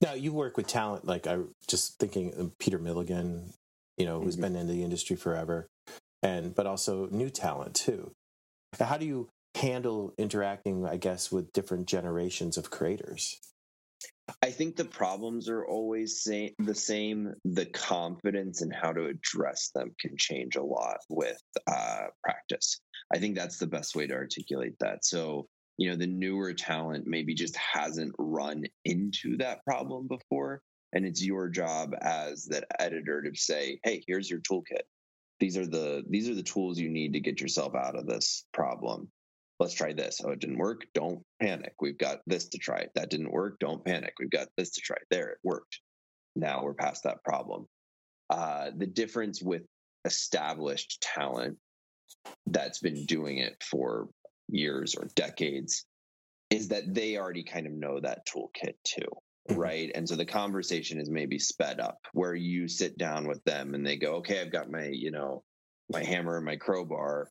now 0.00 0.12
you 0.12 0.32
work 0.32 0.56
with 0.56 0.66
talent 0.66 1.04
like 1.04 1.26
i 1.26 1.38
just 1.68 1.98
thinking 1.98 2.52
peter 2.58 2.78
milligan 2.78 3.52
you 3.96 4.06
know 4.06 4.20
who's 4.20 4.34
mm-hmm. 4.34 4.54
been 4.54 4.56
in 4.56 4.68
the 4.68 4.82
industry 4.84 5.16
forever 5.16 5.66
and 6.22 6.54
but 6.54 6.66
also 6.66 7.08
new 7.10 7.30
talent 7.30 7.74
too 7.74 8.10
how 8.78 8.96
do 8.96 9.04
you 9.04 9.28
handle 9.60 10.14
interacting 10.18 10.86
i 10.86 10.96
guess 10.96 11.30
with 11.30 11.52
different 11.52 11.86
generations 11.86 12.56
of 12.56 12.70
creators 12.70 13.40
I 14.42 14.50
think 14.50 14.76
the 14.76 14.84
problems 14.84 15.48
are 15.48 15.66
always 15.66 16.22
the 16.24 16.74
same. 16.74 17.34
The 17.44 17.66
confidence 17.66 18.62
and 18.62 18.72
how 18.72 18.92
to 18.92 19.06
address 19.06 19.70
them 19.74 19.94
can 20.00 20.16
change 20.16 20.56
a 20.56 20.62
lot 20.62 20.98
with 21.08 21.40
uh, 21.66 22.06
practice. 22.22 22.80
I 23.12 23.18
think 23.18 23.36
that's 23.36 23.58
the 23.58 23.66
best 23.66 23.96
way 23.96 24.06
to 24.06 24.14
articulate 24.14 24.74
that. 24.80 25.04
So, 25.04 25.48
you 25.76 25.90
know, 25.90 25.96
the 25.96 26.06
newer 26.06 26.52
talent 26.52 27.06
maybe 27.06 27.34
just 27.34 27.56
hasn't 27.56 28.14
run 28.18 28.64
into 28.84 29.36
that 29.38 29.64
problem 29.64 30.06
before. 30.06 30.62
And 30.92 31.04
it's 31.04 31.24
your 31.24 31.48
job 31.48 31.94
as 32.00 32.46
that 32.46 32.64
editor 32.78 33.22
to 33.22 33.34
say, 33.34 33.80
hey, 33.84 34.02
here's 34.06 34.30
your 34.30 34.40
toolkit. 34.40 34.82
These 35.38 35.56
are 35.56 35.66
the 35.66 36.04
these 36.08 36.28
are 36.28 36.34
the 36.34 36.42
tools 36.42 36.78
you 36.78 36.90
need 36.90 37.14
to 37.14 37.20
get 37.20 37.40
yourself 37.40 37.74
out 37.74 37.96
of 37.96 38.06
this 38.06 38.44
problem 38.52 39.08
let's 39.60 39.74
try 39.74 39.92
this. 39.92 40.20
Oh, 40.24 40.30
it 40.30 40.40
didn't 40.40 40.58
work. 40.58 40.86
Don't 40.94 41.22
panic. 41.40 41.74
We've 41.80 41.98
got 41.98 42.20
this 42.26 42.48
to 42.48 42.58
try. 42.58 42.86
That 42.94 43.10
didn't 43.10 43.30
work. 43.30 43.58
Don't 43.60 43.84
panic. 43.84 44.14
We've 44.18 44.30
got 44.30 44.48
this 44.56 44.70
to 44.70 44.80
try. 44.80 44.96
There, 45.10 45.28
it 45.28 45.38
worked. 45.44 45.80
Now 46.34 46.64
we're 46.64 46.74
past 46.74 47.04
that 47.04 47.22
problem. 47.22 47.66
Uh, 48.30 48.70
the 48.76 48.86
difference 48.86 49.42
with 49.42 49.62
established 50.06 51.00
talent 51.02 51.58
that's 52.46 52.78
been 52.78 53.04
doing 53.04 53.38
it 53.38 53.62
for 53.62 54.08
years 54.48 54.94
or 54.94 55.08
decades 55.14 55.84
is 56.48 56.68
that 56.68 56.94
they 56.94 57.16
already 57.16 57.44
kind 57.44 57.66
of 57.66 57.72
know 57.72 58.00
that 58.00 58.26
toolkit 58.26 58.74
too 58.82 59.02
mm-hmm. 59.48 59.60
right 59.60 59.92
and 59.94 60.08
so 60.08 60.16
the 60.16 60.24
conversation 60.24 60.98
is 60.98 61.08
maybe 61.08 61.38
sped 61.38 61.78
up 61.78 61.98
where 62.12 62.34
you 62.34 62.66
sit 62.66 62.98
down 62.98 63.28
with 63.28 63.42
them 63.44 63.74
and 63.74 63.86
they 63.86 63.96
go 63.96 64.14
okay 64.14 64.40
i've 64.40 64.50
got 64.50 64.70
my 64.70 64.86
you 64.86 65.10
know 65.10 65.42
my 65.92 66.02
hammer 66.02 66.36
and 66.36 66.46
my 66.46 66.56
crowbar 66.56 67.28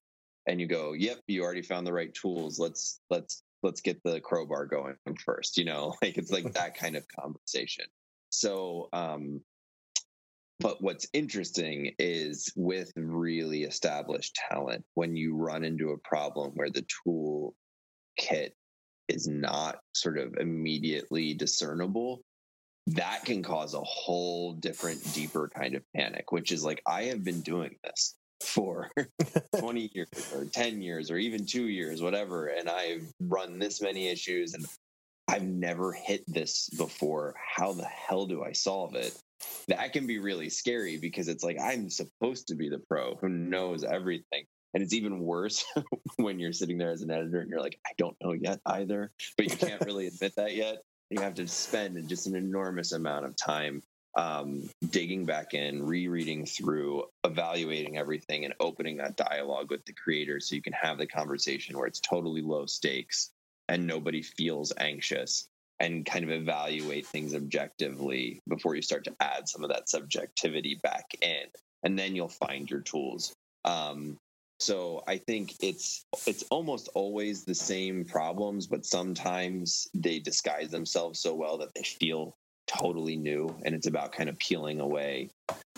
and 0.49 0.59
you 0.59 0.65
go, 0.65 0.93
"Yep, 0.93 1.19
you 1.27 1.43
already 1.43 1.61
found 1.61 1.85
the 1.85 1.93
right 1.93 2.13
tools. 2.13 2.57
Let's 2.59 2.99
let's 3.11 3.43
let's 3.61 3.81
get 3.81 4.01
the 4.03 4.19
crowbar 4.19 4.65
going 4.65 4.95
first. 5.23 5.57
You 5.57 5.65
know, 5.65 5.93
like 6.01 6.17
it's 6.17 6.31
like 6.31 6.51
that 6.53 6.75
kind 6.75 6.95
of 6.95 7.05
conversation. 7.07 7.85
So, 8.29 8.89
um, 8.91 9.41
but 10.59 10.81
what's 10.81 11.07
interesting 11.13 11.93
is 11.99 12.51
with 12.55 12.91
really 12.95 13.63
established 13.63 14.39
talent, 14.49 14.83
when 14.95 15.15
you 15.15 15.35
run 15.35 15.63
into 15.63 15.91
a 15.91 15.97
problem 15.99 16.51
where 16.55 16.69
the 16.69 16.85
tool 17.03 17.55
kit 18.17 18.55
is 19.07 19.27
not 19.27 19.79
sort 19.93 20.17
of 20.17 20.35
immediately 20.37 21.33
discernible, 21.33 22.21
that 22.87 23.23
can 23.23 23.41
cause 23.41 23.73
a 23.73 23.81
whole 23.81 24.53
different, 24.53 25.01
deeper 25.13 25.49
kind 25.55 25.75
of 25.75 25.83
panic, 25.95 26.31
which 26.31 26.51
is 26.51 26.63
like, 26.63 26.81
I 26.85 27.03
have 27.03 27.23
been 27.23 27.41
doing 27.41 27.75
this 27.83 28.15
for 28.43 28.91
20 29.59 29.91
years 29.93 30.33
or 30.33 30.45
10 30.45 30.81
years 30.81 31.11
or 31.11 31.17
even 31.17 31.45
two 31.45 31.67
years, 31.67 32.01
whatever. 32.01 32.47
And 32.47 32.69
I've 32.69 33.11
run 33.19 33.59
this 33.59 33.81
many 33.81 34.07
issues 34.07 34.53
and 34.53 34.65
I've 35.27 35.43
never 35.43 35.91
hit 35.91 36.23
this 36.27 36.69
before. 36.69 37.35
How 37.55 37.73
the 37.73 37.85
hell 37.85 38.25
do 38.25 38.43
I 38.43 38.53
solve 38.53 38.95
it? 38.95 39.15
That 39.67 39.93
can 39.93 40.07
be 40.07 40.17
really 40.19 40.49
scary 40.49 40.97
because 40.97 41.27
it's 41.27 41.43
like 41.43 41.57
I'm 41.61 41.89
supposed 41.89 42.47
to 42.47 42.55
be 42.55 42.69
the 42.69 42.79
pro 42.79 43.15
who 43.15 43.29
knows 43.29 43.83
everything. 43.83 44.45
And 44.73 44.83
it's 44.83 44.93
even 44.93 45.19
worse 45.19 45.65
when 46.17 46.39
you're 46.39 46.53
sitting 46.53 46.77
there 46.77 46.91
as 46.91 47.01
an 47.01 47.11
editor 47.11 47.39
and 47.39 47.49
you're 47.49 47.61
like, 47.61 47.79
I 47.85 47.91
don't 47.97 48.17
know 48.21 48.33
yet 48.33 48.59
either, 48.65 49.11
but 49.37 49.49
you 49.49 49.55
can't 49.55 49.83
really 49.85 50.07
admit 50.07 50.35
that 50.35 50.55
yet. 50.55 50.77
You 51.09 51.21
have 51.21 51.35
to 51.35 51.47
spend 51.47 52.07
just 52.07 52.27
an 52.27 52.35
enormous 52.35 52.91
amount 52.91 53.25
of 53.25 53.35
time 53.35 53.81
um, 54.19 54.69
digging 54.89 55.25
back 55.25 55.53
in, 55.53 55.81
rereading 55.85 56.45
through, 56.45 57.05
evaluating 57.23 57.97
everything, 57.97 58.43
and 58.43 58.53
opening 58.59 58.97
that 58.97 59.15
dialogue 59.15 59.71
with 59.71 59.85
the 59.85 59.93
creator 59.93 60.41
so 60.41 60.55
you 60.55 60.61
can 60.61 60.73
have 60.73 60.97
the 60.97 61.07
conversation 61.07 61.77
where 61.77 61.87
it's 61.87 62.01
totally 62.01 62.41
low 62.41 62.65
stakes 62.65 63.29
and 63.69 63.87
nobody 63.87 64.21
feels 64.21 64.73
anxious. 64.77 65.47
and 65.81 66.05
kind 66.05 66.25
of 66.25 66.31
evaluate 66.31 67.07
things 67.07 67.33
objectively 67.33 68.41
before 68.49 68.75
you 68.75 68.81
start 68.81 69.05
to 69.05 69.15
add 69.21 69.47
some 69.47 69.63
of 69.63 69.69
that 69.69 69.87
subjectivity 69.87 70.77
back 70.83 71.05
in 71.21 71.45
and 71.83 71.97
then 71.97 72.13
you'll 72.17 72.27
find 72.27 72.69
your 72.69 72.81
tools 72.81 73.33
um, 73.63 74.17
so 74.59 75.01
i 75.07 75.15
think 75.15 75.55
it's 75.61 76.03
it's 76.27 76.43
almost 76.49 76.89
always 76.95 77.45
the 77.45 77.55
same 77.55 78.03
problems 78.03 78.67
but 78.67 78.85
sometimes 78.85 79.87
they 79.93 80.19
disguise 80.19 80.69
themselves 80.69 81.21
so 81.21 81.33
well 81.33 81.59
that 81.59 81.73
they 81.73 81.83
feel 81.83 82.35
totally 82.69 83.15
new 83.15 83.55
and 83.63 83.73
it's 83.73 83.87
about 83.87 84.11
kind 84.11 84.29
of 84.29 84.37
peeling 84.37 84.79
away 84.79 85.29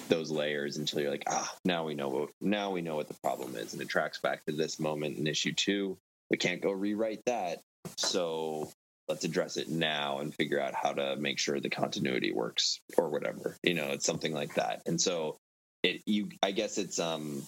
those 0.09 0.29
layers 0.29 0.75
until 0.77 0.99
you're 0.99 1.09
like 1.09 1.23
ah 1.27 1.55
now 1.63 1.85
we 1.85 1.95
know 1.95 2.09
what 2.09 2.29
now 2.41 2.71
we 2.71 2.81
know 2.81 2.95
what 2.95 3.07
the 3.07 3.17
problem 3.23 3.55
is. 3.55 3.73
And 3.73 3.81
it 3.81 3.87
tracks 3.87 4.19
back 4.19 4.45
to 4.45 4.51
this 4.51 4.79
moment 4.79 5.17
in 5.17 5.25
issue 5.25 5.53
two. 5.53 5.97
We 6.29 6.37
can't 6.37 6.61
go 6.61 6.71
rewrite 6.71 7.23
that. 7.25 7.61
So 7.97 8.69
let's 9.07 9.23
address 9.23 9.57
it 9.57 9.69
now 9.69 10.19
and 10.19 10.33
figure 10.33 10.59
out 10.59 10.73
how 10.73 10.93
to 10.93 11.15
make 11.15 11.39
sure 11.39 11.59
the 11.59 11.69
continuity 11.69 12.31
works 12.31 12.79
or 12.97 13.09
whatever 13.09 13.57
you 13.63 13.73
know 13.73 13.87
it's 13.91 14.05
something 14.05 14.33
like 14.33 14.55
that. 14.55 14.81
And 14.85 14.99
so 14.99 15.37
it 15.83 16.01
you 16.05 16.29
i 16.43 16.51
guess 16.51 16.77
it's 16.77 16.99
um 16.99 17.43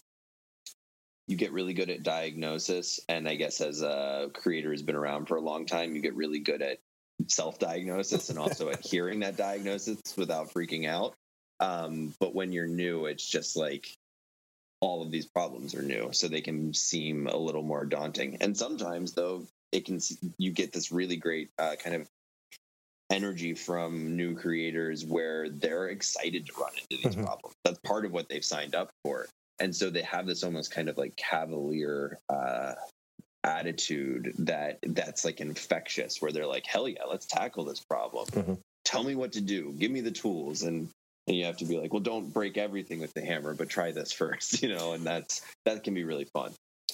you 1.28 1.38
get 1.38 1.54
really 1.54 1.74
good 1.74 1.90
at 1.90 2.04
diagnosis 2.04 3.00
and 3.08 3.28
i 3.28 3.36
guess 3.36 3.62
as 3.62 3.82
a 3.82 4.30
creator 4.34 4.72
has 4.72 4.82
been 4.82 4.96
around 4.96 5.28
for 5.28 5.36
a 5.36 5.42
long 5.42 5.66
time 5.66 5.96
you 5.96 6.02
get 6.02 6.16
really 6.16 6.40
good 6.40 6.62
at 6.62 6.80
self-diagnosis 7.28 8.30
and 8.30 8.40
also 8.40 8.70
at 8.72 8.86
hearing 8.86 9.22
that 9.22 9.38
diagnosis 9.38 10.00
without 10.18 10.54
freaking 10.54 10.88
out. 10.88 11.14
Um, 11.60 12.14
but 12.20 12.36
when 12.36 12.52
you're 12.52 12.68
new 12.68 13.06
it's 13.06 13.28
just 13.28 13.56
like 13.56 13.94
all 14.82 15.02
of 15.02 15.12
these 15.12 15.26
problems 15.26 15.76
are 15.76 15.82
new 15.82 16.10
so 16.12 16.28
they 16.28 16.42
can 16.42 16.74
seem 16.74 17.28
a 17.28 17.38
little 17.38 17.64
more 17.64 17.86
daunting. 17.86 18.38
And 18.42 18.58
sometimes 18.58 19.14
though 19.14 19.48
it 19.72 19.86
can 19.86 20.00
you 20.38 20.52
get 20.52 20.74
this 20.74 20.92
really 20.92 21.16
great 21.16 21.50
uh, 21.58 21.76
kind 21.82 21.96
of 21.96 22.08
energy 23.10 23.54
from 23.54 24.18
new 24.18 24.36
creators 24.36 25.06
where 25.06 25.50
they're 25.50 25.88
excited 25.88 26.48
to 26.48 26.54
run 26.60 26.72
into 26.74 27.04
these 27.04 27.16
mm-hmm. 27.16 27.26
problems. 27.26 27.56
That's 27.64 27.80
part 27.80 28.06
of 28.06 28.12
what 28.12 28.28
they've 28.28 28.44
signed 28.44 28.76
up 28.76 28.90
for. 29.04 29.28
And 29.60 29.76
so 29.76 29.90
they 29.90 30.02
have 30.02 30.26
this 30.26 30.44
almost 30.44 30.72
kind 30.72 30.90
of 30.90 30.98
like 30.98 31.16
cavalier 31.16 32.18
uh, 32.30 32.74
attitude 33.44 34.34
that 34.40 34.80
that's 34.82 35.26
like 35.26 35.42
infectious 35.42 36.22
where 36.22 36.32
they're 36.32 36.48
like 36.48 36.66
hell 36.66 36.88
yeah 36.88 37.04
let's 37.10 37.26
tackle 37.26 37.66
this 37.66 37.80
problem. 37.80 38.26
Mm-hmm. 38.28 38.54
tell 38.86 39.04
me 39.04 39.16
what 39.16 39.34
to 39.34 39.42
do. 39.42 39.74
Give 39.78 39.92
me 39.92 40.02
the 40.02 40.12
tools. 40.12 40.64
And 40.64 40.90
and 41.28 41.38
you 41.38 41.46
have 41.46 41.58
to 41.58 41.66
be 41.66 41.78
like 41.78 41.94
well 41.94 42.02
don't 42.02 42.34
break 42.34 42.58
everything 42.58 43.00
with 43.00 43.14
the 43.14 43.22
hammer 43.22 43.54
but 43.54 43.70
try 43.70 43.92
this 43.92 44.12
first 44.22 44.62
you 44.62 44.70
know 44.70 44.94
and 44.94 45.06
that's 45.06 45.42
that 45.66 45.84
can 45.84 45.94
be 45.94 46.04
really 46.04 46.26
fun. 46.26 46.52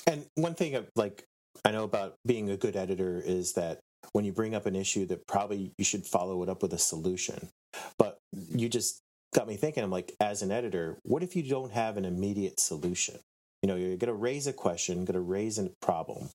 And 0.08 0.26
one 0.36 0.56
thing 0.56 0.76
of 0.76 0.88
like 0.96 1.24
i 1.66 1.72
know 1.72 1.84
about 1.84 2.16
being 2.26 2.50
a 2.50 2.58
good 2.58 2.76
editor 2.76 3.22
is 3.24 3.54
that 3.54 3.80
when 4.14 4.26
you 4.26 4.32
bring 4.32 4.56
up 4.56 4.66
an 4.66 4.76
issue 4.76 5.06
that 5.08 5.28
probably 5.28 5.72
you 5.78 5.86
should 5.86 6.06
follow 6.06 6.42
it 6.42 6.50
up 6.50 6.62
with 6.62 6.74
a 6.74 6.78
solution. 6.78 7.50
But 7.98 8.18
you 8.32 8.70
just 8.70 9.02
got 9.34 9.48
me 9.48 9.56
thinking 9.56 9.84
i'm 9.84 9.92
like 9.92 10.14
as 10.20 10.42
an 10.42 10.52
editor 10.52 10.98
what 11.04 11.24
if 11.24 11.36
you 11.36 11.44
don't 11.44 11.72
have 11.72 11.98
an 11.98 12.06
immediate 12.06 12.60
solution 12.60 13.20
you 13.64 13.68
know 13.68 13.76
you're 13.76 13.98
going 13.98 14.08
to 14.08 14.14
raise 14.14 14.48
a 14.48 14.54
question 14.54 15.06
going 15.06 15.14
to 15.14 15.20
raise 15.20 15.58
a 15.58 15.70
problem 15.82 16.30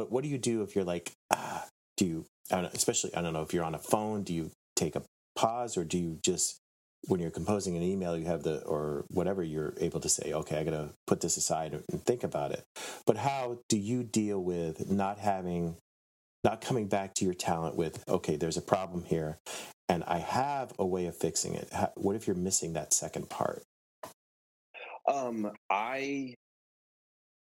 but 0.00 0.10
what 0.10 0.24
do 0.24 0.30
you 0.30 0.38
do 0.38 0.62
if 0.62 0.74
you're 0.74 0.84
like, 0.84 1.12
ah, 1.30 1.66
do 1.98 2.06
you, 2.06 2.24
I 2.50 2.62
know, 2.62 2.70
especially, 2.72 3.14
I 3.14 3.20
don't 3.20 3.34
know, 3.34 3.42
if 3.42 3.52
you're 3.52 3.64
on 3.64 3.74
a 3.74 3.78
phone, 3.78 4.22
do 4.22 4.32
you 4.32 4.50
take 4.74 4.96
a 4.96 5.02
pause 5.36 5.76
or 5.76 5.84
do 5.84 5.98
you 5.98 6.18
just, 6.24 6.58
when 7.08 7.20
you're 7.20 7.30
composing 7.30 7.76
an 7.76 7.82
email, 7.82 8.16
you 8.16 8.24
have 8.24 8.42
the, 8.42 8.62
or 8.62 9.04
whatever, 9.10 9.42
you're 9.42 9.74
able 9.78 10.00
to 10.00 10.08
say, 10.08 10.32
okay, 10.32 10.58
I 10.58 10.64
got 10.64 10.70
to 10.70 10.88
put 11.06 11.20
this 11.20 11.36
aside 11.36 11.74
and 11.74 12.02
think 12.06 12.24
about 12.24 12.52
it. 12.52 12.64
But 13.04 13.18
how 13.18 13.58
do 13.68 13.76
you 13.76 14.02
deal 14.02 14.42
with 14.42 14.90
not 14.90 15.18
having, 15.18 15.76
not 16.44 16.62
coming 16.62 16.88
back 16.88 17.12
to 17.16 17.26
your 17.26 17.34
talent 17.34 17.76
with, 17.76 18.02
okay, 18.08 18.36
there's 18.36 18.56
a 18.56 18.62
problem 18.62 19.04
here 19.04 19.36
and 19.86 20.02
I 20.04 20.16
have 20.20 20.72
a 20.78 20.86
way 20.86 21.04
of 21.04 21.14
fixing 21.14 21.52
it? 21.52 21.70
what 21.96 22.16
if 22.16 22.26
you're 22.26 22.36
missing 22.36 22.72
that 22.72 22.94
second 22.94 23.28
part? 23.28 23.62
Um, 25.06 25.50
I 25.68 26.36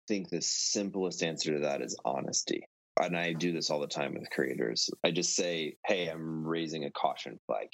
think 0.09 0.31
the 0.31 0.43
simplest 0.43 1.23
answer 1.23 1.55
to 1.55 1.61
that 1.61 1.83
is 1.83 1.97
honesty. 2.05 2.67
And 3.01 3.17
I 3.17 3.33
do 3.33 3.53
this 3.53 3.71
all 3.71 3.79
the 3.79 3.87
time 3.87 4.15
with 4.15 4.29
creators. 4.31 4.91
I 5.05 5.13
just 5.13 5.37
say, 5.37 5.77
hey, 5.87 6.09
I'm 6.09 6.45
raising 6.45 6.85
a 6.85 6.91
caution 6.91 7.39
flag. 7.47 7.69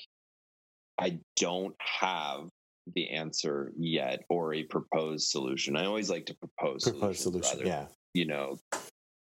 I 1.01 1.21
don't 1.37 1.75
have 1.79 2.49
the 2.95 3.11
answer 3.11 3.73
yet 3.77 4.21
or 4.29 4.53
a 4.53 4.65
proposed 4.65 5.29
solution. 5.29 5.77
I 5.77 5.87
always 5.87 6.11
like 6.11 6.27
to 6.27 6.35
propose 6.35 6.85
proposed 6.85 7.21
solution, 7.21 7.59
rather, 7.59 7.67
yeah. 7.67 7.87
You 8.13 8.27
know, 8.27 8.59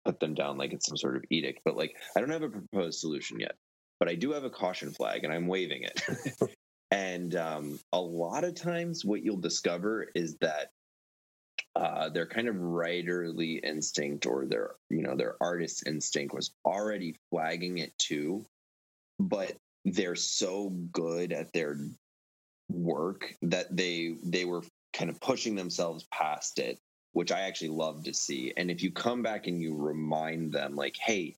put 0.05 0.21
them 0.21 0.35
down 0.35 0.57
like 0.57 0.73
it's 0.73 0.87
some 0.87 0.97
sort 0.97 1.17
of 1.17 1.25
edict. 1.31 1.61
But 1.65 1.77
like, 1.77 1.97
I 2.17 2.21
don't 2.21 2.31
have 2.31 2.43
a 2.43 2.49
proposed 2.49 3.01
solution 3.01 3.41
yet, 3.41 3.57
but 3.99 4.09
I 4.09 4.15
do 4.15 4.33
have 4.33 4.45
a 4.45 4.51
caution 4.51 4.93
flag, 4.93 5.25
and 5.25 5.33
I'm 5.33 5.49
waving 5.49 5.83
it. 5.83 6.53
and 6.93 7.35
um, 7.35 7.81
a 7.93 8.01
lot 8.01 8.45
of 8.45 8.55
times, 8.55 9.05
what 9.05 9.23
you'll 9.23 9.37
discover 9.37 10.07
is 10.15 10.37
that 10.41 10.71
uh, 11.77 12.09
their 12.09 12.27
kind 12.27 12.49
of 12.49 12.57
writerly 12.57 13.61
instinct 13.63 14.27
or 14.27 14.45
their 14.45 14.73
you 14.89 15.03
know 15.03 15.17
their 15.17 15.37
artist 15.41 15.85
instinct 15.87 16.35
was 16.35 16.51
already 16.65 17.15
flagging 17.31 17.79
it 17.79 17.97
too 17.99 18.45
but 19.19 19.57
they're 19.85 20.17
so 20.17 20.71
good 20.93 21.33
at 21.33 21.53
their 21.53 21.77
work 22.69 23.35
that 23.43 23.75
they 23.75 24.17
they 24.25 24.45
were 24.45 24.63
kind 24.93 25.11
of 25.11 25.21
pushing 25.21 25.55
themselves 25.55 26.07
past 26.13 26.59
it 26.59 26.79
which 27.13 27.33
i 27.33 27.41
actually 27.41 27.69
love 27.71 28.05
to 28.05 28.15
see. 28.15 28.53
And 28.57 28.71
if 28.71 28.83
you 28.83 28.93
come 28.93 29.23
back 29.23 29.47
and 29.47 29.61
you 29.61 29.77
remind 29.77 30.53
them 30.53 30.75
like 30.75 30.97
hey 30.97 31.37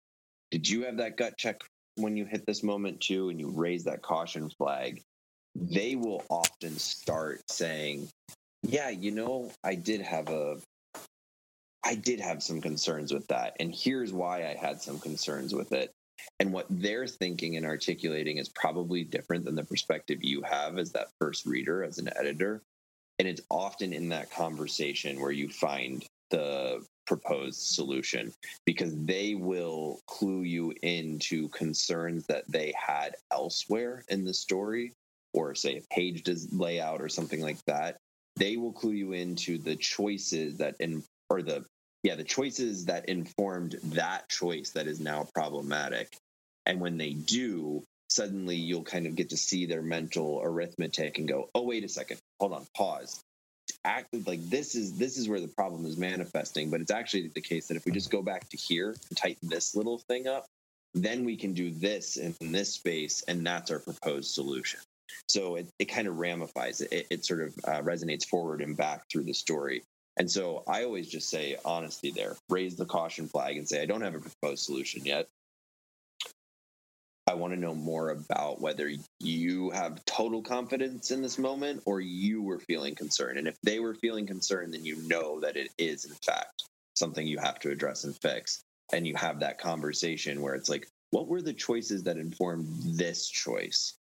did 0.51 0.69
you 0.69 0.85
have 0.85 0.99
that 0.99 1.17
gut 1.17 1.37
check 1.37 1.61
when 1.97 2.17
you 2.17 2.25
hit 2.25 2.47
this 2.47 2.63
moment 2.63 3.01
too? 3.01 3.29
and 3.29 3.39
you 3.39 3.51
raise 3.51 3.85
that 3.85 4.03
caution 4.03 4.49
flag 4.51 5.03
they 5.55 5.95
will 5.95 6.25
often 6.31 6.79
start 6.79 7.43
saying 7.51 8.09
yeah, 8.63 8.91
you 8.91 9.11
know, 9.11 9.51
I 9.65 9.75
did 9.75 10.01
have 10.01 10.29
a 10.29 10.59
I 11.85 11.97
did 11.97 12.21
have 12.21 12.43
some 12.43 12.61
concerns 12.61 13.13
with 13.13 13.27
that. 13.29 13.57
And 13.59 13.75
here's 13.75 14.13
why 14.13 14.47
I 14.47 14.55
had 14.55 14.81
some 14.81 15.01
concerns 15.01 15.53
with 15.53 15.73
it. 15.73 15.91
And 16.39 16.53
what 16.53 16.67
they're 16.71 17.09
thinking 17.09 17.57
and 17.57 17.67
articulating 17.67 18.39
is 18.39 18.49
probably 18.49 19.03
different 19.03 19.45
than 19.45 19.57
the 19.57 19.65
perspective 19.65 20.23
you 20.23 20.43
have 20.43 20.79
as 20.79 20.93
that 20.93 21.09
first 21.21 21.45
reader, 21.45 21.83
as 21.83 21.99
an 21.99 22.09
editor. 22.17 22.63
And 23.19 23.27
it's 23.27 23.41
often 23.51 23.93
in 23.93 24.09
that 24.11 24.31
conversation 24.31 25.21
where 25.21 25.33
you 25.33 25.49
find 25.49 26.05
the 26.31 26.85
proposed 27.05 27.61
solution 27.61 28.33
because 28.65 28.97
they 29.05 29.35
will 29.35 30.01
clue 30.07 30.43
you 30.43 30.73
into 30.83 31.49
concerns 31.49 32.25
that 32.27 32.45
they 32.49 32.73
had 32.77 33.17
elsewhere 33.33 34.05
in 34.09 34.25
the 34.25 34.33
story 34.33 34.93
or 35.35 35.55
say 35.57 35.79
a 35.79 35.95
page 35.95 36.23
layout 36.53 37.03
or 37.03 37.09
something 37.09 37.41
like 37.41 37.63
that 37.67 37.97
they 38.43 38.57
will 38.57 38.73
clue 38.73 38.91
you 38.91 39.13
into 39.13 39.57
the 39.57 39.77
choices 39.77 40.57
that 40.57 40.75
in 40.81 41.05
or 41.31 41.43
the 41.43 41.65
yeah 42.03 42.17
the 42.17 42.25
choices 42.25 42.87
that 42.87 43.09
informed 43.09 43.77
that 43.85 44.29
choice 44.29 44.71
that 44.71 44.89
is 44.89 44.99
now 44.99 45.29
problematic. 45.33 46.17
And 46.67 46.81
when 46.81 46.99
they 46.99 47.13
do 47.13 47.85
suddenly 48.11 48.57
you'll 48.57 48.83
kind 48.83 49.07
of 49.07 49.15
get 49.15 49.31
to 49.31 49.37
see 49.37 49.67
their 49.67 49.81
mental 49.81 50.41
arithmetic 50.43 51.19
and 51.19 51.29
go 51.29 51.51
oh 51.55 51.63
wait 51.63 51.85
a 51.85 51.89
second. 51.89 52.19
Hold 52.41 52.55
on. 52.55 52.67
Pause. 52.77 53.21
Act 53.85 54.09
like 54.27 54.43
this 54.51 54.75
is 54.75 54.99
this 54.99 55.19
is 55.19 55.29
where 55.29 55.41
the 55.41 55.47
problem 55.47 55.87
is 55.87 55.97
manifesting 55.97 56.69
but 56.69 56.81
it's 56.81 56.91
actually 56.91 57.29
the 57.29 57.41
case 57.41 57.69
that 57.69 57.77
if 57.77 57.85
we 57.85 57.93
just 57.93 58.11
go 58.11 58.23
back 58.23 58.49
to 58.49 58.57
here 58.57 58.89
and 58.89 59.17
tighten 59.17 59.49
this 59.49 59.77
little 59.77 59.99
thing 59.99 60.27
up 60.27 60.47
then 60.95 61.25
we 61.25 61.37
can 61.37 61.55
do 61.55 61.71
this 61.71 62.17
in 62.17 62.35
this 62.53 62.75
space 62.75 63.23
and 63.29 63.47
that's 63.47 63.71
our 63.71 63.79
proposed 63.79 64.33
solution 64.35 64.81
so 65.29 65.57
it, 65.57 65.69
it 65.79 65.87
kind 65.87 66.09
of 66.09 66.19
ramifies, 66.19 66.81
it, 66.81 67.07
it 67.11 67.25
sort 67.25 67.43
of 67.43 67.55
uh, 67.67 67.83
resonates 67.83 68.27
forward 68.27 68.61
and 68.61 68.77
back 68.77 69.03
through 69.11 69.25
the 69.25 69.33
story. 69.33 69.83
And 70.19 70.31
so 70.31 70.63
I 70.69 70.85
always 70.85 71.09
just 71.09 71.31
say 71.31 71.57
honesty 71.65 72.11
there, 72.11 72.37
raise 72.51 72.77
the 72.77 72.85
caution 72.85 73.29
flag 73.29 73.57
and 73.57 73.69
say, 73.69 73.83
I 73.83 73.87
don't 73.87 74.03
have 74.03 74.15
a 74.15 74.21
proposed 74.21 74.65
solution 74.65 75.05
yet. 75.05 75.27
I 77.27 77.35
want 77.35 77.55
to 77.55 77.61
know 77.61 77.75
more 77.75 78.11
about 78.11 78.61
whether 78.61 78.91
you 79.21 79.71
have 79.71 80.05
total 80.05 80.43
confidence 80.43 81.13
in 81.13 81.23
this 81.23 81.39
moment 81.39 81.83
or 81.87 82.01
you 82.01 82.43
were 82.43 82.59
feeling 82.59 82.95
concerned. 82.95 83.39
And 83.39 83.49
if 83.49 83.57
they 83.63 83.79
were 83.79 83.95
feeling 83.95 84.27
concerned, 84.27 84.75
then 84.75 84.85
you 84.85 84.97
know 85.09 85.41
that 85.41 85.57
it 85.57 85.71
is, 85.79 86.05
in 86.05 86.15
fact, 86.27 86.65
something 86.95 87.27
you 87.27 87.39
have 87.39 87.59
to 87.61 87.71
address 87.71 88.05
and 88.05 88.15
fix. 88.21 88.63
And 88.93 89.07
you 89.07 89.15
have 89.17 89.41
that 89.41 89.59
conversation 89.59 90.43
where 90.43 90.55
it's 90.55 90.69
like, 90.69 90.89
what 91.11 91.29
were 91.29 91.41
the 91.41 91.55
choices 91.55 92.03
that 92.03 92.19
informed 92.19 92.67
this 92.99 93.29
choice? 93.29 93.95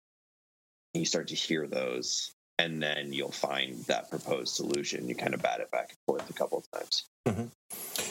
You 0.93 1.05
start 1.05 1.27
to 1.29 1.35
hear 1.35 1.67
those 1.67 2.33
and 2.59 2.81
then 2.81 3.11
you'll 3.11 3.31
find 3.31 3.83
that 3.85 4.09
proposed 4.09 4.55
solution. 4.55 5.07
You 5.07 5.15
kind 5.15 5.33
of 5.33 5.41
bat 5.41 5.61
it 5.61 5.71
back 5.71 5.89
and 5.89 5.97
forth 6.05 6.29
a 6.29 6.33
couple 6.33 6.59
of 6.59 6.71
times. 6.71 7.05
Mm-hmm. 7.27 7.45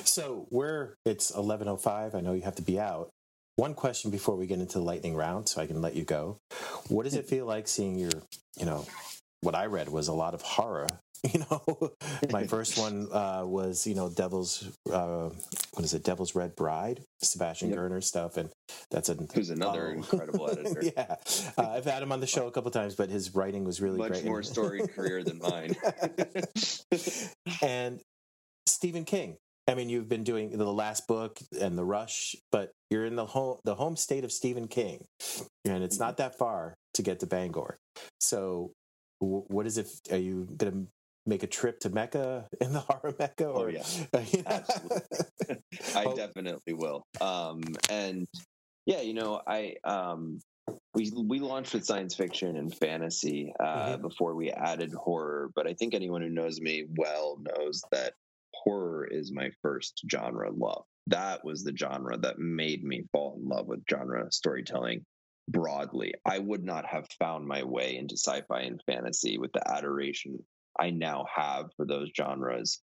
so 0.05 0.47
we're 0.51 0.95
it's 1.05 1.33
11.05 1.33 2.15
i 2.15 2.21
know 2.21 2.33
you 2.33 2.43
have 2.43 2.55
to 2.57 2.63
be 2.63 2.79
out. 2.79 3.11
One 3.57 3.75
question 3.75 4.11
before 4.11 4.37
we 4.37 4.47
get 4.47 4.61
into 4.61 4.79
the 4.79 4.85
lightning 4.85 5.15
round 5.17 5.49
so 5.49 5.61
i 5.61 5.67
can 5.67 5.83
let 5.83 5.95
you 5.95 6.05
go. 6.05 6.39
What 6.89 7.05
does 7.05 7.15
it 7.15 7.27
feel 7.27 7.47
like 7.47 7.67
seeing 7.69 7.99
your 7.99 8.13
you 8.57 8.67
know 8.67 8.87
what 9.43 9.55
i 9.55 9.67
read 9.67 9.89
was 9.89 10.09
a 10.09 10.13
lot 10.13 10.35
of 10.35 10.43
horror 10.43 10.87
You 11.35 11.41
know, 11.51 11.91
my 12.33 12.47
first 12.47 12.79
one 12.79 13.07
uh, 13.13 13.43
was 13.45 13.87
you 13.87 13.95
know 13.95 14.09
Devil's 14.09 14.67
uh, 14.91 15.29
what 15.75 15.85
is 15.85 15.93
it? 15.93 16.03
Devil's 16.03 16.35
Red 16.35 16.57
Bride, 16.57 17.03
Sebastian 17.23 17.69
Yep. 17.69 17.79
Girner 17.79 18.01
stuff, 18.01 18.39
and 18.39 18.49
that's 18.91 19.11
a 19.11 19.15
Who's 19.35 19.51
another 19.51 19.89
oh. 19.89 19.93
incredible 19.93 20.51
editor. 20.51 20.83
yeah, 20.97 21.17
uh, 21.59 21.71
I've 21.73 21.85
had 21.85 22.03
him 22.03 22.11
on 22.11 22.21
the 22.21 22.27
show 22.27 22.47
a 22.47 22.51
couple 22.51 22.71
times, 22.71 22.95
but 22.95 23.11
his 23.11 23.35
writing 23.35 23.65
was 23.65 23.83
really 23.83 23.99
Much 23.99 24.13
great. 24.13 24.25
more 24.25 24.43
story 24.43 24.87
career 24.89 25.23
than 25.23 25.39
mine. 25.39 25.77
and 27.63 28.01
Stephen 28.67 29.05
King. 29.05 29.37
I 29.69 29.75
mean, 29.75 29.91
you've 29.91 30.09
been 30.09 30.25
doing 30.25 30.57
the 30.57 30.73
last 30.73 31.07
book 31.07 31.39
and 31.61 31.77
the 31.77 31.85
Rush, 31.85 32.35
but 32.51 32.73
you're 32.89 33.05
in 33.05 33.15
the 33.15 33.27
home 33.27 33.59
the 33.65 33.75
home 33.75 33.97
state 33.97 34.25
of 34.25 34.33
Stephen 34.33 34.69
King, 34.69 35.05
and 35.67 35.85
it's 35.85 35.99
not 35.99 36.17
that 36.17 36.39
far 36.39 36.75
to 36.95 37.03
get 37.03 37.21
to 37.21 37.27
Bangor. 37.27 37.77
So, 38.21 38.73
what 39.19 39.67
is 39.67 39.77
it? 39.77 39.89
Are 40.11 40.17
you 40.17 40.49
going 40.57 40.73
to 40.73 40.87
make 41.27 41.43
a 41.43 41.47
trip 41.47 41.81
to 41.81 41.91
Mecca 41.91 42.49
in 42.61 42.73
the 42.73 42.81
horror 42.81 43.15
Mecca? 43.19 43.47
Oh, 43.47 43.63
Or 43.63 43.71
yeah. 43.71 43.83
Absolutely. 44.47 45.01
I 45.95 46.05
Oh. 46.05 46.17
definitely 46.17 46.75
will. 46.75 47.05
Um, 47.21 47.61
and 47.91 48.27
yeah, 48.87 49.01
you 49.03 49.15
know, 49.15 49.41
I 49.47 49.77
um, 49.85 50.41
we 50.95 51.13
we 51.15 51.39
launched 51.41 51.75
with 51.75 51.85
science 51.85 52.15
fiction 52.15 52.57
and 52.57 52.75
fantasy 52.75 53.53
uh, 53.61 53.97
Mhm. 53.97 54.03
before 54.03 54.35
we 54.35 54.51
added 54.51 54.93
horror. 54.93 55.51
But 55.55 55.67
I 55.67 55.75
think 55.75 55.95
anyone 55.95 56.23
who 56.23 56.29
knows 56.31 56.61
me 56.61 56.87
well 56.97 57.39
knows 57.41 57.83
that 57.93 58.15
horror 58.55 59.07
is 59.07 59.33
my 59.33 59.51
first 59.63 60.03
genre 60.11 60.51
love. 60.51 60.85
That 61.07 61.45
was 61.45 61.65
the 61.65 61.77
genre 61.77 62.17
that 62.19 62.39
made 62.39 62.85
me 62.85 63.05
fall 63.13 63.39
in 63.41 63.49
love 63.49 63.67
with 63.67 63.83
genre 63.91 64.31
storytelling 64.31 65.05
broadly. 65.49 66.15
I 66.25 66.39
would 66.39 66.65
not 66.65 66.87
have 66.87 67.07
found 67.19 67.47
my 67.47 67.63
way 67.65 67.97
into 67.97 68.17
sci-fi 68.17 68.61
and 68.63 68.81
fantasy 68.87 69.39
with 69.39 69.53
the 69.53 69.69
adoration 69.69 70.39
I 70.81 70.91
now 70.91 71.27
have 71.35 71.67
for 71.77 71.85
those 71.85 72.11
genres 72.17 72.81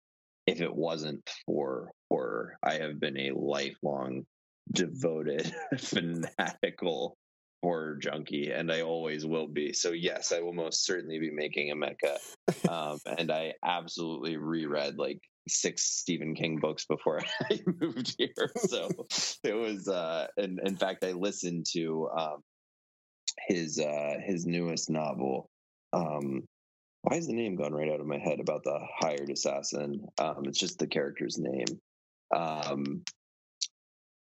if 0.46 0.60
it 0.60 0.74
wasn't 0.74 1.28
for 1.46 1.90
horror. 2.10 2.56
I 2.62 2.74
have 2.74 2.98
been 2.98 3.18
a 3.18 3.32
lifelong 3.32 4.24
devoted 4.72 5.52
fanatical 5.78 7.16
horror 7.62 7.96
junkie 7.96 8.50
and 8.50 8.72
I 8.72 8.80
always 8.82 9.24
will 9.24 9.46
be. 9.46 9.72
So 9.72 9.92
yes, 9.92 10.32
I 10.32 10.40
will 10.40 10.52
most 10.52 10.84
certainly 10.84 11.18
be 11.18 11.30
making 11.30 11.70
a 11.70 11.76
mecca. 11.76 12.18
Um, 12.68 12.98
and 13.18 13.30
I 13.30 13.54
absolutely 13.64 14.36
reread 14.36 14.98
like 14.98 15.20
six 15.48 15.84
Stephen 15.84 16.34
King 16.34 16.58
books 16.58 16.86
before 16.86 17.20
I 17.50 17.60
moved 17.80 18.14
here. 18.18 18.50
So 18.56 18.88
it 19.44 19.54
was 19.54 19.88
uh 19.88 20.26
and 20.36 20.60
in 20.64 20.76
fact 20.76 21.04
I 21.04 21.12
listened 21.12 21.66
to 21.72 22.08
um 22.16 22.42
his 23.48 23.78
uh 23.78 24.14
his 24.24 24.46
newest 24.46 24.90
novel. 24.90 25.48
Um 25.92 26.42
why 27.02 27.16
is 27.16 27.26
the 27.26 27.32
name 27.34 27.56
gone 27.56 27.72
right 27.72 27.90
out 27.90 28.00
of 28.00 28.06
my 28.06 28.18
head 28.18 28.40
about 28.40 28.64
the 28.64 28.78
hired 28.98 29.30
assassin? 29.30 30.06
Um 30.18 30.44
it's 30.46 30.58
just 30.58 30.78
the 30.78 30.86
character's 30.86 31.38
name. 31.38 31.66
Um 32.34 33.02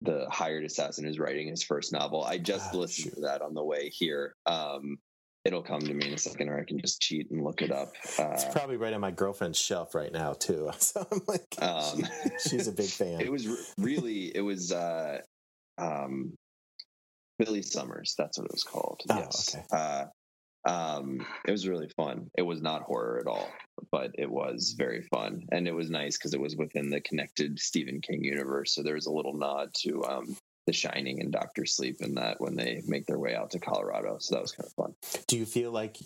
the 0.03 0.27
hired 0.31 0.65
assassin 0.65 1.07
is 1.07 1.19
writing 1.19 1.49
his 1.49 1.63
first 1.63 1.93
novel. 1.93 2.25
I 2.25 2.39
just 2.39 2.75
Ah, 2.75 2.79
listened 2.79 3.05
shoot. 3.07 3.15
to 3.17 3.21
that 3.23 3.43
on 3.43 3.55
the 3.55 3.65
way 3.65 3.91
here. 3.91 4.35
Um 4.47 4.99
it'll 5.45 5.63
come 5.63 5.81
to 5.81 5.95
me 5.95 6.07
in 6.07 6.13
a 6.15 6.19
second 6.19 6.49
or 6.49 6.59
I 6.61 6.65
can 6.65 6.79
just 6.79 7.01
cheat 7.01 7.31
and 7.31 7.43
look 7.43 7.63
it 7.63 7.71
up. 7.73 7.93
it's 8.03 8.19
Uh, 8.45 8.51
probably 8.53 8.77
right 8.77 8.93
on 8.93 9.01
my 9.01 9.11
girlfriend's 9.11 9.59
shelf 9.59 9.95
right 9.95 10.13
now 10.13 10.33
too. 10.35 10.71
So 10.79 11.07
I'm 11.11 11.21
like, 11.27 11.55
Um, 11.63 12.03
she's 12.47 12.67
a 12.69 12.73
big 12.73 12.89
fan. 13.01 13.21
it 13.21 13.31
was 13.31 13.47
re- 13.47 13.57
really 13.79 14.37
it 14.37 14.41
was 14.43 14.73
uh 14.73 15.21
um 15.79 16.35
billy 17.39 17.63
summers 17.63 18.15
that's 18.19 18.39
what 18.39 18.45
it 18.47 18.53
was 18.53 18.65
called 18.65 19.01
Oh, 19.09 19.17
yes 19.17 19.55
okay. 19.55 19.65
uh 19.73 20.05
um 20.67 21.27
it 21.47 21.51
was 21.51 21.67
really 21.67 21.89
fun 21.97 22.29
it 22.37 22.43
was 22.43 22.61
not 22.61 22.83
horror 22.83 23.19
at 23.19 23.27
all 23.27 23.49
but 23.91 24.11
it 24.15 24.31
was 24.31 24.75
very 24.77 25.03
fun 25.03 25.43
and 25.53 25.67
it 25.67 25.75
was 25.75 25.89
nice 25.91 26.19
because 26.19 26.35
it 26.35 26.41
was 26.41 26.57
within 26.57 26.91
the 26.91 27.01
connected 27.01 27.59
stephen 27.59 28.01
king 28.01 28.23
universe 28.23 28.75
so 28.75 28.83
there 28.83 28.95
was 28.95 29.07
a 29.07 29.13
little 29.13 29.35
nod 29.35 29.71
to 29.75 30.05
um 30.05 30.37
the 30.67 30.73
shining 30.73 31.21
and 31.21 31.33
doctor 31.33 31.65
sleep 31.65 31.97
in 32.01 32.15
that 32.15 32.39
when 32.41 32.55
they 32.55 32.83
make 32.87 33.07
their 33.07 33.19
way 33.19 33.35
out 33.35 33.51
to 33.51 33.59
colorado 33.59 34.19
so 34.19 34.35
that 34.35 34.43
was 34.43 34.53
kind 34.53 34.67
of 34.67 34.73
fun 34.75 34.95
Do 35.27 35.39
you 35.39 35.47
feel 35.47 35.73
like 35.73 35.97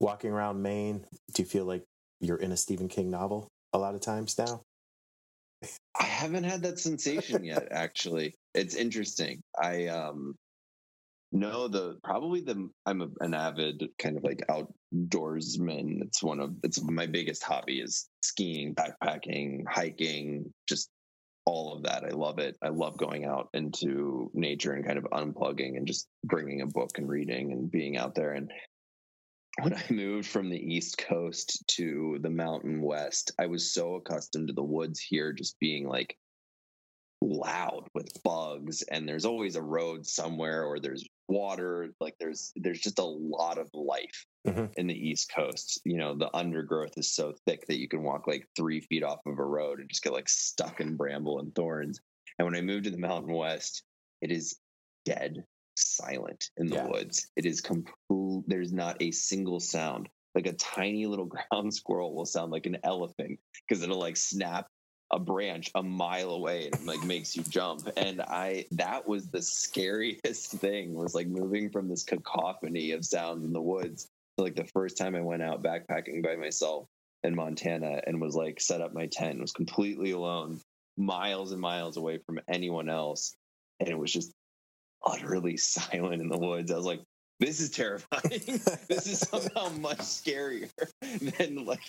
walking 0.00 0.30
around 0.30 0.62
Maine? 0.62 1.04
Do 1.34 1.42
you 1.42 1.46
feel 1.46 1.64
like 1.64 1.84
you're 2.20 2.36
in 2.36 2.52
a 2.52 2.56
Stephen 2.56 2.88
King 2.88 3.10
novel 3.10 3.48
a 3.72 3.78
lot 3.78 3.94
of 3.94 4.00
times 4.00 4.38
now? 4.38 4.62
I 5.98 6.04
haven't 6.04 6.44
had 6.44 6.62
that 6.62 6.78
sensation 6.78 7.44
yet. 7.44 7.68
Actually, 7.70 8.34
it's 8.54 8.74
interesting. 8.74 9.40
I 9.60 9.86
um 9.88 10.34
know 11.32 11.68
the 11.68 11.98
probably 12.04 12.42
the 12.42 12.68
I'm 12.86 13.02
a, 13.02 13.08
an 13.20 13.34
avid 13.34 13.88
kind 13.98 14.16
of 14.16 14.24
like 14.24 14.44
outdoorsman. 14.48 16.02
It's 16.02 16.22
one 16.22 16.40
of 16.40 16.54
it's 16.62 16.82
my 16.82 17.06
biggest 17.06 17.42
hobby 17.42 17.80
is 17.80 18.08
skiing, 18.22 18.74
backpacking, 18.74 19.64
hiking, 19.68 20.52
just 20.68 20.90
all 21.44 21.74
of 21.74 21.84
that. 21.84 22.04
I 22.04 22.10
love 22.10 22.38
it. 22.38 22.56
I 22.62 22.68
love 22.68 22.96
going 22.96 23.24
out 23.24 23.48
into 23.52 24.30
nature 24.34 24.72
and 24.72 24.86
kind 24.86 24.98
of 24.98 25.04
unplugging 25.04 25.76
and 25.76 25.86
just 25.86 26.06
bringing 26.24 26.60
a 26.60 26.66
book 26.66 26.98
and 26.98 27.08
reading 27.08 27.52
and 27.52 27.70
being 27.70 27.96
out 27.96 28.14
there. 28.14 28.32
And 28.32 28.50
when 29.60 29.74
I 29.74 29.82
moved 29.90 30.28
from 30.28 30.50
the 30.50 30.74
East 30.74 30.98
Coast 30.98 31.64
to 31.76 32.18
the 32.20 32.30
Mountain 32.30 32.80
West, 32.80 33.32
I 33.38 33.46
was 33.46 33.72
so 33.72 33.96
accustomed 33.96 34.48
to 34.48 34.54
the 34.54 34.62
woods 34.62 35.00
here 35.00 35.32
just 35.32 35.58
being 35.58 35.88
like 35.88 36.16
loud 37.22 37.88
with 37.94 38.22
bugs 38.24 38.82
and 38.82 39.08
there's 39.08 39.24
always 39.24 39.56
a 39.56 39.62
road 39.62 40.04
somewhere 40.04 40.64
or 40.64 40.80
there's 40.80 41.06
water 41.32 41.94
like 42.00 42.14
there's 42.20 42.52
there's 42.56 42.80
just 42.80 42.98
a 42.98 43.04
lot 43.04 43.58
of 43.58 43.68
life 43.72 44.26
Mhm. 44.46 44.72
in 44.76 44.86
the 44.88 45.08
east 45.08 45.30
coast 45.34 45.80
you 45.84 45.96
know 45.96 46.14
the 46.16 46.34
undergrowth 46.36 46.94
is 46.98 47.14
so 47.14 47.32
thick 47.46 47.64
that 47.68 47.78
you 47.78 47.88
can 47.88 48.02
walk 48.02 48.26
like 48.26 48.48
three 48.56 48.80
feet 48.80 49.02
off 49.04 49.20
of 49.24 49.38
a 49.38 49.44
road 49.44 49.78
and 49.80 49.88
just 49.88 50.02
get 50.02 50.12
like 50.12 50.28
stuck 50.28 50.80
in 50.80 50.96
bramble 50.96 51.38
and 51.38 51.54
thorns 51.54 52.00
and 52.38 52.44
when 52.46 52.56
i 52.56 52.60
moved 52.60 52.84
to 52.84 52.90
the 52.90 52.98
mountain 52.98 53.32
west 53.32 53.84
it 54.20 54.30
is 54.32 54.58
dead 55.04 55.44
silent 55.76 56.50
in 56.56 56.66
the 56.66 56.74
Yeah. 56.74 56.88
woods 56.88 57.28
it 57.36 57.46
is 57.46 57.60
complete 57.60 58.44
there's 58.48 58.72
not 58.72 59.00
a 59.00 59.10
single 59.12 59.60
sound 59.60 60.08
like 60.34 60.46
a 60.46 60.52
tiny 60.54 61.06
little 61.06 61.24
ground 61.34 61.72
squirrel 61.72 62.14
will 62.14 62.26
sound 62.26 62.50
like 62.52 62.66
an 62.66 62.78
elephant 62.84 63.38
because 63.68 63.82
it'll 63.82 63.98
like 64.00 64.16
snap 64.16 64.66
a 65.12 65.18
branch 65.18 65.70
a 65.74 65.82
mile 65.82 66.30
away 66.30 66.70
and 66.72 66.86
like 66.86 67.02
makes 67.04 67.36
you 67.36 67.42
jump. 67.42 67.88
And 67.96 68.20
i 68.22 68.66
that 68.72 69.06
was 69.06 69.28
the 69.28 69.42
scariest 69.42 70.52
thing 70.60 70.94
was 70.94 71.14
like 71.14 71.28
moving 71.28 71.70
from 71.70 71.88
this 71.88 72.04
cacophony 72.04 72.92
of 72.92 73.04
sounds 73.04 73.44
in 73.44 73.52
the 73.52 73.60
woods 73.60 74.08
like 74.38 74.56
the 74.56 74.64
first 74.64 74.96
time 74.96 75.14
i 75.14 75.20
went 75.20 75.42
out 75.42 75.62
backpacking 75.62 76.22
by 76.22 76.36
myself 76.36 76.86
in 77.22 77.34
montana 77.34 78.00
and 78.06 78.20
was 78.20 78.34
like 78.34 78.60
set 78.60 78.80
up 78.80 78.94
my 78.94 79.06
tent 79.06 79.40
was 79.40 79.52
completely 79.52 80.12
alone 80.12 80.58
miles 80.96 81.52
and 81.52 81.60
miles 81.60 81.96
away 81.96 82.18
from 82.18 82.40
anyone 82.48 82.88
else. 82.88 83.34
And 83.80 83.88
it 83.88 83.98
was 83.98 84.12
just 84.12 84.32
utterly 85.04 85.56
silent 85.58 86.22
in 86.22 86.28
the 86.28 86.38
woods. 86.38 86.70
I 86.70 86.76
was 86.76 86.86
like 86.86 87.02
this 87.42 87.60
is 87.60 87.70
terrifying. 87.70 88.60
This 88.88 89.06
is 89.06 89.18
somehow 89.20 89.68
much 89.80 89.98
scarier 89.98 90.70
than 91.38 91.64
like 91.64 91.80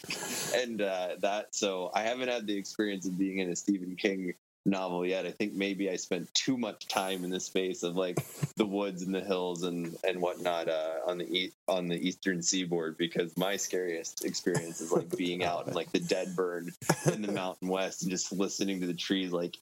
and 0.56 0.82
uh 0.82 1.16
that 1.22 1.54
so 1.54 1.92
i 1.94 2.04
haven't 2.04 2.30
had 2.30 2.48
the 2.48 2.58
experience 2.58 3.06
of 3.06 3.18
being 3.18 3.40
in 3.40 3.50
a 3.50 3.56
stephen 3.56 3.96
king 3.96 4.34
novel 4.66 5.06
yet. 5.06 5.26
I 5.26 5.32
think 5.32 5.54
maybe 5.54 5.90
i 5.90 5.98
spent 5.98 6.34
too 6.34 6.58
much 6.58 6.88
time 6.88 7.24
in 7.24 7.30
the 7.30 7.40
space 7.40 7.84
of 7.84 7.96
like 7.96 8.18
the 8.56 8.66
woods 8.66 9.02
and 9.04 9.14
the 9.14 9.22
hills 9.22 9.64
and 9.64 9.96
and 10.08 10.22
whatnot 10.22 10.70
uh 10.70 11.00
on 11.06 11.18
the 11.18 11.30
east 11.30 11.56
on 11.68 11.88
the 11.88 11.98
eastern 11.98 12.42
seaboard 12.42 12.98
because 12.98 13.36
my 13.38 13.58
scariest 13.58 14.24
experience 14.24 14.80
is 14.82 14.92
like 14.92 15.16
being 15.18 15.44
out 15.52 15.68
in 15.68 15.74
like 15.74 15.92
the 15.92 16.00
dead 16.00 16.36
bird 16.36 16.72
in 17.12 17.22
the 17.22 17.32
mountain 17.32 17.68
west 17.68 18.04
and 18.04 18.12
just 18.12 18.32
listening 18.32 18.80
to 18.82 18.88
the 18.88 18.94
trees 18.94 19.32
like 19.32 19.58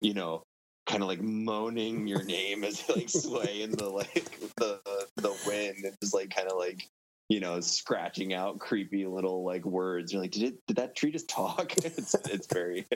you 0.00 0.14
know 0.14 0.42
kind 0.86 1.02
of 1.02 1.08
like 1.08 1.20
moaning 1.20 2.06
your 2.06 2.22
name 2.22 2.62
as 2.62 2.80
they 2.82 2.94
like 2.94 3.10
sway 3.10 3.62
in 3.62 3.72
the 3.72 3.88
like 3.88 4.38
the 4.56 4.80
the 5.16 5.34
wind 5.46 5.84
and 5.84 5.94
just 6.02 6.14
like 6.14 6.30
kind 6.34 6.48
of 6.50 6.58
like 6.58 6.88
you 7.28 7.40
know 7.40 7.60
scratching 7.60 8.32
out 8.34 8.58
creepy 8.58 9.06
little 9.06 9.44
like 9.44 9.64
words 9.64 10.12
you're 10.12 10.22
like 10.22 10.30
did 10.30 10.42
it 10.44 10.66
did 10.66 10.76
that 10.76 10.94
tree 10.94 11.10
just 11.10 11.28
talk 11.28 11.76
it's 11.84 12.14
it's 12.30 12.46
very 12.52 12.86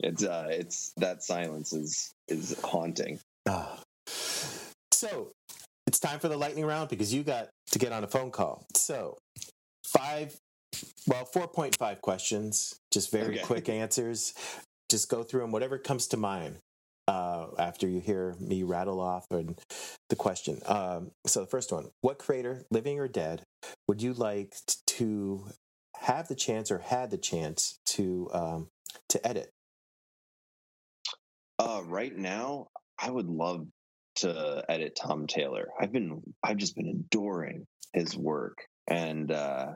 it's 0.00 0.24
uh 0.24 0.46
it's 0.48 0.92
that 0.96 1.22
silence 1.22 1.72
is 1.72 2.12
is 2.28 2.58
haunting 2.62 3.18
Ah. 3.46 3.78
So 4.92 5.32
it's 5.86 6.00
time 6.00 6.18
for 6.18 6.28
the 6.28 6.36
lightning 6.36 6.64
round 6.64 6.88
because 6.88 7.12
you 7.12 7.22
got 7.22 7.48
to 7.72 7.78
get 7.78 7.92
on 7.92 8.04
a 8.04 8.06
phone 8.06 8.30
call. 8.30 8.64
So 8.74 9.18
five, 9.86 10.34
well, 11.06 11.26
4.5 11.26 12.00
questions, 12.00 12.74
just 12.90 13.10
very 13.12 13.34
Okay. 13.34 13.44
quick 13.44 13.68
answers. 13.68 14.32
Just 14.88 15.10
go 15.10 15.22
through 15.22 15.42
them, 15.42 15.52
whatever 15.52 15.76
comes 15.78 16.06
to 16.08 16.16
mind 16.16 16.56
uh, 17.08 17.46
after 17.58 17.88
you 17.88 18.00
hear 18.00 18.34
me 18.40 18.62
rattle 18.62 19.00
off 19.00 19.26
and 19.30 19.58
the 20.08 20.16
question. 20.16 20.60
Um, 20.66 21.10
so 21.26 21.40
the 21.40 21.46
first 21.46 21.72
one 21.72 21.88
What 22.00 22.18
creator, 22.18 22.64
living 22.70 22.98
or 22.98 23.08
dead, 23.08 23.42
would 23.88 24.02
you 24.02 24.12
like 24.12 24.54
to 24.88 25.46
have 25.96 26.28
the 26.28 26.34
chance 26.34 26.70
or 26.70 26.78
had 26.78 27.10
the 27.10 27.18
chance 27.18 27.78
to 27.86 28.28
um, 28.32 28.68
to 29.08 29.26
edit? 29.26 29.50
uh 31.58 31.82
right 31.84 32.16
now 32.16 32.66
i 32.98 33.10
would 33.10 33.28
love 33.28 33.66
to 34.16 34.64
edit 34.68 34.96
tom 35.00 35.26
taylor 35.26 35.68
i've 35.80 35.92
been 35.92 36.20
i've 36.42 36.56
just 36.56 36.74
been 36.74 36.88
adoring 36.88 37.64
his 37.92 38.16
work 38.16 38.58
and 38.88 39.30
uh 39.30 39.66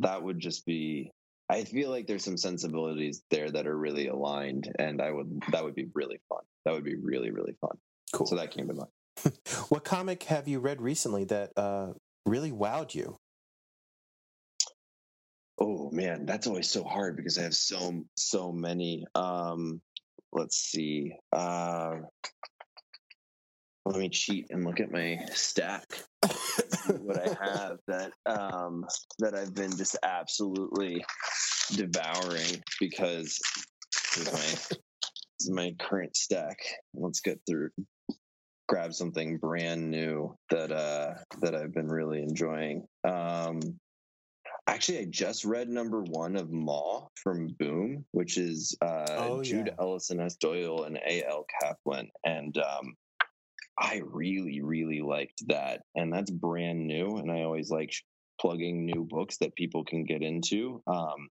that 0.00 0.22
would 0.22 0.38
just 0.38 0.64
be 0.64 1.10
I 1.50 1.64
feel 1.64 1.88
like 1.90 2.06
there's 2.06 2.24
some 2.24 2.36
sensibilities 2.36 3.22
there 3.30 3.50
that 3.50 3.66
are 3.66 3.76
really 3.76 4.08
aligned, 4.08 4.70
and 4.78 5.00
I 5.00 5.10
would 5.10 5.42
that 5.50 5.64
would 5.64 5.74
be 5.74 5.88
really 5.94 6.18
fun. 6.28 6.42
That 6.68 6.74
would 6.74 6.84
be 6.84 6.96
really 6.96 7.30
really 7.30 7.54
fun. 7.62 7.78
Cool. 8.12 8.26
So 8.26 8.36
that 8.36 8.50
came 8.50 8.68
to 8.68 8.74
mind. 8.74 8.90
what 9.70 9.84
comic 9.84 10.24
have 10.24 10.46
you 10.46 10.58
read 10.58 10.82
recently 10.82 11.24
that 11.24 11.50
uh, 11.56 11.92
really 12.26 12.52
wowed 12.52 12.94
you? 12.94 13.16
Oh 15.58 15.88
man, 15.92 16.26
that's 16.26 16.46
always 16.46 16.68
so 16.68 16.84
hard 16.84 17.16
because 17.16 17.38
I 17.38 17.44
have 17.44 17.54
so 17.54 18.04
so 18.18 18.52
many. 18.52 19.06
Um, 19.14 19.80
let's 20.30 20.58
see. 20.58 21.14
Uh, 21.32 22.00
let 23.86 23.98
me 23.98 24.10
cheat 24.10 24.48
and 24.50 24.66
look 24.66 24.80
at 24.80 24.92
my 24.92 25.20
stack. 25.32 25.86
what 26.98 27.16
I 27.16 27.34
have 27.42 27.78
that 27.88 28.12
um, 28.26 28.84
that 29.20 29.34
I've 29.34 29.54
been 29.54 29.74
just 29.74 29.96
absolutely 30.02 31.02
devouring 31.74 32.62
because 32.78 33.40
my 34.18 34.76
is 35.40 35.50
my 35.50 35.74
current 35.78 36.16
stack. 36.16 36.58
Let's 36.94 37.20
get 37.20 37.40
through 37.46 37.70
grab 38.68 38.92
something 38.92 39.38
brand 39.38 39.90
new 39.90 40.36
that 40.50 40.70
uh 40.70 41.14
that 41.40 41.54
I've 41.54 41.72
been 41.72 41.88
really 41.88 42.22
enjoying. 42.22 42.86
Um 43.04 43.60
actually 44.66 44.98
I 44.98 45.06
just 45.06 45.44
read 45.46 45.68
number 45.68 46.02
one 46.02 46.36
of 46.36 46.50
Maw 46.50 47.08
from 47.22 47.48
Boom, 47.58 48.04
which 48.12 48.36
is 48.36 48.76
uh 48.82 49.06
Oh, 49.08 49.42
Jude 49.42 49.68
yeah. 49.68 49.74
Ellison 49.80 50.20
S. 50.20 50.36
Doyle 50.36 50.84
and 50.84 50.98
A. 50.98 51.24
L. 51.26 51.46
Kaplan. 51.60 52.10
And 52.24 52.56
um 52.58 52.94
I 53.80 54.02
really, 54.04 54.60
really 54.60 55.00
liked 55.00 55.46
that. 55.48 55.82
And 55.94 56.12
that's 56.12 56.30
brand 56.30 56.86
new. 56.86 57.18
And 57.18 57.30
I 57.30 57.42
always 57.42 57.70
like 57.70 57.92
plugging 58.40 58.84
new 58.84 59.06
books 59.08 59.38
that 59.38 59.54
people 59.54 59.84
can 59.84 60.04
get 60.04 60.22
into. 60.22 60.82
Um, 60.86 61.28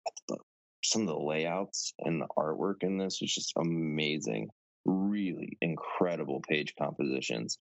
some 0.83 1.01
of 1.01 1.07
the 1.07 1.17
layouts 1.17 1.93
and 1.99 2.21
the 2.21 2.27
artwork 2.37 2.81
in 2.81 2.97
this 2.97 3.19
was 3.21 3.33
just 3.33 3.53
amazing. 3.57 4.49
Really 4.85 5.57
incredible 5.61 6.41
page 6.47 6.73
compositions. 6.79 7.57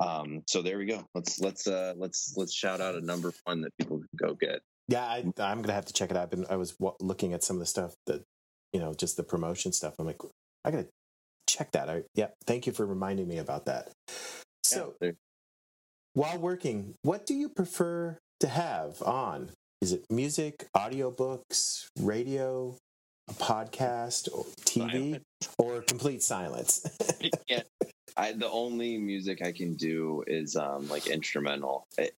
Um, 0.00 0.42
so 0.46 0.62
there 0.62 0.78
we 0.78 0.86
go. 0.86 1.04
Let's 1.14 1.40
let's 1.40 1.66
uh, 1.66 1.94
let's 1.96 2.34
let's 2.36 2.54
shout 2.54 2.80
out 2.80 2.94
a 2.94 3.00
number 3.00 3.32
one 3.44 3.62
that 3.62 3.72
people 3.78 3.98
can 3.98 4.28
go 4.28 4.34
get. 4.34 4.60
Yeah, 4.88 5.04
I, 5.04 5.24
I'm 5.38 5.60
gonna 5.60 5.72
have 5.72 5.86
to 5.86 5.92
check 5.92 6.10
it 6.10 6.16
out. 6.16 6.24
I've 6.24 6.30
been, 6.30 6.46
I 6.48 6.56
was 6.56 6.74
wa 6.78 6.92
looking 7.00 7.34
at 7.34 7.42
some 7.42 7.56
of 7.56 7.60
the 7.60 7.66
stuff 7.66 7.94
that, 8.06 8.22
you 8.72 8.80
know, 8.80 8.94
just 8.94 9.16
the 9.16 9.22
promotion 9.22 9.72
stuff. 9.72 9.94
I'm 9.98 10.06
like, 10.06 10.20
I 10.64 10.70
gotta 10.70 10.88
check 11.48 11.72
that. 11.72 11.90
I, 11.90 12.02
yeah, 12.14 12.28
thank 12.46 12.66
you 12.66 12.72
for 12.72 12.86
reminding 12.86 13.28
me 13.28 13.38
about 13.38 13.66
that. 13.66 13.90
So, 14.62 14.94
Yeah, 15.00 15.10
while 16.14 16.38
working, 16.38 16.94
what 17.02 17.26
do 17.26 17.34
you 17.34 17.48
prefer 17.48 18.18
to 18.40 18.48
have 18.48 19.02
on? 19.02 19.50
Is 19.80 19.92
it 19.92 20.10
music, 20.10 20.68
audiobooks, 20.76 21.86
radio, 22.00 22.76
a 23.28 23.32
podcast, 23.34 24.28
or 24.34 24.44
TV, 24.64 25.20
or 25.56 25.82
complete 25.82 26.20
silence? 26.20 26.84
Can't. 27.48 27.66
I 28.16 28.32
the 28.32 28.50
only 28.50 28.98
music 28.98 29.40
I 29.40 29.52
can 29.52 29.74
do 29.74 30.24
is 30.26 30.56
um 30.56 30.88
like 30.88 31.06
instrumental. 31.06 31.86
I, 31.96 32.10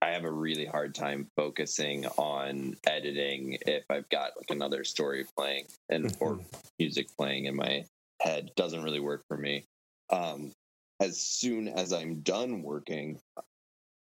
I 0.00 0.10
have 0.10 0.22
a 0.22 0.30
really 0.30 0.64
hard 0.64 0.94
time 0.94 1.26
focusing 1.36 2.06
on 2.06 2.76
editing 2.86 3.58
if 3.66 3.82
I've 3.90 4.08
got 4.10 4.36
like 4.36 4.50
another 4.50 4.84
story 4.84 5.26
playing 5.36 5.64
and 5.88 6.16
or 6.20 6.38
music 6.78 7.08
playing 7.16 7.46
in 7.46 7.56
my 7.56 7.84
head. 8.22 8.52
Doesn't 8.54 8.84
really 8.84 9.00
work 9.00 9.24
for 9.26 9.36
me. 9.36 9.64
Um, 10.10 10.52
as 11.00 11.18
soon 11.18 11.66
as 11.66 11.92
I'm 11.92 12.20
done 12.20 12.62
working, 12.62 13.18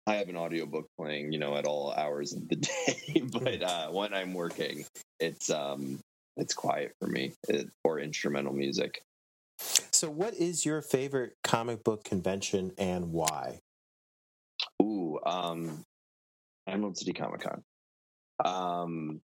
I 0.06 0.16
have 0.16 0.30
an 0.30 0.36
audiobook 0.36 0.90
playing, 0.98 1.32
you 1.32 1.40
know, 1.40 1.56
at 1.56 1.66
all 1.66 1.92
hours 1.92 2.34
of 2.34 2.48
the 2.50 2.56
day. 2.58 3.24
but 3.32 3.64
uh, 3.64 3.88
when 3.90 4.14
I'm 4.14 4.34
working, 4.34 4.86
it's 5.20 5.50
um 5.50 6.00
it's 6.38 6.54
quiet 6.54 6.94
for 7.00 7.08
me, 7.08 7.34
it, 7.48 7.70
or 7.84 8.00
instrumental 8.00 8.54
music. 8.54 9.04
so, 9.60 10.10
what 10.10 10.34
is 10.34 10.66
your 10.66 10.82
favorite 10.82 11.36
comic 11.44 11.84
book 11.84 12.04
convention 12.04 12.72
and 12.78 13.12
why? 13.12 13.60
Ooh, 14.82 15.20
um, 15.26 15.84
Emerald 16.68 16.98
City 16.98 17.14
Comic 17.14 17.42
Con. 17.42 17.64
Um, 18.44 19.22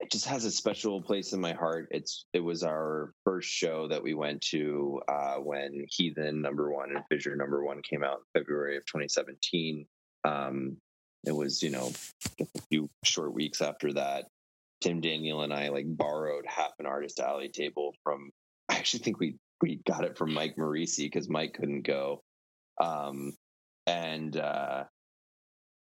it 0.00 0.10
just 0.10 0.26
has 0.26 0.44
a 0.44 0.50
special 0.50 1.00
place 1.00 1.32
in 1.32 1.40
my 1.40 1.52
heart. 1.52 1.88
It's 1.90 2.26
it 2.32 2.40
was 2.40 2.62
our 2.62 3.12
first 3.24 3.48
show 3.48 3.88
that 3.88 4.02
we 4.02 4.14
went 4.14 4.42
to 4.50 5.00
uh, 5.08 5.36
when 5.36 5.86
Heathen 5.88 6.42
number 6.42 6.70
one 6.70 6.94
and 6.94 7.04
Fissure 7.08 7.36
number 7.36 7.64
one 7.64 7.80
came 7.82 8.02
out 8.02 8.18
in 8.34 8.40
February 8.40 8.76
of 8.76 8.84
2017. 8.86 9.86
Um, 10.26 10.76
it 11.24 11.34
was 11.34 11.62
you 11.62 11.70
know 11.70 11.90
a 12.40 12.60
few 12.68 12.88
short 13.04 13.32
weeks 13.32 13.60
after 13.60 13.92
that. 13.94 14.26
Tim 14.82 15.00
Daniel 15.00 15.42
and 15.42 15.52
I 15.52 15.68
like 15.68 15.86
borrowed 15.88 16.44
half 16.46 16.72
an 16.78 16.86
artist 16.86 17.20
alley 17.20 17.48
table 17.48 17.94
from. 18.02 18.30
I 18.68 18.76
actually 18.76 19.04
think 19.04 19.20
we 19.20 19.36
we 19.62 19.80
got 19.86 20.04
it 20.04 20.18
from 20.18 20.34
Mike 20.34 20.56
Marisi 20.56 21.04
because 21.04 21.28
Mike 21.28 21.54
couldn't 21.54 21.82
go. 21.82 22.22
Um, 22.82 23.32
and 23.86 24.36
uh, 24.36 24.84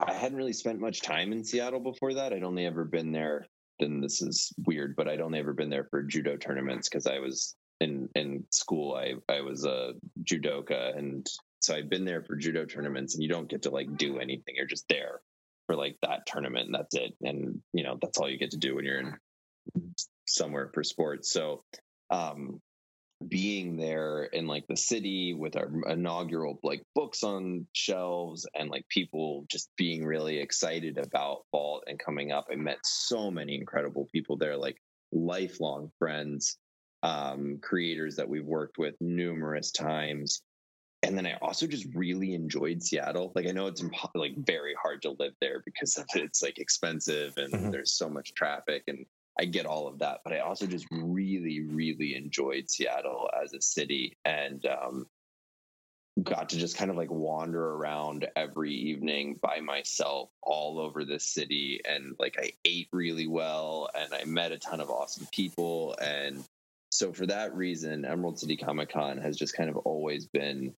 I 0.00 0.12
hadn't 0.12 0.36
really 0.36 0.52
spent 0.52 0.80
much 0.80 1.00
time 1.00 1.32
in 1.32 1.44
Seattle 1.44 1.80
before 1.80 2.12
that. 2.14 2.32
I'd 2.32 2.42
only 2.42 2.66
ever 2.66 2.84
been 2.84 3.12
there. 3.12 3.46
And 3.80 4.02
this 4.02 4.20
is 4.20 4.52
weird, 4.66 4.94
but 4.96 5.08
I'd 5.08 5.20
only 5.20 5.38
ever 5.38 5.52
been 5.52 5.70
there 5.70 5.86
for 5.90 6.02
judo 6.02 6.36
tournaments 6.36 6.88
because 6.88 7.06
I 7.06 7.18
was 7.18 7.54
in 7.80 8.08
in 8.14 8.44
school. 8.50 8.94
I 8.94 9.14
I 9.32 9.40
was 9.40 9.64
a 9.64 9.94
judoka, 10.24 10.96
and 10.96 11.26
so 11.62 11.74
I've 11.74 11.88
been 11.88 12.04
there 12.04 12.22
for 12.22 12.36
judo 12.36 12.64
tournaments. 12.64 13.14
And 13.14 13.22
you 13.22 13.28
don't 13.28 13.48
get 13.48 13.62
to 13.62 13.70
like 13.70 13.96
do 13.96 14.18
anything; 14.18 14.54
you're 14.56 14.66
just 14.66 14.88
there 14.88 15.20
for 15.66 15.76
like 15.76 15.96
that 16.02 16.26
tournament, 16.26 16.66
and 16.66 16.74
that's 16.74 16.94
it. 16.94 17.14
And 17.22 17.62
you 17.72 17.84
know 17.84 17.98
that's 18.00 18.18
all 18.18 18.28
you 18.28 18.38
get 18.38 18.50
to 18.52 18.58
do 18.58 18.76
when 18.76 18.84
you're 18.84 19.00
in 19.00 19.14
somewhere 20.26 20.70
for 20.72 20.82
sports. 20.82 21.30
So 21.30 21.64
um, 22.10 22.60
being 23.28 23.76
there 23.76 24.24
in 24.24 24.46
like 24.46 24.66
the 24.66 24.76
city 24.76 25.34
with 25.34 25.56
our 25.56 25.70
inaugural 25.88 26.58
like 26.62 26.82
books 26.94 27.22
on 27.22 27.66
shelves 27.72 28.46
and 28.54 28.70
like 28.70 28.86
people 28.88 29.44
just 29.50 29.70
being 29.76 30.04
really 30.04 30.38
excited 30.38 30.98
about 30.98 31.44
vault 31.52 31.84
and 31.86 31.98
coming 31.98 32.32
up 32.32 32.46
i 32.50 32.54
met 32.54 32.78
so 32.82 33.30
many 33.30 33.54
incredible 33.54 34.08
people 34.12 34.36
there 34.36 34.56
like 34.56 34.76
lifelong 35.12 35.90
friends 35.98 36.58
um 37.02 37.58
creators 37.62 38.16
that 38.16 38.28
we've 38.28 38.44
worked 38.44 38.78
with 38.78 38.94
numerous 39.00 39.70
times 39.70 40.42
and 41.02 41.16
then 41.16 41.26
i 41.26 41.34
also 41.42 41.66
just 41.66 41.86
really 41.94 42.34
enjoyed 42.34 42.82
seattle 42.82 43.32
like 43.34 43.46
i 43.46 43.50
know 43.50 43.66
it's 43.66 43.82
impo- 43.82 44.10
like 44.14 44.36
very 44.36 44.74
hard 44.80 45.02
to 45.02 45.10
live 45.18 45.34
there 45.40 45.62
because 45.64 45.96
of 45.96 46.06
it's 46.14 46.42
like 46.42 46.58
expensive 46.58 47.32
and 47.36 47.52
Mhm. 47.52 47.72
there's 47.72 47.92
so 47.92 48.08
much 48.08 48.34
traffic 48.34 48.84
and 48.88 49.06
I 49.40 49.46
get 49.46 49.64
all 49.64 49.88
of 49.88 50.00
that, 50.00 50.20
but 50.24 50.34
I 50.34 50.40
also 50.40 50.66
just 50.66 50.86
really, 50.90 51.62
really 51.62 52.14
enjoyed 52.16 52.70
Seattle 52.70 53.30
as 53.42 53.54
a 53.54 53.62
city 53.62 54.18
and 54.26 54.62
um, 54.66 55.06
got 56.22 56.50
to 56.50 56.58
just 56.58 56.76
kind 56.76 56.90
of 56.90 56.98
like 56.98 57.10
wander 57.10 57.70
around 57.70 58.28
every 58.36 58.74
evening 58.74 59.38
by 59.40 59.60
myself 59.60 60.28
all 60.42 60.78
over 60.78 61.04
this 61.06 61.24
city. 61.26 61.80
And 61.88 62.14
like 62.18 62.36
I 62.38 62.52
ate 62.66 62.88
really 62.92 63.26
well 63.26 63.88
and 63.94 64.12
I 64.12 64.24
met 64.26 64.52
a 64.52 64.58
ton 64.58 64.80
of 64.82 64.90
awesome 64.90 65.26
people. 65.32 65.96
And 66.00 66.44
so 66.90 67.12
for 67.14 67.24
that 67.26 67.54
reason, 67.56 68.04
Emerald 68.04 68.38
City 68.38 68.58
Comic 68.58 68.90
Con 68.92 69.16
has 69.16 69.38
just 69.38 69.56
kind 69.56 69.70
of 69.70 69.78
always 69.78 70.26
been 70.26 70.74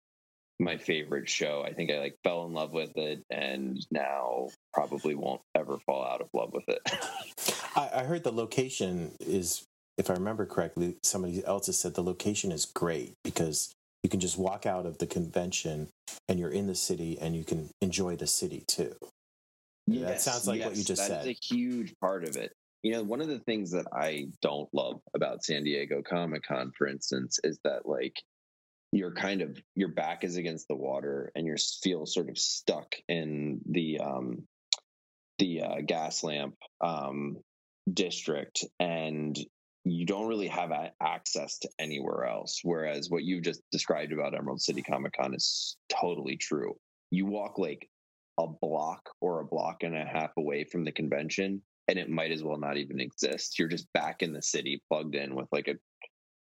my 0.63 0.77
favorite 0.77 1.29
show. 1.29 1.63
I 1.65 1.73
think 1.73 1.91
I 1.91 1.99
like 1.99 2.17
fell 2.23 2.45
in 2.45 2.53
love 2.53 2.71
with 2.71 2.97
it 2.97 3.23
and 3.29 3.85
now 3.91 4.49
probably 4.73 5.15
won't 5.15 5.41
ever 5.55 5.77
fall 5.85 6.03
out 6.03 6.21
of 6.21 6.29
love 6.33 6.51
with 6.53 6.67
it. 6.67 6.81
I, 7.75 8.01
I 8.01 8.03
heard 8.03 8.23
the 8.23 8.31
location 8.31 9.11
is, 9.19 9.63
if 9.97 10.09
I 10.09 10.13
remember 10.13 10.45
correctly, 10.45 10.97
somebody 11.03 11.45
else 11.45 11.67
has 11.67 11.79
said 11.79 11.95
the 11.95 12.03
location 12.03 12.51
is 12.51 12.65
great 12.65 13.13
because 13.23 13.73
you 14.03 14.09
can 14.09 14.19
just 14.19 14.37
walk 14.37 14.65
out 14.65 14.85
of 14.85 14.97
the 14.97 15.07
convention 15.07 15.89
and 16.27 16.39
you're 16.39 16.49
in 16.49 16.67
the 16.67 16.75
city 16.75 17.17
and 17.19 17.35
you 17.35 17.43
can 17.43 17.69
enjoy 17.81 18.15
the 18.15 18.27
city 18.27 18.63
too. 18.67 18.95
Yeah, 19.87 20.07
that 20.07 20.21
sounds 20.21 20.47
like 20.47 20.63
what 20.63 20.75
you 20.75 20.83
just 20.83 21.05
said. 21.05 21.27
a 21.27 21.31
huge 21.31 21.93
part 21.99 22.27
of 22.27 22.37
it. 22.37 22.53
You 22.83 22.91
know, 22.91 23.03
one 23.03 23.21
of 23.21 23.27
the 23.27 23.39
things 23.39 23.71
that 23.71 23.85
I 23.93 24.27
don't 24.41 24.69
love 24.73 24.99
about 25.13 25.43
San 25.43 25.63
Diego 25.63 26.01
Comic 26.01 26.43
Con, 26.43 26.71
for 26.77 26.87
instance, 26.87 27.39
is 27.43 27.59
that 27.63 27.87
like 27.87 28.21
you're 28.93 29.13
kind 29.13 29.41
of 29.41 29.57
your 29.75 29.89
back 29.89 30.23
is 30.23 30.37
against 30.37 30.67
the 30.67 30.75
water 30.75 31.31
and 31.35 31.47
you 31.47 31.55
feel 31.81 32.05
sort 32.05 32.29
of 32.29 32.37
stuck 32.37 32.95
in 33.07 33.59
the 33.69 33.99
um 33.99 34.43
the 35.39 35.61
uh, 35.61 35.81
gas 35.85 36.23
lamp 36.23 36.55
um 36.79 37.37
district 37.91 38.63
and 38.79 39.37
you 39.83 40.05
don't 40.05 40.27
really 40.27 40.47
have 40.47 40.71
access 41.01 41.59
to 41.59 41.69
anywhere 41.77 42.25
else. 42.25 42.61
Whereas 42.63 43.09
what 43.09 43.23
you've 43.23 43.43
just 43.43 43.61
described 43.69 44.13
about 44.13 44.33
emerald 44.33 44.61
city 44.61 44.81
comic 44.81 45.13
con 45.19 45.33
is 45.33 45.75
totally 45.89 46.37
true. 46.37 46.75
You 47.11 47.25
walk 47.25 47.57
like 47.57 47.89
a 48.39 48.47
block 48.47 49.09
or 49.19 49.41
a 49.41 49.45
block 49.45 49.83
and 49.83 49.95
a 49.95 50.05
half 50.05 50.31
away 50.37 50.63
from 50.63 50.85
the 50.85 50.91
convention 50.93 51.61
and 51.89 51.99
it 51.99 52.09
might 52.09 52.31
as 52.31 52.43
well 52.43 52.57
not 52.57 52.77
even 52.77 53.01
exist. 53.01 53.59
You're 53.59 53.67
just 53.67 53.91
back 53.93 54.21
in 54.21 54.31
the 54.31 54.41
city 54.41 54.81
plugged 54.89 55.15
in 55.15 55.35
with 55.35 55.47
like 55.51 55.67
a 55.67 55.75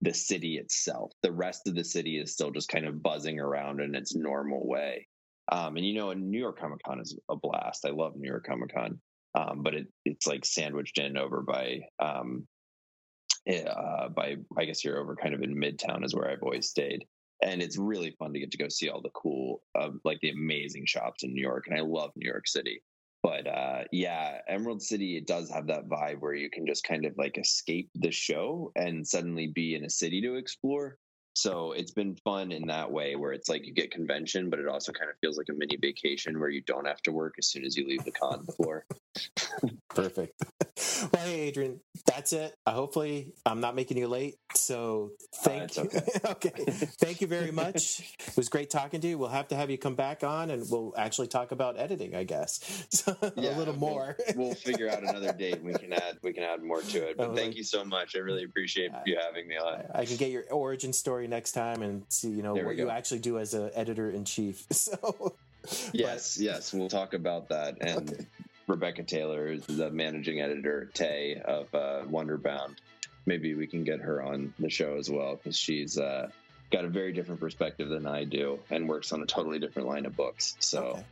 the 0.02 0.14
city 0.14 0.58
itself 0.58 1.12
the 1.22 1.32
rest 1.32 1.66
of 1.66 1.74
the 1.74 1.84
city 1.84 2.18
is 2.18 2.32
still 2.32 2.50
just 2.50 2.68
kind 2.68 2.86
of 2.86 3.02
buzzing 3.02 3.38
around 3.38 3.80
in 3.80 3.94
its 3.94 4.14
normal 4.14 4.66
way 4.66 5.06
um, 5.50 5.76
and 5.76 5.84
you 5.84 5.94
know, 5.94 6.12
New 6.12 6.38
York 6.38 6.58
Comic 6.58 6.80
Con 6.84 7.00
is 7.00 7.18
a 7.28 7.36
blast. 7.36 7.84
I 7.84 7.90
love 7.90 8.14
New 8.16 8.28
York 8.28 8.46
Comic 8.46 8.72
Con. 8.72 9.00
um, 9.34 9.62
but 9.62 9.74
it, 9.74 9.86
it's 10.04 10.26
like 10.26 10.44
sandwiched 10.44 10.98
in 10.98 11.16
over 11.16 11.42
by 11.42 11.80
um, 11.98 12.46
eh, 13.46 13.62
uh, 13.62 14.08
by 14.08 14.36
I 14.56 14.64
guess 14.64 14.84
you're 14.84 14.98
over 14.98 15.16
kind 15.16 15.34
of 15.34 15.42
in 15.42 15.54
Midtown 15.54 16.04
is 16.04 16.14
where 16.14 16.30
I've 16.30 16.42
always 16.42 16.68
stayed, 16.68 17.04
and 17.42 17.60
it's 17.62 17.78
really 17.78 18.14
fun 18.18 18.32
to 18.32 18.40
get 18.40 18.50
to 18.52 18.58
go 18.58 18.68
see 18.68 18.88
all 18.88 19.00
the 19.00 19.10
cool, 19.10 19.62
uh, 19.78 19.90
like 20.04 20.20
the 20.20 20.30
amazing 20.30 20.86
shops 20.86 21.24
in 21.24 21.34
New 21.34 21.42
York, 21.42 21.66
and 21.66 21.76
I 21.76 21.82
love 21.82 22.10
New 22.16 22.28
York 22.28 22.46
City. 22.46 22.82
But 23.22 23.46
uh, 23.46 23.84
yeah, 23.92 24.38
Emerald 24.48 24.82
City 24.82 25.16
it 25.16 25.26
does 25.26 25.50
have 25.50 25.66
that 25.66 25.88
vibe 25.88 26.20
where 26.20 26.34
you 26.34 26.48
can 26.50 26.66
just 26.66 26.84
kind 26.84 27.04
of 27.04 27.16
like 27.18 27.36
escape 27.38 27.90
the 27.94 28.10
show 28.10 28.72
and 28.76 29.06
suddenly 29.06 29.48
be 29.48 29.74
in 29.74 29.84
a 29.84 29.90
city 29.90 30.22
to 30.22 30.36
explore. 30.36 30.98
So 31.40 31.72
it's 31.72 31.90
been 31.90 32.16
fun 32.16 32.52
in 32.52 32.66
that 32.66 32.90
way 32.92 33.16
where 33.16 33.32
it's 33.32 33.48
like 33.48 33.66
you 33.66 33.72
get 33.72 33.90
convention, 33.90 34.50
but 34.50 34.58
it 34.58 34.68
also 34.68 34.92
kind 34.92 35.08
of 35.10 35.16
feels 35.22 35.38
like 35.38 35.48
a 35.48 35.54
mini 35.54 35.78
vacation 35.80 36.38
where 36.38 36.50
you 36.50 36.60
don't 36.60 36.86
have 36.86 37.00
to 37.02 37.12
work 37.12 37.36
as 37.38 37.46
soon 37.46 37.64
as 37.64 37.78
you 37.78 37.88
leave 37.88 38.04
the 38.04 38.10
con 38.12 38.44
floor. 38.44 38.84
Perfect. 39.88 40.34
Well, 41.12 41.24
hey, 41.24 41.40
Adrian, 41.40 41.80
that's 42.06 42.32
it. 42.32 42.54
Uh, 42.66 42.72
hopefully, 42.72 43.32
I'm 43.44 43.60
not 43.60 43.74
making 43.74 43.96
you 43.98 44.06
late. 44.08 44.36
So 44.54 45.10
thank 45.42 45.76
Uh, 45.78 45.82
you. 45.82 45.88
it's 45.92 46.24
Okay. 46.30 46.50
Thank 47.00 47.20
you 47.20 47.26
very 47.26 47.50
much. 47.52 48.00
It 48.18 48.36
was 48.36 48.48
great 48.48 48.70
talking 48.70 49.00
to 49.02 49.08
you. 49.08 49.18
We'll 49.18 49.28
have 49.28 49.48
to 49.48 49.56
have 49.56 49.70
you 49.70 49.76
come 49.78 49.94
back 49.94 50.24
on 50.24 50.50
and 50.50 50.64
we'll 50.70 50.94
actually 50.96 51.28
talk 51.28 51.52
about 51.52 51.78
editing, 51.78 52.14
I 52.14 52.24
guess. 52.24 52.60
So, 52.90 53.14
a 53.22 53.32
Yeah, 53.36 53.56
little 53.58 53.74
we'll- 53.74 53.90
more. 53.92 54.16
we'll 54.36 54.54
figure 54.54 54.88
out 54.90 55.02
another 55.02 55.32
date. 55.32 55.54
and 55.56 55.64
We 55.64 55.72
can 55.74 55.92
add 55.92 56.18
we 56.22 56.32
can 56.32 56.44
add 56.44 56.62
more 56.62 56.80
to 56.82 57.08
it. 57.08 57.16
But 57.18 57.28
Oh, 57.30 57.34
thank 57.34 57.48
like- 57.48 57.56
you 57.58 57.64
so 57.64 57.84
much. 57.84 58.14
I 58.16 58.20
really 58.20 58.44
appreciate 58.44 58.90
you 59.06 59.18
having 59.20 59.46
me 59.48 59.56
on. 59.56 59.84
I 59.94 60.04
can 60.06 60.16
get 60.16 60.30
your 60.30 60.44
origin 60.50 60.92
story 60.92 61.28
next 61.30 61.52
time 61.52 61.82
and 61.82 62.04
see, 62.08 62.28
you 62.28 62.42
know, 62.42 62.54
There 62.54 62.66
what 62.66 62.76
you 62.76 62.90
actually 62.90 63.20
do 63.20 63.38
as 63.38 63.54
an 63.54 63.70
editor 63.74 64.10
in 64.10 64.24
chief. 64.24 64.66
So, 64.72 65.34
Yes, 65.92 66.38
yes, 66.40 66.72
we'll 66.72 66.88
talk 66.88 67.12
about 67.14 67.48
that. 67.50 67.76
And 67.80 68.10
Okay. 68.12 68.26
Rebecca 68.66 69.02
Taylor 69.02 69.48
is 69.48 69.64
the 69.66 69.90
managing 69.90 70.40
editor, 70.40 70.90
Tay 70.94 71.40
of 71.44 71.74
uh, 71.74 72.02
Wonderbound. 72.08 72.76
Maybe 73.26 73.54
we 73.54 73.66
can 73.66 73.84
get 73.84 74.00
her 74.00 74.22
on 74.22 74.54
the 74.58 74.70
show 74.70 74.96
as 74.96 75.10
well 75.10 75.36
because 75.36 75.58
she's 75.58 75.98
uh, 75.98 76.30
got 76.70 76.84
a 76.84 76.88
very 76.88 77.12
different 77.12 77.40
perspective 77.40 77.88
than 77.90 78.06
I 78.06 78.24
do 78.24 78.58
and 78.70 78.88
works 78.88 79.12
on 79.12 79.22
a 79.22 79.26
totally 79.26 79.58
different 79.58 79.86
line 79.88 80.06
of 80.06 80.16
books. 80.16 80.56
So, 80.60 80.82
okay. 80.84 81.04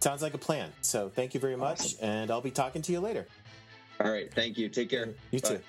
sounds 0.00 0.22
like 0.22 0.34
a 0.34 0.38
plan. 0.38 0.70
So, 0.82 1.08
thank 1.08 1.34
you 1.34 1.40
very 1.40 1.56
much. 1.56 1.80
Awesome. 1.80 2.08
And 2.08 2.30
I'll 2.30 2.40
be 2.40 2.50
talking 2.52 2.82
to 2.82 2.92
you 2.92 3.00
later. 3.00 3.26
all 4.00 4.10
right, 4.12 4.32
thank 4.32 4.58
you. 4.58 4.68
Take 4.68 4.90
care. 4.90 5.08
You 5.32 5.40
Bye. 5.40 5.48
too. 5.48 5.60